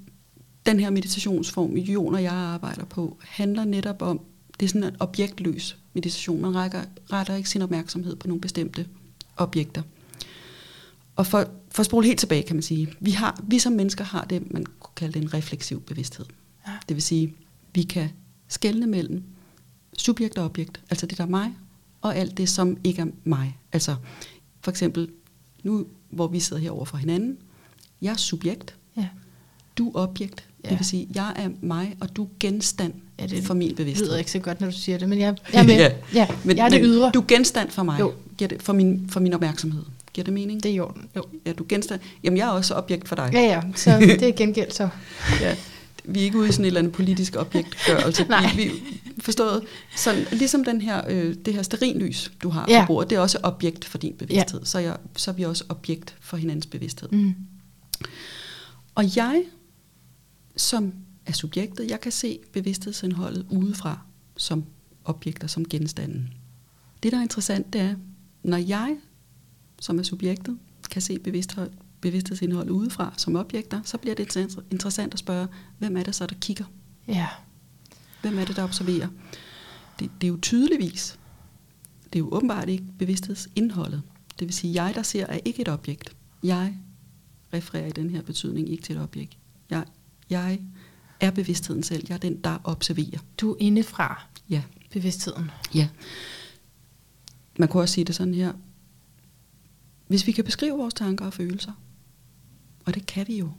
[0.67, 4.21] den her meditationsform, Jon og jeg arbejder på, handler netop om,
[4.61, 6.41] det er sådan en objektløs meditation.
[6.41, 6.83] Man rækker,
[7.13, 8.87] retter ikke sin opmærksomhed på nogle bestemte
[9.37, 9.83] objekter.
[11.17, 14.05] Og for, for at spole helt tilbage, kan man sige, vi, har, vi som mennesker
[14.05, 16.27] har det, man kunne kalde det en refleksiv bevidsthed.
[16.67, 16.73] Ja.
[16.89, 17.35] Det vil sige,
[17.75, 18.11] vi kan
[18.49, 19.23] skelne mellem
[19.99, 21.57] subjekt og objekt, altså det der er mig,
[22.01, 23.59] og alt det, som ikke er mig.
[23.73, 23.97] Altså
[24.61, 25.11] for eksempel,
[25.63, 27.39] nu hvor vi sidder her over for hinanden,
[28.05, 29.07] jeg er subjekt, ja.
[29.79, 30.45] du er objekt.
[30.65, 30.69] Ja.
[30.69, 34.05] Det vil sige, jeg er mig, og du er genstand ja, det for min bevidsthed.
[34.05, 35.77] Det lyder ikke så godt, når du siger det, men jeg, jeg er med.
[35.85, 35.91] ja.
[36.15, 37.11] Ja, men, jeg er det ydre.
[37.15, 38.13] Du er genstand for mig, jo.
[38.39, 39.83] det, for, min, for min opmærksomhed.
[40.13, 40.63] Giver det mening?
[40.63, 41.09] Det er i orden.
[41.17, 41.25] Jo.
[41.47, 42.01] Ja, du er genstand.
[42.25, 43.31] Jamen, jeg er også objekt for dig.
[43.33, 44.89] Ja, ja, så det er gengæld så.
[45.41, 45.57] ja.
[46.05, 48.25] Vi er ikke ude i sådan et eller andet politisk objektgørelse.
[48.29, 48.51] Nej.
[48.57, 48.73] Vi, vi,
[49.19, 49.63] forstået?
[49.97, 52.81] Sådan, ligesom den her, øh, det her sterinlys, du har ja.
[52.81, 54.61] på bordet, det er også objekt for din bevidsthed.
[54.61, 54.65] Ja.
[54.65, 57.09] Så, jeg, så er vi også objekt for hinandens bevidsthed.
[57.09, 57.35] Mm.
[58.95, 59.45] Og jeg,
[60.57, 60.93] som
[61.27, 64.01] er subjektet, jeg kan se bevidsthedsindholdet udefra
[64.37, 64.65] som
[65.05, 66.35] objekter, som genstanden.
[67.03, 67.95] Det, der er interessant, det er,
[68.43, 68.97] når jeg,
[69.81, 70.59] som er subjektet,
[70.91, 71.71] kan se bevidsthed,
[72.01, 74.37] bevidsthedsindholdet udefra som objekter, så bliver det
[74.71, 75.49] interessant at spørge,
[75.79, 76.65] hvem er det så, der kigger?
[77.09, 77.29] Ja.
[78.23, 79.09] Hvem er det, der observerer?
[79.99, 81.19] Det, det er jo tydeligvis,
[82.05, 84.03] det er jo åbenbart ikke bevidsthedsindholdet.
[84.39, 86.17] Det vil sige, jeg, der ser, er ikke et objekt.
[86.43, 86.79] Jeg
[87.55, 89.39] refererer i den her betydning ikke til et objekt.
[89.71, 89.85] Jeg,
[90.31, 90.61] jeg
[91.21, 92.07] er bevidstheden selv.
[92.09, 93.19] Jeg er den, der observerer.
[93.41, 94.63] Du er indefra ja.
[94.91, 95.51] bevidstheden.
[95.75, 95.89] Ja.
[97.59, 98.53] Man kunne også sige det sådan her.
[100.07, 101.73] Hvis vi kan beskrive vores tanker og følelser,
[102.85, 103.51] og det kan vi jo,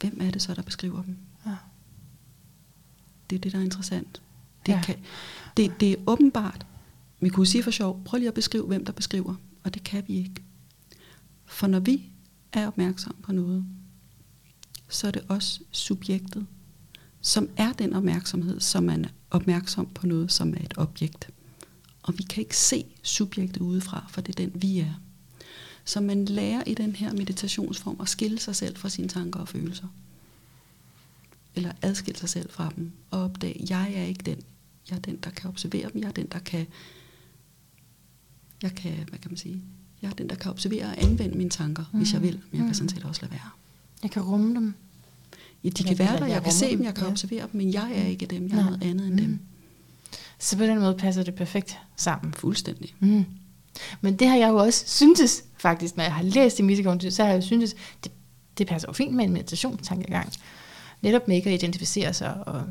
[0.00, 1.16] hvem er det så, der beskriver dem?
[1.46, 1.56] Ja.
[3.30, 4.22] Det er det, der er interessant.
[4.66, 4.82] Det, ja.
[4.82, 4.96] kan,
[5.56, 6.66] det, det er åbenbart.
[7.20, 9.34] Vi kunne sige for sjov, prøv lige at beskrive, hvem der beskriver,
[9.64, 10.42] og det kan vi ikke.
[11.46, 12.10] For når vi
[12.52, 13.64] er opmærksom på noget,
[14.88, 16.46] så er det også subjektet,
[17.20, 21.30] som er den opmærksomhed, som man er opmærksom på noget, som er et objekt.
[22.02, 24.94] Og vi kan ikke se subjektet udefra, for det er den, vi er.
[25.84, 29.48] Så man lærer i den her meditationsform at skille sig selv fra sine tanker og
[29.48, 29.86] følelser.
[31.54, 34.42] Eller adskille sig selv fra dem og opdage, at jeg er ikke den.
[34.90, 36.00] Jeg er den, der kan observere dem.
[36.02, 36.66] Jeg er den, der kan,
[38.62, 39.62] jeg kan, hvad kan man sige,
[40.02, 41.98] jeg er den, der kan observere og anvende mine tanker, mm.
[41.98, 42.40] hvis jeg vil.
[42.50, 43.50] Men jeg kan sådan set også lade være.
[44.02, 44.74] Jeg kan rumme dem.
[45.64, 47.10] Ja, de kan være der, jeg, jeg kan se dem, jeg kan ja.
[47.10, 49.20] observere dem, men jeg er ikke dem, jeg er noget andet end mm.
[49.20, 49.38] dem.
[50.38, 52.34] Så på den måde passer det perfekt sammen.
[52.34, 52.94] Fuldstændig.
[53.00, 53.24] Mm.
[54.00, 57.22] Men det har jeg jo også syntes, faktisk, når jeg har læst i Misekognitiv, så
[57.22, 58.12] har jeg jo syntes, det,
[58.58, 60.32] det passer jo fint med en meditationstankegang.
[61.02, 62.62] Netop med ikke at identificere sig og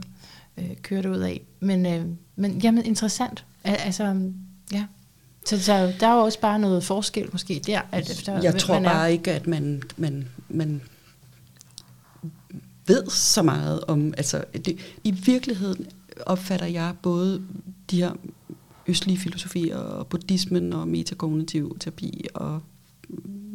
[0.57, 1.41] øh, køre det ud af.
[1.59, 3.45] Men, øh, men jamen, interessant.
[3.63, 4.31] Al- altså,
[4.71, 4.85] ja.
[5.45, 7.81] Så, så der er jo også bare noget forskel måske der.
[7.91, 8.89] At efter, Jeg tror man er.
[8.89, 10.81] bare ikke, at man, man, man
[12.87, 15.87] ved så meget om, altså det, i virkeligheden
[16.25, 17.43] opfatter jeg både
[17.91, 18.11] de her
[18.87, 22.61] østlige filosofier og buddhismen og metakognitiv terapi og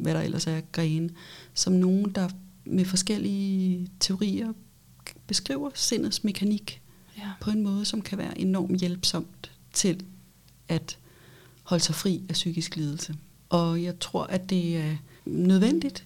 [0.03, 1.11] hvad der ellers er grene,
[1.55, 2.29] som nogen, der
[2.65, 4.53] med forskellige teorier
[5.27, 6.81] beskriver sindets mekanik
[7.19, 7.31] Ja.
[7.41, 10.03] på en måde, som kan være enormt hjælpsomt til
[10.69, 10.99] at
[11.65, 13.15] holde sig fri af psykisk lidelse.
[13.49, 16.05] Og jeg tror, at det er nødvendigt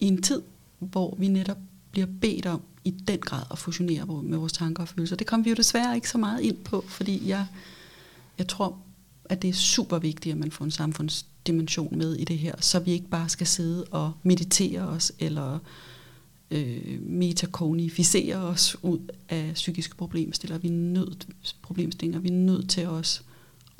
[0.00, 0.42] i en tid,
[0.78, 1.58] hvor vi netop
[1.90, 5.16] bliver bedt om i den grad at fusionere med vores tanker og følelser.
[5.16, 7.46] Det kom vi jo desværre ikke så meget ind på, fordi jeg,
[8.38, 8.78] jeg tror,
[9.24, 12.78] at det er super vigtigt, at man får en samfundsdimension med i det her, så
[12.78, 15.58] vi ikke bare skal sidde og meditere os, eller
[16.50, 18.98] øh, metakognificere os ud
[19.28, 20.60] af psykiske problemstillinger.
[20.60, 21.28] Vi er nødt,
[21.62, 22.20] problemstillinger.
[22.20, 23.24] Vi er nødt til os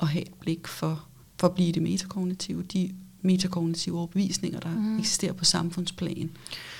[0.01, 1.03] at have et blik for,
[1.39, 4.99] for at blive det metakognitive, de metakognitive overbevisninger, der mm.
[4.99, 6.29] eksisterer på samfundsplan,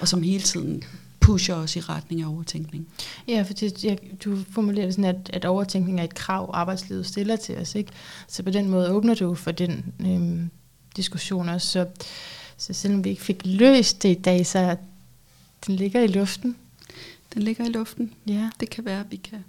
[0.02, 0.84] og som hele tiden
[1.20, 2.88] pusher os i retning af overtænkning.
[3.28, 7.06] Ja, for det, jeg, du formulerer det sådan, at, at overtænkning er et krav, arbejdslivet
[7.06, 7.76] stiller til os.
[7.76, 7.92] Ikke?
[8.28, 10.50] Så på den måde åbner du for den øhm,
[10.96, 11.68] diskussion også.
[11.68, 11.88] Så,
[12.58, 14.76] så selvom vi ikke fik løst det i dag, så
[15.68, 16.56] den ligger i luften.
[17.34, 18.14] Den ligger i luften.
[18.28, 19.44] Ja, Det kan være, at vi kan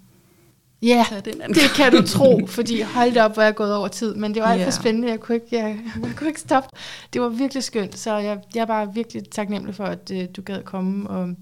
[0.83, 1.55] ja anden.
[1.55, 4.15] det kan du tro, fordi hold da op, hvor jeg er gået over tid.
[4.15, 6.69] Men det var alt for spændende, jeg kunne, ikke, jeg, jeg kunne ikke stoppe.
[7.13, 10.43] Det var virkelig skønt, så jeg, jeg er bare virkelig taknemmelig for, at øh, du
[10.43, 11.11] gad komme.
[11.11, 11.35] Og,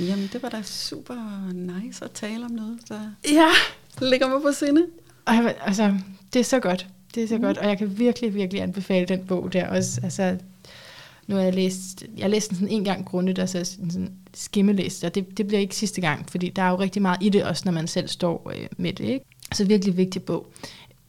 [0.00, 1.14] Jamen, det var da super
[1.52, 3.00] nice at tale om noget, der
[3.32, 3.48] ja,
[4.06, 4.86] ligger mig på sinde.
[5.24, 5.34] Og
[5.66, 5.94] altså,
[6.32, 6.86] det er så godt.
[7.14, 7.42] Det er så Mm.
[7.42, 10.00] godt, og jeg kan virkelig, virkelig anbefale den bog der også.
[10.02, 10.36] Altså,
[11.26, 14.10] nu har jeg læst, jeg læste den sådan en gang grundigt, og så sådan, sådan
[14.34, 17.28] skimmelæst, og det, det bliver ikke sidste gang, fordi der er jo rigtig meget i
[17.28, 19.24] det også, når man selv står øh, med det, ikke?
[19.52, 20.46] Så virkelig vigtig bog.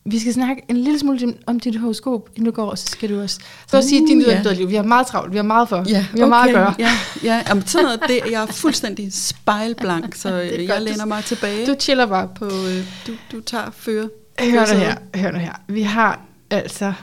[0.05, 3.21] Vi skal snakke en lille smule om dit horoskop, inden du går, så skal du
[3.21, 3.39] også...
[3.67, 4.43] Så uh, sige din ja.
[4.45, 4.57] yeah.
[4.57, 4.69] liv.
[4.69, 5.83] Vi har meget travlt, vi har meget for.
[5.89, 6.75] Ja, vi har meget at gøre.
[6.79, 6.91] Ja,
[7.23, 11.23] ja jamen, sådan noget, det, jeg er fuldstændig spejlblank, så er jeg godt, læner mig
[11.23, 11.65] tilbage.
[11.65, 12.29] Du chiller bare.
[12.35, 14.09] på, øh, du, du tager føre.
[14.39, 15.53] Hør nu her, hør nu her.
[15.67, 16.93] Vi har altså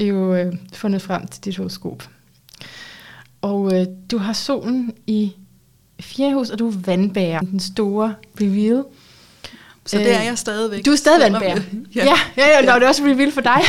[0.00, 2.08] jo øh, fundet frem til dit horoskop.
[3.42, 5.32] Og øh, du har solen i
[6.04, 7.40] fjerde hus, og du er vandbærer.
[7.40, 8.84] Den store reveal.
[9.86, 10.84] Så det er jeg stadigvæk.
[10.84, 11.60] Du er stadig vandbærer.
[11.94, 12.66] Ja, ja, ja, ja.
[12.66, 13.60] Nå, det er også reveal for dig.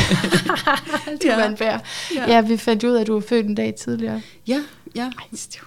[1.23, 1.35] du er Ja.
[1.35, 1.79] vandbærer.
[2.15, 2.31] Ja.
[2.35, 2.41] Ja.
[2.41, 4.21] vi fandt ud af, at du var født en dag tidligere.
[4.47, 4.59] Ja,
[4.95, 5.03] ja.
[5.03, 5.61] Ej, stiv.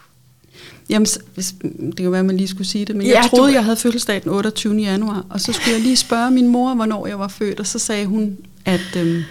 [0.91, 3.37] Jamen, hvis, det kan være, at man lige skulle sige det, men Ja, jeg du-
[3.37, 4.77] troede, jeg havde fødselsdag den 28.
[4.77, 7.79] januar, og så skulle jeg lige spørge min mor, hvornår jeg var født, og så
[7.79, 8.97] sagde hun, at...
[8.97, 9.23] Øhm,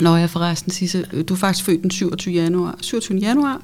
[0.00, 2.34] Nå, jeg forresten Sisse, øh, du er faktisk født den 27.
[2.34, 3.18] januar, 27.
[3.18, 3.62] januar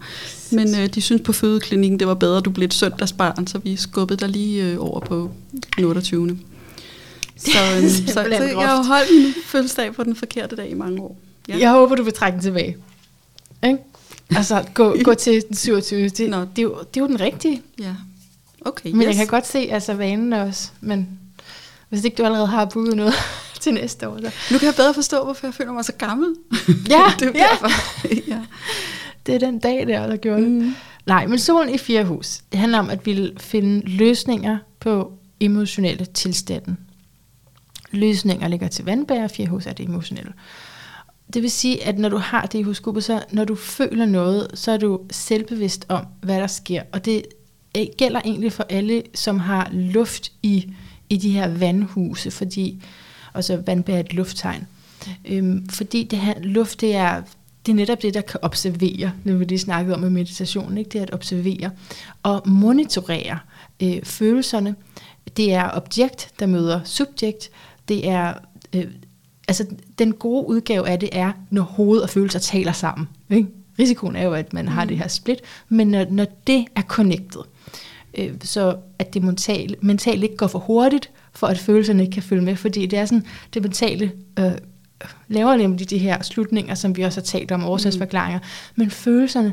[0.54, 3.58] men øh, de synes på fødeklinikken, det var bedre, at du blev et søndagsbarn, så
[3.58, 5.30] vi skubbede dig lige øh, over på
[5.76, 6.38] den 28.
[7.36, 11.02] Så, øhm, så, så jeg har holdt min fødselsdag på den forkerte dag i mange
[11.02, 11.18] år.
[11.48, 11.58] Ja.
[11.58, 12.76] Jeg håber, du vil trække den tilbage.
[13.64, 13.78] Ikke?
[14.30, 16.08] Altså, gå, gå til den 27.
[16.08, 16.40] Det, Nå.
[16.40, 17.62] det, er jo, det er jo den rigtige.
[17.78, 17.94] Ja.
[18.60, 19.06] Okay, Men yes.
[19.06, 21.08] jeg kan godt se altså vanen også, men
[21.88, 23.14] hvis ikke du allerede har booket noget
[23.64, 26.34] til næste år, så Nu kan jeg bedre forstå, hvorfor jeg føler mig så gammel.
[26.90, 27.46] Ja, det er ja.
[27.50, 27.68] derfor.
[28.32, 28.40] ja.
[29.26, 30.50] det er den dag der, der gjorde det.
[30.50, 30.74] Mm.
[31.06, 35.12] Nej, men solen i fjerde hus, det handler om, at vi vil finde løsninger på
[35.40, 36.78] emotionelle tilstanden.
[37.90, 40.32] Løsninger ligger til vandbærer, fjerde hus er det emotionelle.
[41.34, 44.50] Det vil sige, at når du har det i horoskopet, så når du føler noget,
[44.54, 46.82] så er du selvbevidst om, hvad der sker.
[46.92, 47.22] Og det
[47.98, 50.72] gælder egentlig for alle, som har luft i,
[51.10, 52.82] i de her vandhuse, fordi,
[53.34, 54.66] og så vandbærer er et lufttegn.
[55.24, 57.22] Øhm, fordi det her luft, det er,
[57.66, 60.90] det er netop det, der kan observere, når vi lige snakkede om med meditation, ikke?
[60.90, 61.70] det er at observere
[62.22, 63.38] og monitorere
[63.82, 64.74] øh, følelserne.
[65.36, 67.50] Det er objekt, der møder subjekt.
[67.88, 68.34] Det er,
[68.74, 68.86] øh,
[69.48, 69.66] altså
[69.98, 73.08] den gode udgave af det er, når hoved og følelser taler sammen.
[73.30, 73.48] Ikke?
[73.78, 75.38] Risikoen er jo, at man har det her split,
[75.68, 77.40] men når, når det er connected,
[78.18, 82.22] øh, så at det mentale, mentale ikke går for hurtigt, for at følelserne ikke kan
[82.22, 83.24] følge med, fordi det er sådan,
[83.54, 84.52] det mentale øh,
[85.28, 88.38] laver nemlig de her slutninger, som vi også har talt om, årsagsforklaringer,
[88.76, 89.52] men følelserne,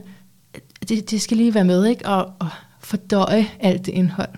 [0.90, 2.06] det, det skal lige være med, ikke?
[2.06, 2.48] Og, og
[2.80, 4.30] fordøje alt det indhold.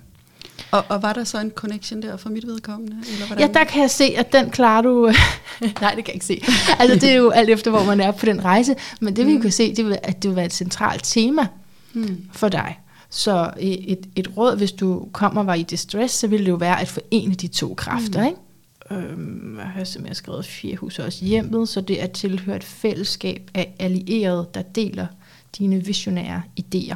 [0.72, 2.96] Og, og var der så en connection der for mit vedkommende?
[3.14, 3.48] Eller hvordan?
[3.48, 5.12] Ja, der kan jeg se, at den klarer du...
[5.82, 6.42] Nej, det kan jeg ikke se.
[6.80, 8.76] Altså, det er jo alt efter, hvor man er på den rejse.
[9.02, 9.42] Men det vi Mm.
[9.42, 11.48] kan se, det er, at det vil være et centralt tema
[11.94, 12.18] Hmm.
[12.32, 12.80] for dig.
[13.14, 16.56] Så et, et råd, hvis du kommer og var i distress, så vil det jo
[16.56, 18.22] være at forene de to kræfter.
[18.22, 18.28] Mm.
[18.28, 18.40] Ikke?
[18.92, 20.46] øhm, hvad har jeg simpelthen skrevet?
[20.46, 25.08] Fire hus også hjemmet, så det er tilhørt et fællesskab af allierede, der deler
[25.58, 26.96] dine visionære idéer.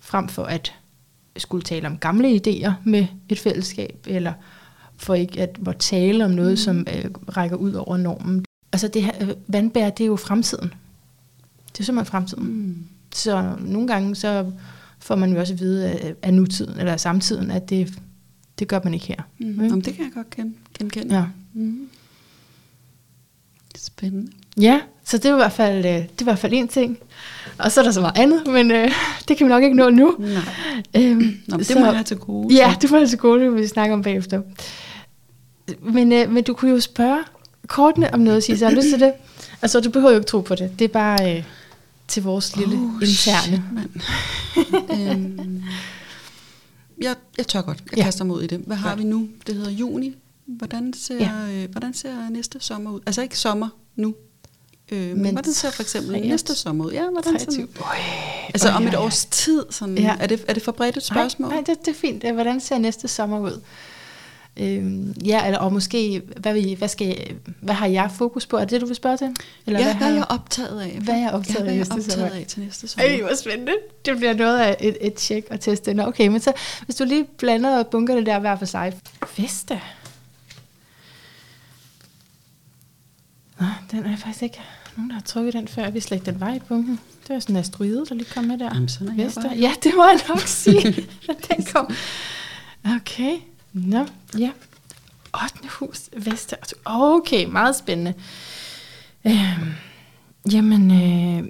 [0.00, 0.74] Frem for at
[1.36, 4.32] skulle tale om gamle idéer med et fællesskab, eller
[4.96, 6.56] for ikke at må tale om noget, mm.
[6.56, 8.44] som øh, rækker ud over normen.
[8.72, 10.74] Altså det her, øh, vandbær, det er jo fremtiden.
[11.72, 12.44] Det er simpelthen fremtiden.
[12.44, 12.86] Mm.
[13.14, 14.52] Så nogle gange så
[15.02, 17.94] får man jo også at vide af, af nutiden, eller af samtiden, at det,
[18.58, 19.22] det gør man ikke her.
[19.38, 19.46] Mm.
[19.62, 21.14] Jamen, det kan jeg godt kende, genkende.
[21.16, 21.24] Ja.
[21.54, 21.88] Mm.
[23.76, 24.32] Spændende.
[24.60, 26.98] Ja, så det er i hvert fald, øh, det er i hvert fald en ting.
[27.58, 28.90] Og så er der så meget andet, men øh,
[29.28, 30.16] det kan vi nok ikke nå nu.
[30.18, 30.30] Nej.
[30.96, 32.54] Øhm, Nå, det så- må jeg have til gode.
[32.54, 34.42] Ja, det får jeg til gode, det vil vi snakke om bagefter.
[35.82, 37.18] Men, øh, men du kunne jo spørge
[37.66, 38.64] kortene om noget, Sisse.
[38.64, 39.12] Har du lyst til det?
[39.62, 40.78] Altså, du behøver jo ikke tro på det.
[40.78, 41.44] Det er bare øh,
[42.08, 43.12] til vores lille Oh, interne.
[43.42, 43.90] shit, mand.
[45.10, 45.62] øhm,
[47.02, 47.82] jeg, jeg tør godt.
[47.90, 48.02] Jeg Ja.
[48.04, 48.58] kaster mig ud i det.
[48.66, 48.98] Hvad har Godt.
[48.98, 49.28] vi nu?
[49.46, 50.14] Det hedder juni.
[50.46, 51.62] Hvordan ser, ja.
[51.64, 53.00] øh, hvordan ser næste sommer ud?
[53.06, 54.14] Altså ikke sommer nu.
[54.92, 56.30] Øh, men, Men hvordan ser for eksempel 23.
[56.30, 56.92] næste sommer ud?
[56.92, 57.66] Ja, hvordan ser 23.
[57.66, 57.82] den?
[58.54, 59.06] Altså Øj, om et øj, øj.
[59.06, 59.64] års tid.
[59.70, 60.16] Sådan, Ja.
[60.20, 61.48] er, det, er det for bredt et spørgsmål?
[61.48, 62.32] Nej, nej det, det er fint.
[62.32, 63.60] Hvordan ser næste sommer ud?
[64.56, 68.56] Øhm, ja, eller, og måske, hvad, vil hvad, skal, hvad har jeg fokus på?
[68.56, 69.36] Er det det, du vil spørge til?
[69.66, 70.98] Eller ja, hvad, har er jeg optaget af?
[71.00, 72.30] Hvad er jeg optaget ja, hvad er jeg optaget sommer?
[72.30, 73.08] af til næste sommer?
[73.08, 73.72] Ej, hvor spændende.
[74.04, 75.94] Det bliver noget af et, et tjek og teste.
[75.94, 76.52] Nå, okay, men så
[76.84, 78.92] hvis du lige blander og bunker det der hver for sig.
[79.36, 79.80] Vesta.
[83.60, 84.60] Nå, den er faktisk ikke
[84.96, 85.90] nogen, der har trykket den før.
[85.90, 87.00] Vi slet ikke den var i bunken.
[87.28, 88.70] Det var sådan en asteroide, der lige kom med der.
[88.74, 89.56] Jamen, sådan er jeg bare.
[89.56, 91.06] Ja, det må jeg nok sige,
[91.48, 91.94] den kom.
[92.96, 93.38] Okay.
[93.72, 94.06] Nå,
[94.38, 94.50] ja.
[95.44, 95.68] 8.
[95.78, 96.56] hus, Veste.
[96.84, 98.14] Okay, meget spændende.
[99.26, 99.72] Øhm,
[100.52, 101.48] jamen, øh,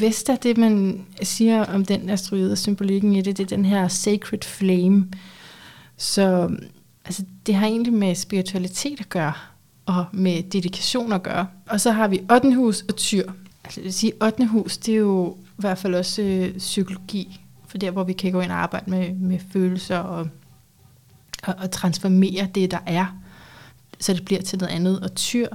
[0.00, 4.42] Vesta, det man siger om den asteroide, symbolikken i det, det er den her sacred
[4.42, 5.08] flame.
[5.96, 6.50] Så
[7.04, 9.32] altså, det har egentlig med spiritualitet at gøre,
[9.86, 11.46] og med dedikation at gøre.
[11.68, 12.54] Og så har vi 8.
[12.54, 13.30] hus og tyr.
[13.64, 14.46] Altså det vil sige, 8.
[14.46, 18.32] hus, det er jo i hvert fald også øh, psykologi, for der hvor vi kan
[18.32, 20.28] gå ind og arbejde med, med følelser og,
[21.42, 23.06] og, og transformere det, der er,
[24.00, 25.00] så det bliver til noget andet.
[25.00, 25.48] Og tyr,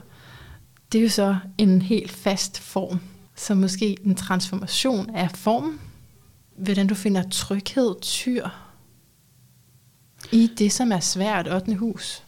[0.91, 2.99] det er jo så en helt fast form,
[3.35, 5.79] så måske en transformation af form.
[6.57, 8.49] Hvordan du finder tryghed, tyr,
[10.31, 11.75] i det, som er svært, 8.
[11.75, 12.23] hus.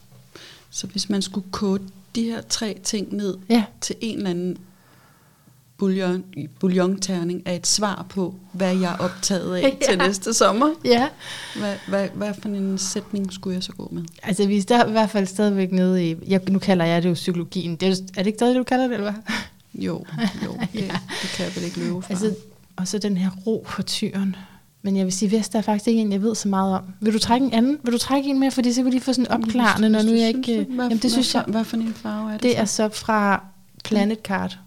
[0.70, 4.58] Så hvis man skulle kode de her tre ting ned Ja, til en eller anden
[5.80, 6.24] bouillon,
[6.60, 9.86] bouillonterning af et svar på, hvad jeg er optaget af Ja.
[9.90, 10.68] til næste sommer.
[10.84, 11.08] ja.
[11.58, 14.02] Hvad, hvad, hvad for en sætning skulle jeg så gå med?
[14.22, 17.08] Altså, vi er der, i hvert fald stadigvæk nede i, jeg, nu kalder jeg det
[17.08, 17.76] jo psykologien.
[17.76, 19.22] Det er, er det ikke stadig det, du kalder det, eller hvad?
[19.86, 20.04] Jo,
[20.44, 20.98] jo det, Ja.
[21.22, 22.10] det kan jeg vel ikke løbe fra.
[22.10, 22.34] Altså,
[22.76, 24.36] og så den her ro på tyren.
[24.82, 26.82] Men jeg vil sige, Vest er faktisk ikke en, jeg ved så meget om.
[27.00, 27.78] Vil du trække en anden?
[27.82, 28.50] Vil du trække en mere?
[28.50, 30.66] Fordi så vil de få sådan opklarende, når nu jeg ikke...
[30.70, 32.42] Hvad, Jamen, det synes jeg, Hvad for en farve er det?
[32.42, 32.58] det så?
[32.60, 33.44] er så fra
[33.84, 34.58] Planet Card.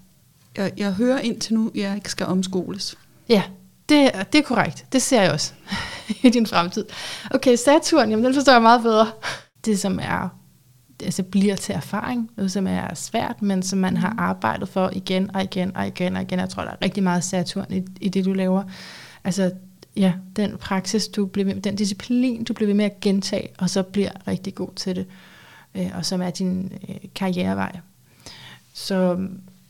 [0.57, 2.95] Jeg, jeg hører indtil nu, at jeg ikke skal omskoles.
[3.29, 3.43] Ja,
[3.89, 4.85] det, er- det er korrekt.
[4.91, 5.53] Det ser jeg også
[6.23, 6.85] i din fremtid.
[7.31, 9.11] Okay, Saturn, jamen den forstår jeg meget bedre.
[9.65, 10.29] Det som er,
[11.03, 15.35] altså bliver til erfaring, noget som er svært, men som man har arbejdet for igen
[15.35, 16.39] og igen og igen og igen.
[16.39, 18.63] Jeg tror, der er rigtig meget Saturn i, i det, du laver.
[19.23, 19.51] Altså,
[19.95, 23.69] ja, den praksis, du bliver ved, den disciplin, du bliver ved med at gentage, og
[23.69, 25.05] så bliver rigtig god til det,
[25.75, 27.79] øh, og som er din øh, karrierevej.
[28.73, 29.17] Så,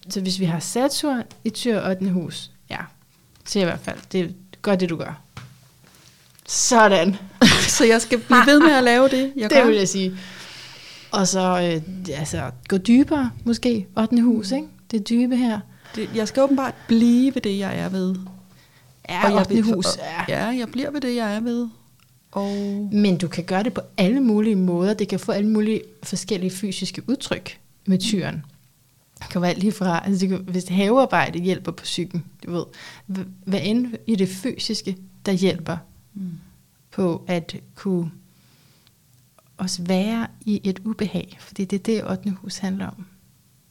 [0.10, 2.10] så hvis vi har Saturn i tyr 8.
[2.10, 2.78] hus, ja,
[3.46, 5.22] så i hvert fald, det gør det, du gør.
[6.48, 7.16] Sådan.
[7.78, 9.66] så jeg skal blive ved med at lave det, jeg det gør.
[9.66, 10.18] vil jeg sige.
[11.12, 11.40] Og så
[11.80, 13.88] øh, altså, gå dybere, måske.
[13.98, 14.22] 8.
[14.22, 14.68] hus, ikke?
[14.92, 15.60] Det dybe her.
[15.96, 18.16] Det, jeg skal åbenbart blive ved det, jeg er ved.
[19.10, 19.56] Ja, Og jeg 8.
[19.56, 19.86] vil- hus.
[19.98, 20.36] Ja.
[20.38, 21.68] Ja, jeg bliver ved det, jeg er ved.
[22.32, 22.52] Og
[22.92, 24.94] Men du kan gøre det på alle mulige måder.
[24.94, 28.46] Det kan få alle mulige forskellige fysiske udtryk med tyren.
[29.24, 32.66] Det kan være lige fra, altså det kan, hvis havearbejde hjælper på psyken, du ved,
[33.08, 35.78] hv- hvad end i det fysiske, der hjælper
[36.16, 36.32] Mm.
[36.92, 38.12] på at kunne
[39.58, 42.30] også være i et ubehag, fordi det er det, 8.
[42.30, 43.06] hus handler om.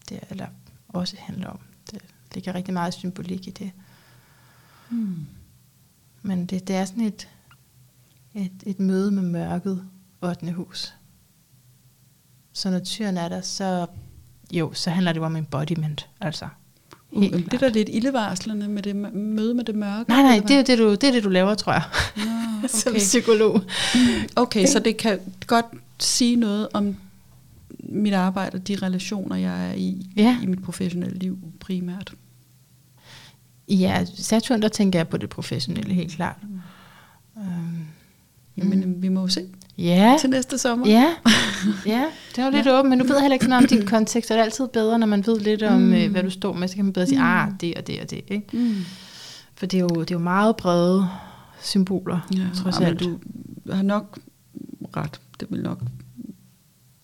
[0.08, 0.46] Det, er- eller
[0.88, 1.58] også handler om.
[1.90, 2.00] Det
[2.34, 3.70] ligger rigtig meget symbolik i det.
[4.90, 5.26] Mm.
[6.22, 7.28] Men det, det er sådan et,
[8.34, 9.88] et, et møde med mørket
[10.22, 10.52] 8.
[10.52, 10.94] hus.
[12.52, 13.86] Så når tyren er der, så
[14.52, 16.48] jo, så handler det jo om embodiment, altså.
[17.10, 17.60] Uh, det er klart.
[17.60, 20.08] da lidt ildevarslende med det mø- møde med det mørke.
[20.10, 21.82] Nej, nej, det er, det, du, det er det, du laver, tror jeg,
[22.16, 22.98] Nå, som okay.
[22.98, 23.62] psykolog.
[24.36, 25.66] okay, så det kan godt
[25.98, 26.96] sige noget om
[27.78, 30.38] mit arbejde og de relationer, jeg er i Ja.
[30.42, 32.14] i mit professionelle liv primært.
[33.68, 36.36] Ja, Saturn, der tænker jeg på det professionelle, helt klart.
[37.38, 37.86] Øhm,
[38.56, 39.46] Jamen, vi må jo se
[39.78, 40.86] ja, til næste sommer.
[40.88, 41.14] ja,
[41.86, 42.04] ja,
[42.36, 42.78] det var lidt ja.
[42.78, 44.98] åbent, men du ved heller ikke sådan om din kontekst, og det er altid bedre,
[44.98, 45.92] når man ved lidt om, mm.
[45.92, 47.24] øh, hvad du står med, så kan man bedre sige, mm.
[47.24, 48.46] ah, det og det og det, ikke?
[48.52, 48.84] Mm.
[49.54, 51.08] For det er, jo, det er jo meget brede
[51.60, 53.00] symboler, ja, trods alt.
[53.00, 53.18] du
[53.72, 54.18] har nok
[54.96, 55.20] ret.
[55.40, 55.78] Det vil nok...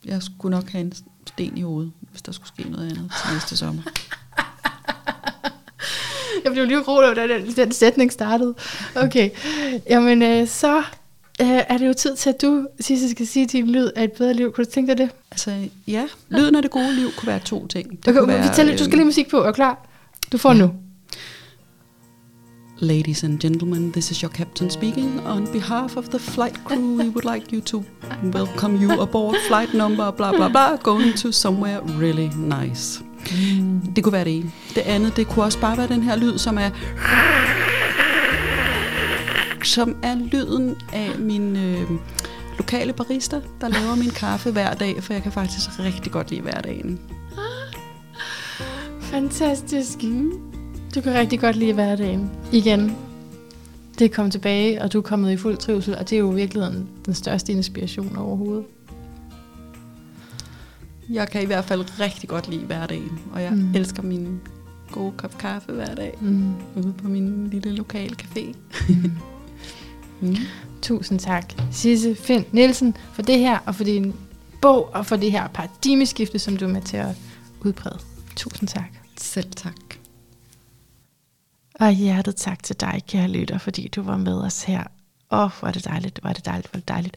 [0.05, 0.93] Jeg skulle nok have en
[1.27, 3.83] sten i hovedet, hvis der skulle ske noget andet til næste sommer.
[6.45, 8.55] Jeg blev lige rolig, da den, den sætning startede.
[8.97, 9.31] Okay,
[9.91, 10.83] jamen øh, så
[11.43, 14.13] øh, er det jo tid til, at du, Sisse, skal sige din lyd af et
[14.13, 14.53] bedre liv.
[14.53, 15.11] Kunne du tænke dig det?
[15.31, 16.05] Altså, ja.
[16.29, 17.91] Lyden af det gode liv kunne være to ting.
[17.91, 19.37] Det okay, kunne være, du skal lige musik på.
[19.37, 19.89] Er klar?
[20.33, 20.59] Du får ja.
[20.59, 20.73] nu.
[22.81, 25.21] Ladies and gentlemen, this is your captain speaking.
[25.27, 27.85] On behalf of the flight crew, we would like you to
[28.23, 33.03] welcome you aboard flight number bla bla bla, going to somewhere really nice.
[33.31, 33.81] Mm.
[33.97, 34.53] Det kunne være det ene.
[34.75, 36.71] Det andet, det kunne også bare være den her lyd, som er
[39.67, 41.91] som er lyden af min øh,
[42.59, 46.43] lokale barista, der laver min kaffe hver dag, for jeg kan faktisk rigtig godt lide
[46.43, 47.01] hverdagen.
[49.01, 50.03] Fantastisk.
[50.03, 50.33] Mm.
[50.95, 52.31] Du kan rigtig godt lide hverdagen.
[52.53, 52.97] Igen.
[53.99, 56.29] Det er kommet tilbage, og du er kommet i fuld trivsel, og det er jo
[56.29, 58.65] virkelig den, den største inspiration overhovedet.
[61.11, 63.75] Jeg kan i hvert fald rigtig godt lide hverdagen, og jeg mm.
[63.75, 64.41] elsker min
[64.93, 66.53] gode kop kaffe hver dag mm.
[66.77, 68.55] ude på min lille lokale café.
[68.89, 69.11] Mm.
[70.21, 70.37] mm.
[70.83, 74.15] Tusind tak, Sisse Finn Nielsen, for det her, og for din
[74.63, 77.17] bog, og for det her paradigmeskifte, som du er med til at
[77.61, 77.99] udbrede.
[78.37, 78.91] Tusind tak.
[79.17, 79.75] Selv tak.
[81.75, 84.85] Og hjertet tak til dig, kære lytter, fordi du var med os her.
[85.31, 87.17] Åh, oh, hvor er det dejligt, hvor er det dejligt, hvor er det dejligt.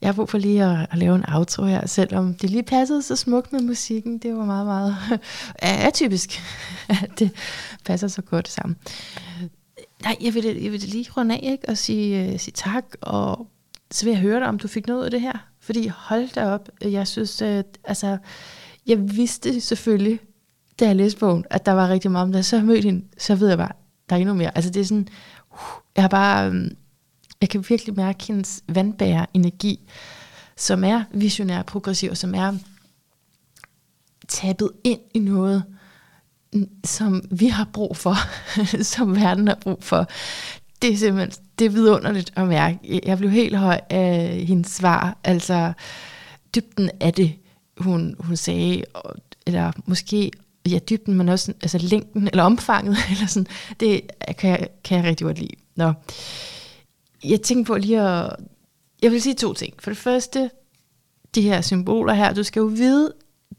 [0.00, 3.02] Jeg har brug for lige at, at lave en outro her, selvom det lige passede
[3.02, 4.18] så smukt med musikken.
[4.18, 4.96] Det var meget, meget
[5.86, 6.42] atypisk,
[6.88, 7.30] at det
[7.84, 8.76] passer så godt sammen.
[10.02, 11.68] Nej, jeg vil, jeg vil lige runde af ikke?
[11.68, 13.46] og sige, øh, sige tak, og
[13.90, 15.48] så vil jeg høre dig, om du fik noget af det her.
[15.60, 18.18] Fordi hold da op, øh, jeg synes, at, altså,
[18.86, 20.20] jeg vidste selvfølgelig,
[20.80, 23.04] da jeg læste bogen, at der var rigtig meget men da jeg Så mødte hende,
[23.18, 23.72] så ved jeg bare,
[24.08, 24.56] der er endnu mere.
[24.56, 25.08] Altså det er sådan,
[25.52, 25.58] uh,
[25.96, 26.76] jeg har bare, øhm,
[27.40, 29.80] jeg kan virkelig mærke hendes vandbærer energi,
[30.56, 32.52] som er visionær og progressiv, og som er
[34.28, 35.64] tabet ind i noget,
[36.84, 38.14] som vi har brug for,
[38.94, 40.08] som verden har brug for.
[40.82, 43.00] Det er simpelthen, det er vidunderligt at mærke.
[43.06, 45.72] Jeg blev helt høj af hendes svar, altså
[46.54, 47.32] dybden af det,
[47.78, 48.84] hun, hun sagde,
[49.46, 50.30] eller måske
[50.68, 53.46] ja, dybden, men også altså længden, eller omfanget, eller sådan,
[53.80, 54.00] det
[54.38, 55.54] kan jeg, kan jeg rigtig godt lide.
[55.76, 55.92] Nå
[57.24, 58.36] jeg tænkte på lige at...
[59.02, 59.74] Jeg vil sige to ting.
[59.78, 60.50] For det første,
[61.34, 63.12] de her symboler her, du skal jo vide,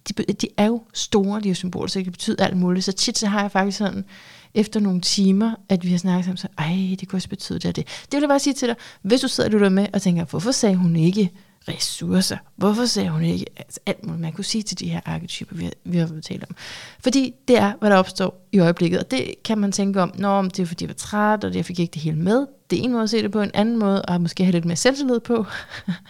[0.07, 2.85] de, de er jo store, de her symboler, så det kan betyde alt muligt.
[2.85, 4.05] Så tit så har jeg faktisk sådan,
[4.53, 7.65] efter nogle timer, at vi har snakket sammen, så ej, det kunne også betyde det
[7.65, 7.87] og det.
[7.87, 10.25] Det vil jeg bare sige til dig, hvis du sidder og lytter med og tænker,
[10.25, 11.31] hvorfor sagde hun ikke
[11.67, 12.37] ressourcer?
[12.55, 15.63] Hvorfor sagde hun ikke altså alt muligt, man kunne sige til de her arketyper, vi
[15.63, 16.55] har, vi har talt om?
[16.99, 20.41] Fordi det er, hvad der opstår i øjeblikket, og det kan man tænke om, når
[20.41, 22.47] det er fordi, jeg var træt, og jeg fik ikke det hele med.
[22.69, 24.65] Det er en måde at se det på, en anden måde, og måske have lidt
[24.65, 25.45] mere selvtillid på,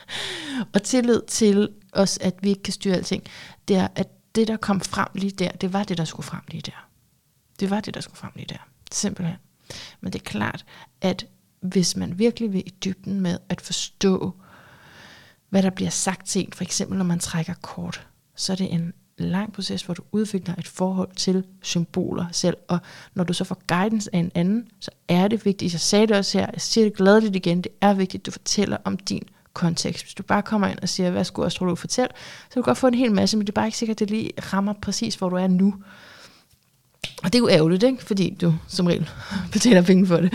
[0.74, 3.24] og tillid til os, at vi ikke kan styre alting,
[3.68, 6.42] det er, at det, der kom frem lige der, det var det, der skulle frem
[6.48, 6.88] lige der.
[7.60, 8.68] Det var det, der skulle frem lige der.
[8.92, 9.38] Simpelthen.
[10.02, 10.66] Men det er klart,
[11.02, 11.26] at
[11.62, 14.34] hvis man virkelig vil i dybden med at forstå,
[15.50, 18.74] hvad der bliver sagt til en, for eksempel når man trækker kort, så er det
[18.74, 22.80] en lang proces, hvor du udvikler et forhold til symboler selv, og
[23.14, 26.18] når du så får guidance af en anden, så er det vigtigt, jeg sagde det
[26.18, 29.24] også her, jeg siger det gladeligt igen, det er vigtigt, at du fortæller om din
[29.58, 30.04] kontekst.
[30.04, 32.10] Hvis du bare kommer ind og siger, hvad skulle astrolog fortælle,
[32.50, 34.00] så kan du godt få en hel masse, men det er bare ikke sikkert, at
[34.00, 35.76] det lige rammer præcis, hvor du er nu.
[37.24, 38.04] Og det er jo ærgerligt, ikke?
[38.04, 39.10] fordi du som regel
[39.54, 40.34] betaler penge for det.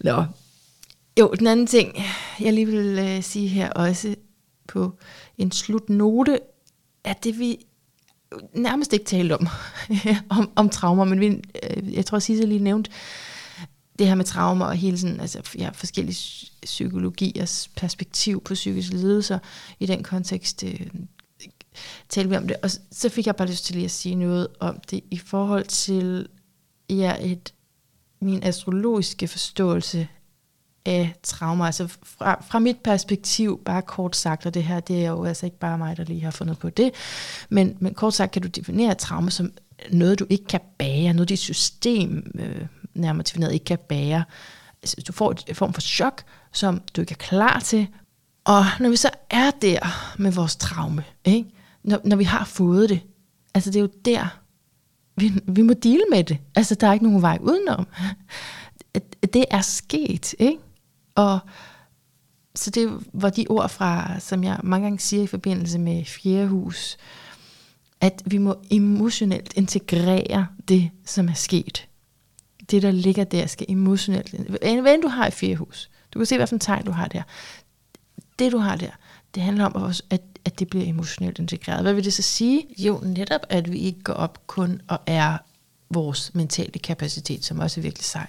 [0.00, 0.24] Nå.
[1.18, 2.04] Jo, den anden ting,
[2.40, 4.14] jeg lige vil øh, sige her også,
[4.68, 4.98] på
[5.38, 6.40] en slutnote
[7.04, 7.58] er det, vi
[8.54, 9.48] nærmest ikke talte om,
[10.38, 12.90] om, om traumer, men vi, øh, jeg tror, Sisse lige nævnt
[13.98, 19.38] det her med traumer og hele sådan, altså, ja, forskellige psykologiers perspektiv på psykiske lidelser.
[19.80, 20.86] I den kontekst øh,
[22.08, 22.56] talte vi om det.
[22.62, 25.64] Og så fik jeg bare lyst til lige at sige noget om det i forhold
[25.64, 26.28] til
[26.90, 27.54] ja, et,
[28.20, 30.08] min astrologiske forståelse
[30.86, 31.66] af traumer.
[31.66, 35.46] Altså fra, fra mit perspektiv, bare kort sagt, og det her, det er jo altså
[35.46, 36.90] ikke bare mig, der lige har fundet på det,
[37.48, 39.52] men, men kort sagt kan du definere trauma som
[39.90, 44.24] noget, du ikke kan bære, noget dit system øh, nærmere defineret ikke kan bære.
[44.82, 46.22] Altså, du får et form for chok,
[46.52, 47.86] som du ikke er klar til.
[48.44, 51.48] Og når vi så er der med vores traume, ikke?
[51.82, 53.00] Når, når vi har fået det,
[53.54, 54.38] altså det er jo der,
[55.16, 56.38] vi, vi må dele med det.
[56.54, 57.86] Altså der er ikke nogen vej udenom.
[59.32, 60.58] Det er sket, ikke?
[61.14, 61.38] Og
[62.54, 66.48] så det var de ord fra, som jeg mange gange siger i forbindelse med fjerde
[66.48, 66.96] hus,
[68.00, 71.88] at vi må emotionelt integrere det, som er sket.
[72.70, 74.30] Det, der ligger der, skal emotionelt...
[74.60, 77.22] Hvad end du har i fjerde hus, du kan se, hvilken tegn du har der.
[78.38, 78.90] Det, du har der,
[79.34, 81.82] det handler om, at, at det bliver emotionelt integreret.
[81.82, 82.66] Hvad vil det så sige?
[82.78, 85.38] Jo, netop, at vi ikke går op kun og er
[85.90, 88.26] vores mentale kapacitet, som også er virkelig sej.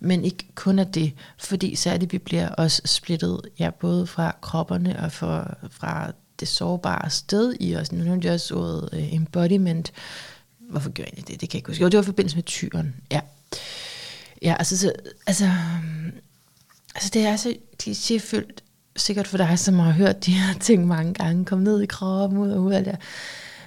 [0.00, 5.00] Men ikke kun af det, fordi så vi bliver også splittet, ja, både fra kropperne
[5.00, 7.92] og for, fra det sårbare sted i os.
[7.92, 9.92] Nu nævnte jeg også ordet uh, embodiment.
[10.70, 11.28] Hvorfor gør jeg det?
[11.28, 11.82] Det kan jeg ikke huske.
[11.82, 12.94] Jo, det var i forbindelse med tyren.
[13.10, 13.20] Ja.
[14.42, 14.92] Ja, altså, så,
[15.26, 15.50] altså,
[16.98, 18.62] altså det er så klichéfyldt,
[18.96, 22.38] sikkert for dig, som har hørt de her ting mange gange, kom ned i kroppen,
[22.38, 22.96] ud og ud af det.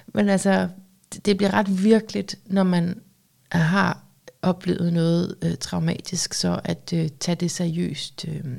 [0.06, 0.68] Men altså,
[1.12, 3.00] det, det bliver ret virkeligt, når man
[3.52, 4.04] har
[4.42, 8.24] oplevet noget øh, traumatisk, så at øh, tage det seriøst.
[8.28, 8.56] Øh, øh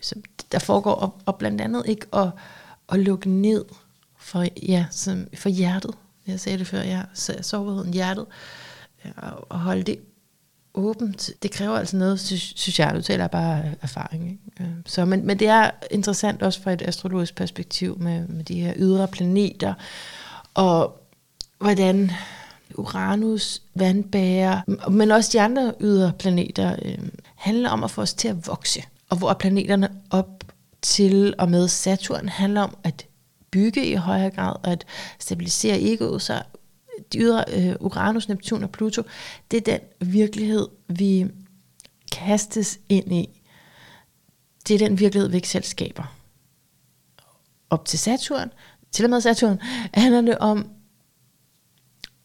[0.00, 0.14] så
[0.52, 2.30] der foregår, og, og blandt andet ikke at,
[2.88, 3.64] at lukke ned
[4.18, 5.94] for, ja, som, for hjertet.
[6.26, 7.02] Jeg sagde det før, ja,
[7.42, 8.26] sårbarheden, hjertet,
[9.04, 9.10] ja,
[9.48, 9.98] og holde det
[10.74, 11.30] åbent.
[11.42, 14.30] Det kræver altså noget, synes, jeg, du taler bare erfaring.
[14.30, 14.74] Ikke?
[14.86, 18.72] Så, men, men det er interessant også fra et astrologisk perspektiv med, med de her
[18.76, 19.74] ydre planeter,
[20.54, 21.00] og
[21.58, 22.10] hvordan
[22.74, 26.98] Uranus, vandbærer, men også de andre ydre planeter, øh,
[27.34, 28.82] handler om at få os til at vokse.
[29.08, 30.44] Og hvor planeterne op
[30.82, 33.06] til og med Saturn handler om at
[33.50, 34.84] bygge i højere grad, og at
[35.18, 36.42] stabilisere egoet, så
[37.12, 39.02] de ydre øh, Uranus, Neptun og Pluto,
[39.50, 41.26] det er den virkelighed, vi
[42.12, 43.40] kastes ind i.
[44.68, 46.16] Det er den virkelighed, vi ikke selv skaber.
[47.70, 48.50] Op til Saturn,
[48.92, 49.58] til og med Saturn,
[49.94, 50.70] handler det om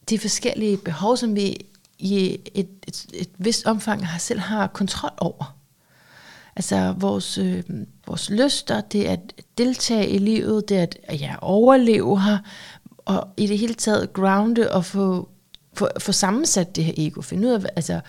[0.10, 1.58] de forskellige behov, som vi
[2.00, 5.56] i et, et, et vist omfang har selv har kontrol over.
[6.56, 7.64] Altså vores, øh,
[8.08, 12.38] vores lyster, det er at deltage i livet, det er at ja, overleve her,
[13.06, 15.30] og i det hele taget grounde og få,
[15.74, 17.22] få, få sammensat det her ego.
[17.22, 18.00] Finde ud af, altså,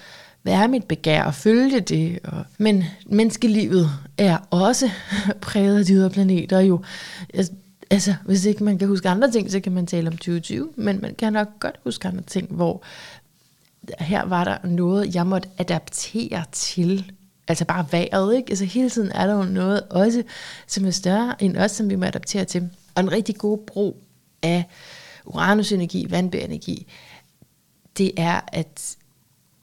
[0.42, 2.18] hvad er mit begær, og følge det.
[2.24, 4.90] Og, men menneskelivet er også
[5.40, 6.82] præget af de ydre planeter jo.
[7.34, 7.52] Altså,
[7.90, 11.00] altså, hvis ikke man kan huske andre ting, så kan man tale om 2020, men
[11.02, 12.82] man kan nok godt huske andre ting, hvor
[13.98, 17.12] her var der noget, jeg måtte adaptere til.
[17.48, 18.50] Altså bare vejret, ikke?
[18.50, 20.22] Altså hele tiden er der jo noget også,
[20.66, 22.70] som er større end os, som vi må adaptere til.
[22.94, 24.05] Og en rigtig god bro
[24.46, 24.64] af
[25.24, 26.86] uranusenergi, vandbærenergi,
[27.98, 28.96] det er at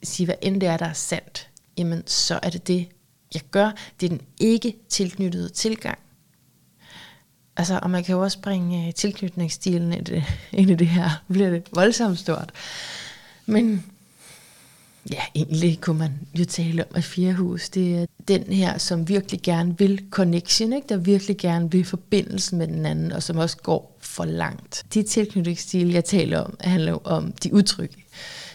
[0.03, 2.87] sige, hvad end det er, der er sandt, jamen så er det det,
[3.33, 3.71] jeg gør.
[3.99, 5.99] Det er den ikke tilknyttede tilgang.
[7.57, 10.07] Altså, og man kan jo også bringe øh, tilknytningsstilen ind,
[10.59, 12.51] ind i det her, bliver det voldsomt stort.
[13.45, 13.92] Men
[15.11, 19.41] ja, egentlig kunne man jo tale om, at Fjerhus, det er den her, som virkelig
[19.41, 20.87] gerne vil connection, ikke?
[20.89, 24.83] der virkelig gerne vil forbindelsen med den anden, og som også går for langt.
[24.93, 27.95] De tilknytningsstil, jeg taler om, handler om de udtrykke,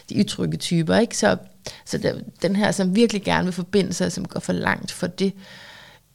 [0.09, 0.97] de udtrykke typer.
[0.97, 1.17] Ikke?
[1.17, 1.37] Så,
[1.85, 5.07] så der, den her, som virkelig gerne vil forbinde sig, som går for langt for
[5.07, 5.33] det,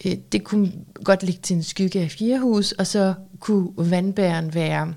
[0.04, 0.72] øh, det kunne
[1.04, 4.94] godt ligge til en skygge af Fjerhus, og så kunne vandbæren være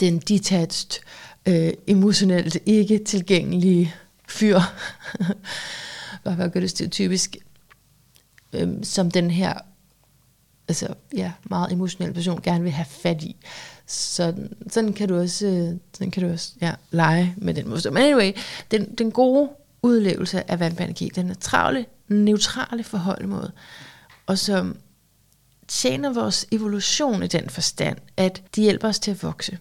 [0.00, 1.00] den detached,
[1.46, 3.94] øh, emotionelt ikke tilgængelige
[4.28, 4.60] fyr.
[6.22, 7.36] Hvad gør det typisk?
[8.52, 9.54] Øh, som den her
[10.68, 13.36] altså, ja, meget emotionel person gerne vil have fat i.
[13.86, 14.34] Så
[14.70, 17.94] sådan kan du også, øh, sådan kan du også ja, lege med den modstand.
[17.94, 18.32] Men anyway,
[18.70, 19.50] den, den gode
[19.82, 23.52] udlevelse af vandbanergi, den er travle, neutrale forholdmåde,
[24.26, 24.76] og som
[25.68, 29.58] tjener vores evolution i den forstand, at de hjælper os til at vokse.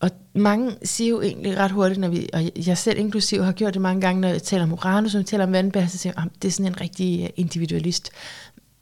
[0.00, 3.74] Og mange siger jo egentlig ret hurtigt, når vi, og jeg selv inklusiv har gjort
[3.74, 6.24] det mange gange, når jeg taler om Uranus, og taler om vandbær, så siger jeg,
[6.24, 8.10] at det er sådan en rigtig øh, individualist.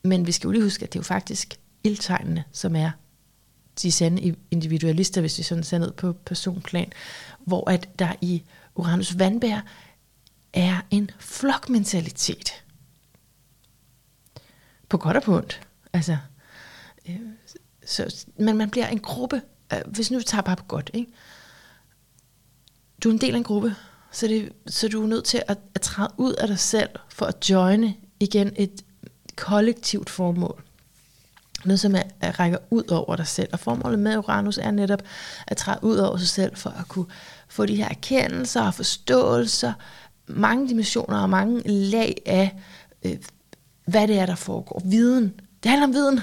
[0.05, 1.55] Men vi skal jo lige huske, at det er jo faktisk
[1.85, 2.91] ildtegnene, som er
[3.83, 6.93] de sande individualister, hvis vi sådan ser ned på personplan,
[7.47, 8.43] hvor at der i
[8.75, 9.61] Uranus vandbær
[10.53, 12.65] er en flokmentalitet.
[14.89, 15.61] På godt og på ondt.
[15.93, 16.17] Altså,
[17.09, 17.17] øh,
[17.87, 19.43] så, men man bliver en gruppe
[19.73, 21.13] Øh, hvis nu vi tager bare på godt, ikke?
[23.05, 23.75] du er en del af en gruppe,
[24.13, 27.27] så, det, så du er nødt til at, at træde ud af dig selv for
[27.27, 28.85] at joine igen et
[29.37, 30.63] kollektivt formål.
[31.65, 33.49] Noget, som er, at rækker ud over dig selv.
[33.53, 35.03] Og formålet med Uranus er netop
[35.47, 37.07] at træde ud over sig selv for at kunne
[37.49, 39.73] få de her erkendelser og forståelser,
[40.27, 42.59] mange dimensioner og mange lag af,
[43.03, 43.17] øh,
[43.85, 44.83] hvad det er, der foregår.
[44.85, 46.21] Viden, det handler om viden.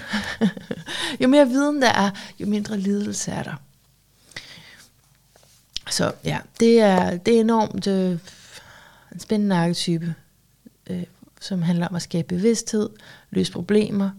[1.21, 3.55] jo mere viden der er, jo mindre lidelse er der.
[5.89, 8.17] Så ja, det er, det er enormt øh,
[9.11, 10.13] en spændende arketype,
[10.89, 11.03] øh,
[11.41, 12.89] som handler om at skabe bevidsthed,
[13.29, 14.09] løse problemer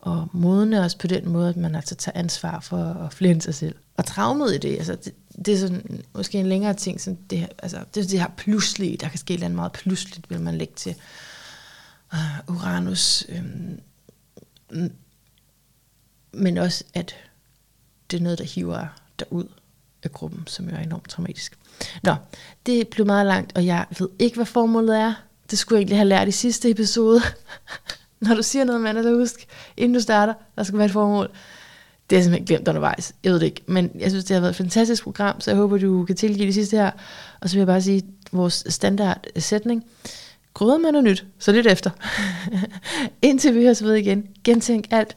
[0.00, 3.54] og modne os på den måde, at man altså tager ansvar for at flænde sig
[3.54, 3.74] selv.
[3.96, 5.14] Og traumet i det, altså det,
[5.46, 8.30] det er sådan, måske en længere ting, sådan det, her, altså, det er det her
[8.36, 10.94] pludselige, der kan ske noget meget pludseligt, vil man lægge til
[12.12, 13.26] uh, Uranus.
[13.28, 13.80] Øhm,
[14.70, 14.92] Mm.
[16.32, 17.14] men også, at
[18.10, 18.86] det er noget, der hiver
[19.18, 19.44] dig ud
[20.02, 21.58] af gruppen, som jo er enormt traumatisk.
[22.02, 22.14] Nå,
[22.66, 25.14] det blev meget langt, og jeg ved ikke, hvad formålet er.
[25.50, 27.20] Det skulle jeg egentlig have lært i sidste episode.
[28.20, 31.30] Når du siger noget, man så husk, inden du starter, der skal være et formål.
[32.10, 33.14] Det er simpelthen glemt undervejs.
[33.24, 33.62] Jeg ved det ikke.
[33.66, 36.46] Men jeg synes, det har været et fantastisk program, så jeg håber, du kan tilgive
[36.46, 36.90] det sidste her.
[37.40, 38.02] Og så vil jeg bare sige,
[38.32, 39.84] vores standard sætning
[40.56, 41.90] krydret med noget nyt, så lidt efter.
[43.22, 44.26] Indtil vi høres ved igen.
[44.44, 45.16] Gentænk alt.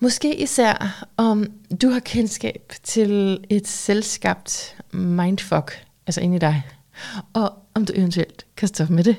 [0.00, 1.46] Måske især om
[1.82, 6.62] du har kendskab til et selvskabt mindfuck, altså ind i dig,
[7.32, 9.16] og om du eventuelt kan stoppe med det.